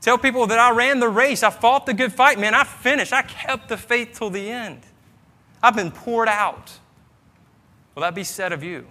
Tell 0.00 0.16
people 0.16 0.46
that 0.46 0.58
I 0.58 0.70
ran 0.70 1.00
the 1.00 1.08
race. 1.08 1.42
I 1.42 1.50
fought 1.50 1.86
the 1.86 1.94
good 1.94 2.12
fight, 2.12 2.38
man. 2.38 2.54
I 2.54 2.64
finished. 2.64 3.12
I 3.12 3.22
kept 3.22 3.68
the 3.68 3.76
faith 3.76 4.16
till 4.18 4.30
the 4.30 4.50
end. 4.50 4.80
I've 5.62 5.74
been 5.74 5.90
poured 5.90 6.28
out. 6.28 6.78
Will 7.94 8.02
that 8.02 8.14
be 8.14 8.24
said 8.24 8.52
of 8.52 8.62
you? 8.62 8.86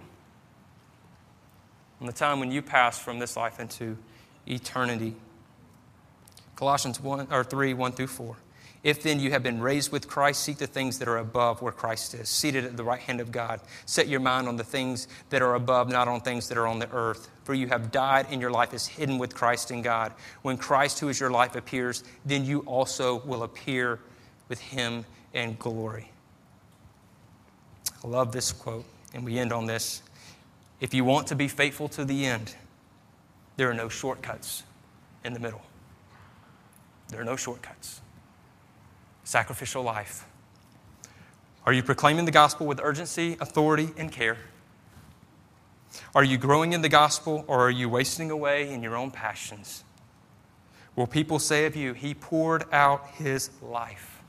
On 2.00 2.06
the 2.06 2.12
time 2.12 2.40
when 2.40 2.52
you 2.52 2.60
pass 2.60 2.98
from 2.98 3.18
this 3.18 3.36
life 3.36 3.58
into 3.58 3.96
eternity. 4.46 5.16
Colossians 6.56 7.00
1 7.00 7.28
or 7.30 7.42
3, 7.42 7.74
1 7.74 7.92
through 7.92 8.06
4. 8.06 8.36
If 8.84 9.02
then 9.02 9.18
you 9.18 9.30
have 9.32 9.42
been 9.42 9.60
raised 9.60 9.90
with 9.90 10.06
Christ, 10.06 10.42
seek 10.42 10.58
the 10.58 10.66
things 10.66 10.98
that 11.00 11.08
are 11.08 11.18
above 11.18 11.60
where 11.62 11.72
Christ 11.72 12.14
is, 12.14 12.28
seated 12.28 12.64
at 12.64 12.76
the 12.76 12.84
right 12.84 13.00
hand 13.00 13.20
of 13.20 13.32
God. 13.32 13.60
Set 13.86 14.06
your 14.06 14.20
mind 14.20 14.46
on 14.46 14.56
the 14.56 14.64
things 14.64 15.08
that 15.30 15.42
are 15.42 15.54
above, 15.54 15.88
not 15.88 16.06
on 16.06 16.20
things 16.20 16.48
that 16.48 16.56
are 16.56 16.66
on 16.66 16.78
the 16.78 16.90
earth. 16.92 17.28
For 17.42 17.54
you 17.54 17.66
have 17.68 17.90
died, 17.90 18.26
and 18.30 18.40
your 18.40 18.52
life 18.52 18.72
is 18.72 18.86
hidden 18.86 19.18
with 19.18 19.34
Christ 19.34 19.72
in 19.72 19.82
God. 19.82 20.12
When 20.42 20.56
Christ, 20.56 21.00
who 21.00 21.08
is 21.08 21.18
your 21.18 21.30
life, 21.30 21.56
appears, 21.56 22.04
then 22.24 22.44
you 22.44 22.60
also 22.60 23.20
will 23.20 23.42
appear 23.42 23.98
with 24.48 24.60
him 24.60 25.04
in 25.32 25.56
glory. 25.58 26.12
I 28.04 28.06
love 28.06 28.30
this 28.30 28.52
quote, 28.52 28.84
and 29.12 29.24
we 29.24 29.40
end 29.40 29.52
on 29.52 29.66
this. 29.66 30.02
If 30.80 30.94
you 30.94 31.04
want 31.04 31.26
to 31.28 31.34
be 31.34 31.48
faithful 31.48 31.88
to 31.90 32.04
the 32.04 32.26
end, 32.26 32.54
there 33.56 33.68
are 33.68 33.74
no 33.74 33.88
shortcuts 33.88 34.62
in 35.24 35.32
the 35.32 35.40
middle. 35.40 35.62
There 37.08 37.20
are 37.20 37.24
no 37.24 37.34
shortcuts 37.34 38.02
sacrificial 39.28 39.82
life? 39.82 40.24
Are 41.66 41.72
you 41.74 41.82
proclaiming 41.82 42.24
the 42.24 42.30
gospel 42.30 42.66
with 42.66 42.80
urgency, 42.82 43.36
authority, 43.42 43.90
and 43.98 44.10
care? 44.10 44.38
Are 46.14 46.24
you 46.24 46.38
growing 46.38 46.72
in 46.72 46.80
the 46.80 46.88
gospel 46.88 47.44
or 47.46 47.60
are 47.60 47.70
you 47.70 47.90
wasting 47.90 48.30
away 48.30 48.72
in 48.72 48.82
your 48.82 48.96
own 48.96 49.10
passions? 49.10 49.84
Will 50.96 51.06
people 51.06 51.38
say 51.38 51.66
of 51.66 51.76
you, 51.76 51.92
He 51.92 52.14
poured 52.14 52.64
out 52.72 53.06
His 53.16 53.50
life 53.60 54.22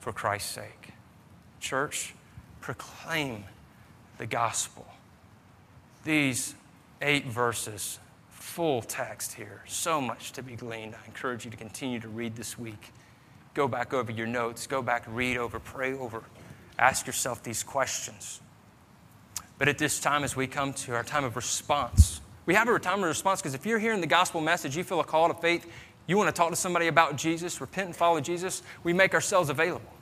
for 0.00 0.12
Christ's 0.12 0.50
sake? 0.50 0.92
Church, 1.58 2.14
proclaim 2.60 3.44
the 4.18 4.26
gospel. 4.26 4.86
These 6.04 6.54
eight 7.00 7.24
verses, 7.24 7.98
full 8.28 8.82
text 8.82 9.32
here, 9.32 9.62
so 9.66 9.98
much 9.98 10.32
to 10.32 10.42
be 10.42 10.56
gleaned. 10.56 10.94
I 10.94 11.06
encourage 11.06 11.46
you 11.46 11.50
to 11.50 11.56
continue 11.56 12.00
to 12.00 12.08
read 12.08 12.36
this 12.36 12.58
week 12.58 12.92
go 13.54 13.68
back 13.68 13.92
over 13.92 14.12
your 14.12 14.26
notes, 14.26 14.66
go 14.66 14.82
back, 14.82 15.04
read 15.06 15.36
over, 15.36 15.58
pray 15.58 15.94
over, 15.94 16.22
ask 16.78 17.06
yourself 17.06 17.42
these 17.42 17.62
questions. 17.62 18.40
But 19.58 19.68
at 19.68 19.78
this 19.78 20.00
time, 20.00 20.24
as 20.24 20.34
we 20.34 20.46
come 20.46 20.72
to 20.72 20.94
our 20.94 21.04
time 21.04 21.24
of 21.24 21.36
response, 21.36 22.20
we 22.46 22.54
have 22.54 22.68
a 22.68 22.78
time 22.78 23.02
of 23.02 23.08
response 23.08 23.40
because 23.40 23.54
if 23.54 23.66
you're 23.66 23.78
hearing 23.78 24.00
the 24.00 24.06
gospel 24.06 24.40
message, 24.40 24.76
you 24.76 24.84
feel 24.84 25.00
a 25.00 25.04
call 25.04 25.28
to 25.28 25.34
faith, 25.34 25.70
you 26.06 26.16
want 26.16 26.28
to 26.28 26.32
talk 26.32 26.50
to 26.50 26.56
somebody 26.56 26.88
about 26.88 27.16
Jesus, 27.16 27.60
repent 27.60 27.86
and 27.86 27.96
follow 27.96 28.20
Jesus, 28.20 28.62
we 28.82 28.92
make 28.92 29.14
ourselves 29.14 29.50
available. 29.50 29.92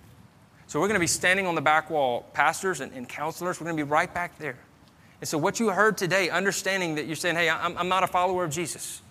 So 0.68 0.80
we're 0.80 0.86
going 0.86 0.96
to 0.96 1.00
be 1.00 1.06
standing 1.06 1.46
on 1.46 1.54
the 1.54 1.60
back 1.60 1.90
wall, 1.90 2.26
pastors 2.34 2.80
and, 2.80 2.92
and 2.92 3.08
counselors, 3.08 3.60
we're 3.60 3.64
going 3.64 3.76
to 3.76 3.84
be 3.84 3.90
right 3.90 4.12
back 4.12 4.38
there. 4.38 4.58
And 5.20 5.26
so, 5.26 5.36
what 5.36 5.58
you 5.58 5.70
heard 5.70 5.98
today, 5.98 6.30
understanding 6.30 6.94
that 6.94 7.06
you're 7.06 7.16
saying, 7.16 7.36
hey, 7.36 7.50
I'm, 7.50 7.76
I'm 7.76 7.88
not 7.88 8.04
a 8.04 8.06
follower 8.06 8.44
of 8.44 8.50
Jesus, 8.50 9.02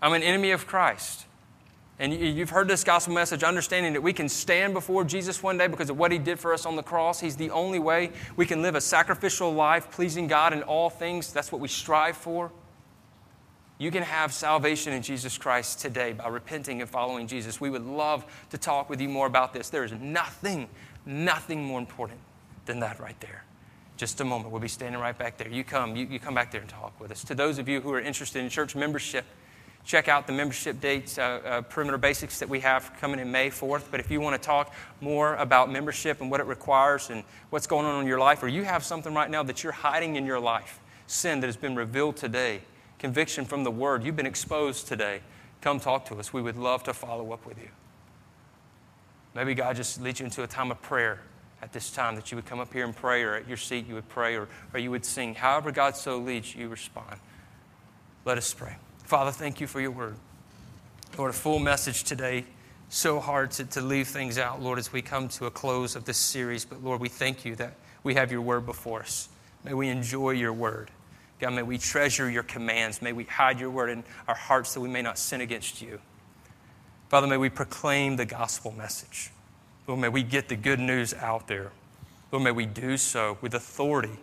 I'm 0.00 0.12
an 0.12 0.22
enemy 0.22 0.50
of 0.50 0.66
Christ. 0.66 1.26
And 2.02 2.12
you've 2.12 2.50
heard 2.50 2.66
this 2.66 2.82
gospel 2.82 3.14
message, 3.14 3.44
understanding 3.44 3.92
that 3.92 4.00
we 4.00 4.12
can 4.12 4.28
stand 4.28 4.74
before 4.74 5.04
Jesus 5.04 5.40
one 5.40 5.56
day 5.56 5.68
because 5.68 5.88
of 5.88 5.96
what 5.96 6.10
he 6.10 6.18
did 6.18 6.36
for 6.36 6.52
us 6.52 6.66
on 6.66 6.74
the 6.74 6.82
cross. 6.82 7.20
He's 7.20 7.36
the 7.36 7.50
only 7.50 7.78
way 7.78 8.10
we 8.34 8.44
can 8.44 8.60
live 8.60 8.74
a 8.74 8.80
sacrificial 8.80 9.52
life, 9.52 9.88
pleasing 9.92 10.26
God 10.26 10.52
in 10.52 10.64
all 10.64 10.90
things. 10.90 11.32
That's 11.32 11.52
what 11.52 11.60
we 11.60 11.68
strive 11.68 12.16
for. 12.16 12.50
You 13.78 13.92
can 13.92 14.02
have 14.02 14.32
salvation 14.32 14.92
in 14.92 15.00
Jesus 15.00 15.38
Christ 15.38 15.78
today 15.78 16.12
by 16.12 16.26
repenting 16.26 16.80
and 16.80 16.90
following 16.90 17.28
Jesus. 17.28 17.60
We 17.60 17.70
would 17.70 17.86
love 17.86 18.26
to 18.50 18.58
talk 18.58 18.90
with 18.90 19.00
you 19.00 19.08
more 19.08 19.28
about 19.28 19.52
this. 19.52 19.70
There 19.70 19.84
is 19.84 19.92
nothing, 19.92 20.68
nothing 21.06 21.62
more 21.62 21.78
important 21.78 22.18
than 22.66 22.80
that 22.80 22.98
right 22.98 23.20
there. 23.20 23.44
Just 23.96 24.20
a 24.20 24.24
moment. 24.24 24.50
We'll 24.50 24.60
be 24.60 24.66
standing 24.66 25.00
right 25.00 25.16
back 25.16 25.36
there. 25.36 25.48
You 25.48 25.62
come, 25.62 25.94
you, 25.94 26.06
you 26.06 26.18
come 26.18 26.34
back 26.34 26.50
there 26.50 26.62
and 26.62 26.70
talk 26.70 27.00
with 27.00 27.12
us. 27.12 27.22
To 27.22 27.36
those 27.36 27.60
of 27.60 27.68
you 27.68 27.80
who 27.80 27.92
are 27.92 28.00
interested 28.00 28.42
in 28.42 28.48
church 28.48 28.74
membership, 28.74 29.24
check 29.84 30.08
out 30.08 30.26
the 30.26 30.32
membership 30.32 30.80
dates, 30.80 31.18
uh, 31.18 31.40
uh, 31.44 31.62
Perimeter 31.62 31.98
Basics 31.98 32.38
that 32.38 32.48
we 32.48 32.60
have 32.60 32.92
coming 33.00 33.18
in 33.18 33.30
May 33.32 33.50
4th. 33.50 33.84
But 33.90 34.00
if 34.00 34.10
you 34.10 34.20
want 34.20 34.40
to 34.40 34.46
talk 34.46 34.74
more 35.00 35.34
about 35.36 35.70
membership 35.70 36.20
and 36.20 36.30
what 36.30 36.40
it 36.40 36.46
requires 36.46 37.10
and 37.10 37.24
what's 37.50 37.66
going 37.66 37.86
on 37.86 38.00
in 38.00 38.06
your 38.06 38.18
life, 38.18 38.42
or 38.42 38.48
you 38.48 38.64
have 38.64 38.84
something 38.84 39.12
right 39.12 39.30
now 39.30 39.42
that 39.42 39.62
you're 39.62 39.72
hiding 39.72 40.16
in 40.16 40.26
your 40.26 40.40
life, 40.40 40.80
sin 41.06 41.40
that 41.40 41.46
has 41.46 41.56
been 41.56 41.74
revealed 41.74 42.16
today, 42.16 42.60
conviction 42.98 43.44
from 43.44 43.64
the 43.64 43.70
Word, 43.70 44.04
you've 44.04 44.16
been 44.16 44.26
exposed 44.26 44.86
today, 44.86 45.20
come 45.60 45.80
talk 45.80 46.06
to 46.06 46.16
us. 46.16 46.32
We 46.32 46.42
would 46.42 46.56
love 46.56 46.84
to 46.84 46.94
follow 46.94 47.32
up 47.32 47.44
with 47.44 47.58
you. 47.58 47.68
Maybe 49.34 49.54
God 49.54 49.76
just 49.76 50.00
leads 50.00 50.20
you 50.20 50.26
into 50.26 50.42
a 50.42 50.46
time 50.46 50.70
of 50.70 50.80
prayer 50.82 51.20
at 51.62 51.72
this 51.72 51.90
time 51.90 52.16
that 52.16 52.30
you 52.30 52.36
would 52.36 52.44
come 52.44 52.60
up 52.60 52.72
here 52.72 52.84
and 52.84 52.94
pray, 52.94 53.22
or 53.22 53.34
at 53.34 53.48
your 53.48 53.56
seat 53.56 53.86
you 53.86 53.94
would 53.94 54.08
pray, 54.08 54.36
or, 54.36 54.48
or 54.74 54.80
you 54.80 54.90
would 54.90 55.04
sing. 55.04 55.34
However, 55.34 55.70
God 55.70 55.96
so 55.96 56.18
leads 56.18 56.54
you, 56.54 56.68
respond. 56.68 57.18
Let 58.24 58.36
us 58.36 58.52
pray. 58.52 58.76
Father, 59.12 59.30
thank 59.30 59.60
you 59.60 59.66
for 59.66 59.78
your 59.78 59.90
word. 59.90 60.16
Lord, 61.18 61.32
a 61.32 61.34
full 61.34 61.58
message 61.58 62.04
today. 62.04 62.46
So 62.88 63.20
hard 63.20 63.50
to, 63.50 63.66
to 63.66 63.82
leave 63.82 64.08
things 64.08 64.38
out, 64.38 64.62
Lord, 64.62 64.78
as 64.78 64.90
we 64.90 65.02
come 65.02 65.28
to 65.28 65.44
a 65.44 65.50
close 65.50 65.96
of 65.96 66.06
this 66.06 66.16
series. 66.16 66.64
But 66.64 66.82
Lord, 66.82 66.98
we 66.98 67.10
thank 67.10 67.44
you 67.44 67.54
that 67.56 67.74
we 68.04 68.14
have 68.14 68.32
your 68.32 68.40
word 68.40 68.64
before 68.64 69.00
us. 69.00 69.28
May 69.64 69.74
we 69.74 69.90
enjoy 69.90 70.30
your 70.30 70.54
word. 70.54 70.90
God, 71.40 71.52
may 71.52 71.62
we 71.62 71.76
treasure 71.76 72.30
your 72.30 72.42
commands. 72.42 73.02
May 73.02 73.12
we 73.12 73.24
hide 73.24 73.60
your 73.60 73.68
word 73.68 73.90
in 73.90 74.02
our 74.26 74.34
hearts 74.34 74.72
that 74.72 74.80
we 74.80 74.88
may 74.88 75.02
not 75.02 75.18
sin 75.18 75.42
against 75.42 75.82
you. 75.82 76.00
Father, 77.10 77.26
may 77.26 77.36
we 77.36 77.50
proclaim 77.50 78.16
the 78.16 78.24
gospel 78.24 78.72
message. 78.72 79.30
Lord, 79.86 80.00
may 80.00 80.08
we 80.08 80.22
get 80.22 80.48
the 80.48 80.56
good 80.56 80.80
news 80.80 81.12
out 81.12 81.48
there. 81.48 81.70
Lord, 82.30 82.44
may 82.44 82.50
we 82.50 82.64
do 82.64 82.96
so 82.96 83.36
with 83.42 83.52
authority. 83.52 84.16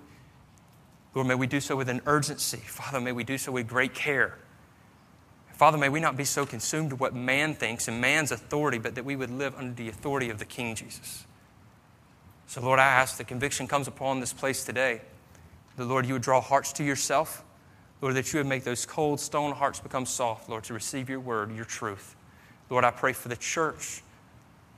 Lord, 1.13 1.27
may 1.27 1.35
we 1.35 1.45
do 1.45 1.59
so 1.59 1.75
with 1.75 1.89
an 1.89 2.01
urgency. 2.07 2.57
Father, 2.57 2.99
may 2.99 3.11
we 3.11 3.23
do 3.23 3.37
so 3.37 3.51
with 3.51 3.67
great 3.67 3.93
care. 3.93 4.39
Father, 5.60 5.78
may 5.78 5.89
we 5.89 5.99
not 5.99 6.16
be 6.16 6.24
so 6.24 6.45
consumed 6.45 6.93
with 6.93 7.01
what 7.01 7.14
man 7.14 7.53
thinks 7.53 7.89
and 7.89 7.99
man's 7.99 8.32
authority, 8.32 8.78
but 8.78 8.95
that 8.95 9.03
we 9.03 9.18
would 9.18 9.30
live 9.30 9.53
under 9.57 9.74
the 9.74 9.89
authority 9.89 10.30
of 10.30 10.39
the 10.39 10.45
King 10.45 10.74
Jesus. 10.74 11.26
So, 12.47 12.62
Lord, 12.62 12.80
I 12.80 12.86
ask 12.86 13.18
that 13.18 13.28
conviction 13.28 13.68
comes 13.68 13.86
upon 13.86 14.22
this 14.22 14.32
place 14.32 14.64
today. 14.64 15.01
The 15.76 15.84
Lord, 15.84 16.05
you 16.05 16.14
would 16.14 16.22
draw 16.22 16.39
hearts 16.39 16.72
to 16.74 16.84
yourself. 16.86 17.43
Lord, 17.99 18.16
that 18.16 18.32
you 18.32 18.39
would 18.39 18.47
make 18.47 18.64
those 18.64 18.86
cold 18.86 19.20
stone 19.20 19.51
hearts 19.51 19.82
become 19.82 20.05
soft, 20.05 20.47
Lord, 20.47 20.64
to 20.64 20.74
receive 20.74 21.10
your 21.10 21.20
word, 21.20 21.53
your 21.53 21.66
truth. 21.66 22.16
Lord, 22.70 22.86
I 22.86 22.91
pray 22.91 23.12
for 23.12 23.28
the 23.28 23.36
church. 23.36 24.01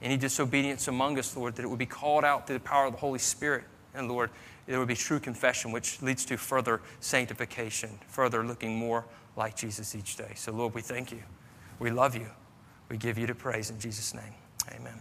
Any 0.02 0.18
disobedience 0.18 0.88
among 0.88 1.20
us, 1.20 1.38
Lord, 1.38 1.58
that 1.58 1.64
it 1.64 1.68
would 1.68 1.78
be 1.78 1.86
called 1.86 2.26
out 2.26 2.48
through 2.48 2.58
the 2.58 2.64
power 2.64 2.88
of 2.88 2.94
the 2.94 2.98
Holy 2.98 3.20
Spirit. 3.20 3.66
And 3.94 4.10
Lord, 4.10 4.32
there 4.66 4.80
would 4.80 4.88
be 4.88 4.96
true 4.96 5.20
confession, 5.20 5.72
which 5.72 6.02
leads 6.02 6.26
to 6.26 6.38
further 6.38 6.82
sanctification, 7.02 8.00
further 8.08 8.44
looking 8.44 8.76
more 8.76 9.06
like 9.36 9.56
Jesus 9.56 9.96
each 9.96 10.18
day. 10.18 10.32
So, 10.36 10.52
Lord, 10.52 10.74
we 10.74 10.82
thank 10.82 11.12
you. 11.12 11.24
We 11.80 11.90
love 11.92 12.16
you. 12.16 12.28
We 12.90 12.98
give 12.98 13.18
you 13.18 13.28
the 13.28 13.36
praise 13.36 13.70
in 13.70 13.80
Jesus' 13.80 14.14
name. 14.14 14.34
Amen. 14.72 15.00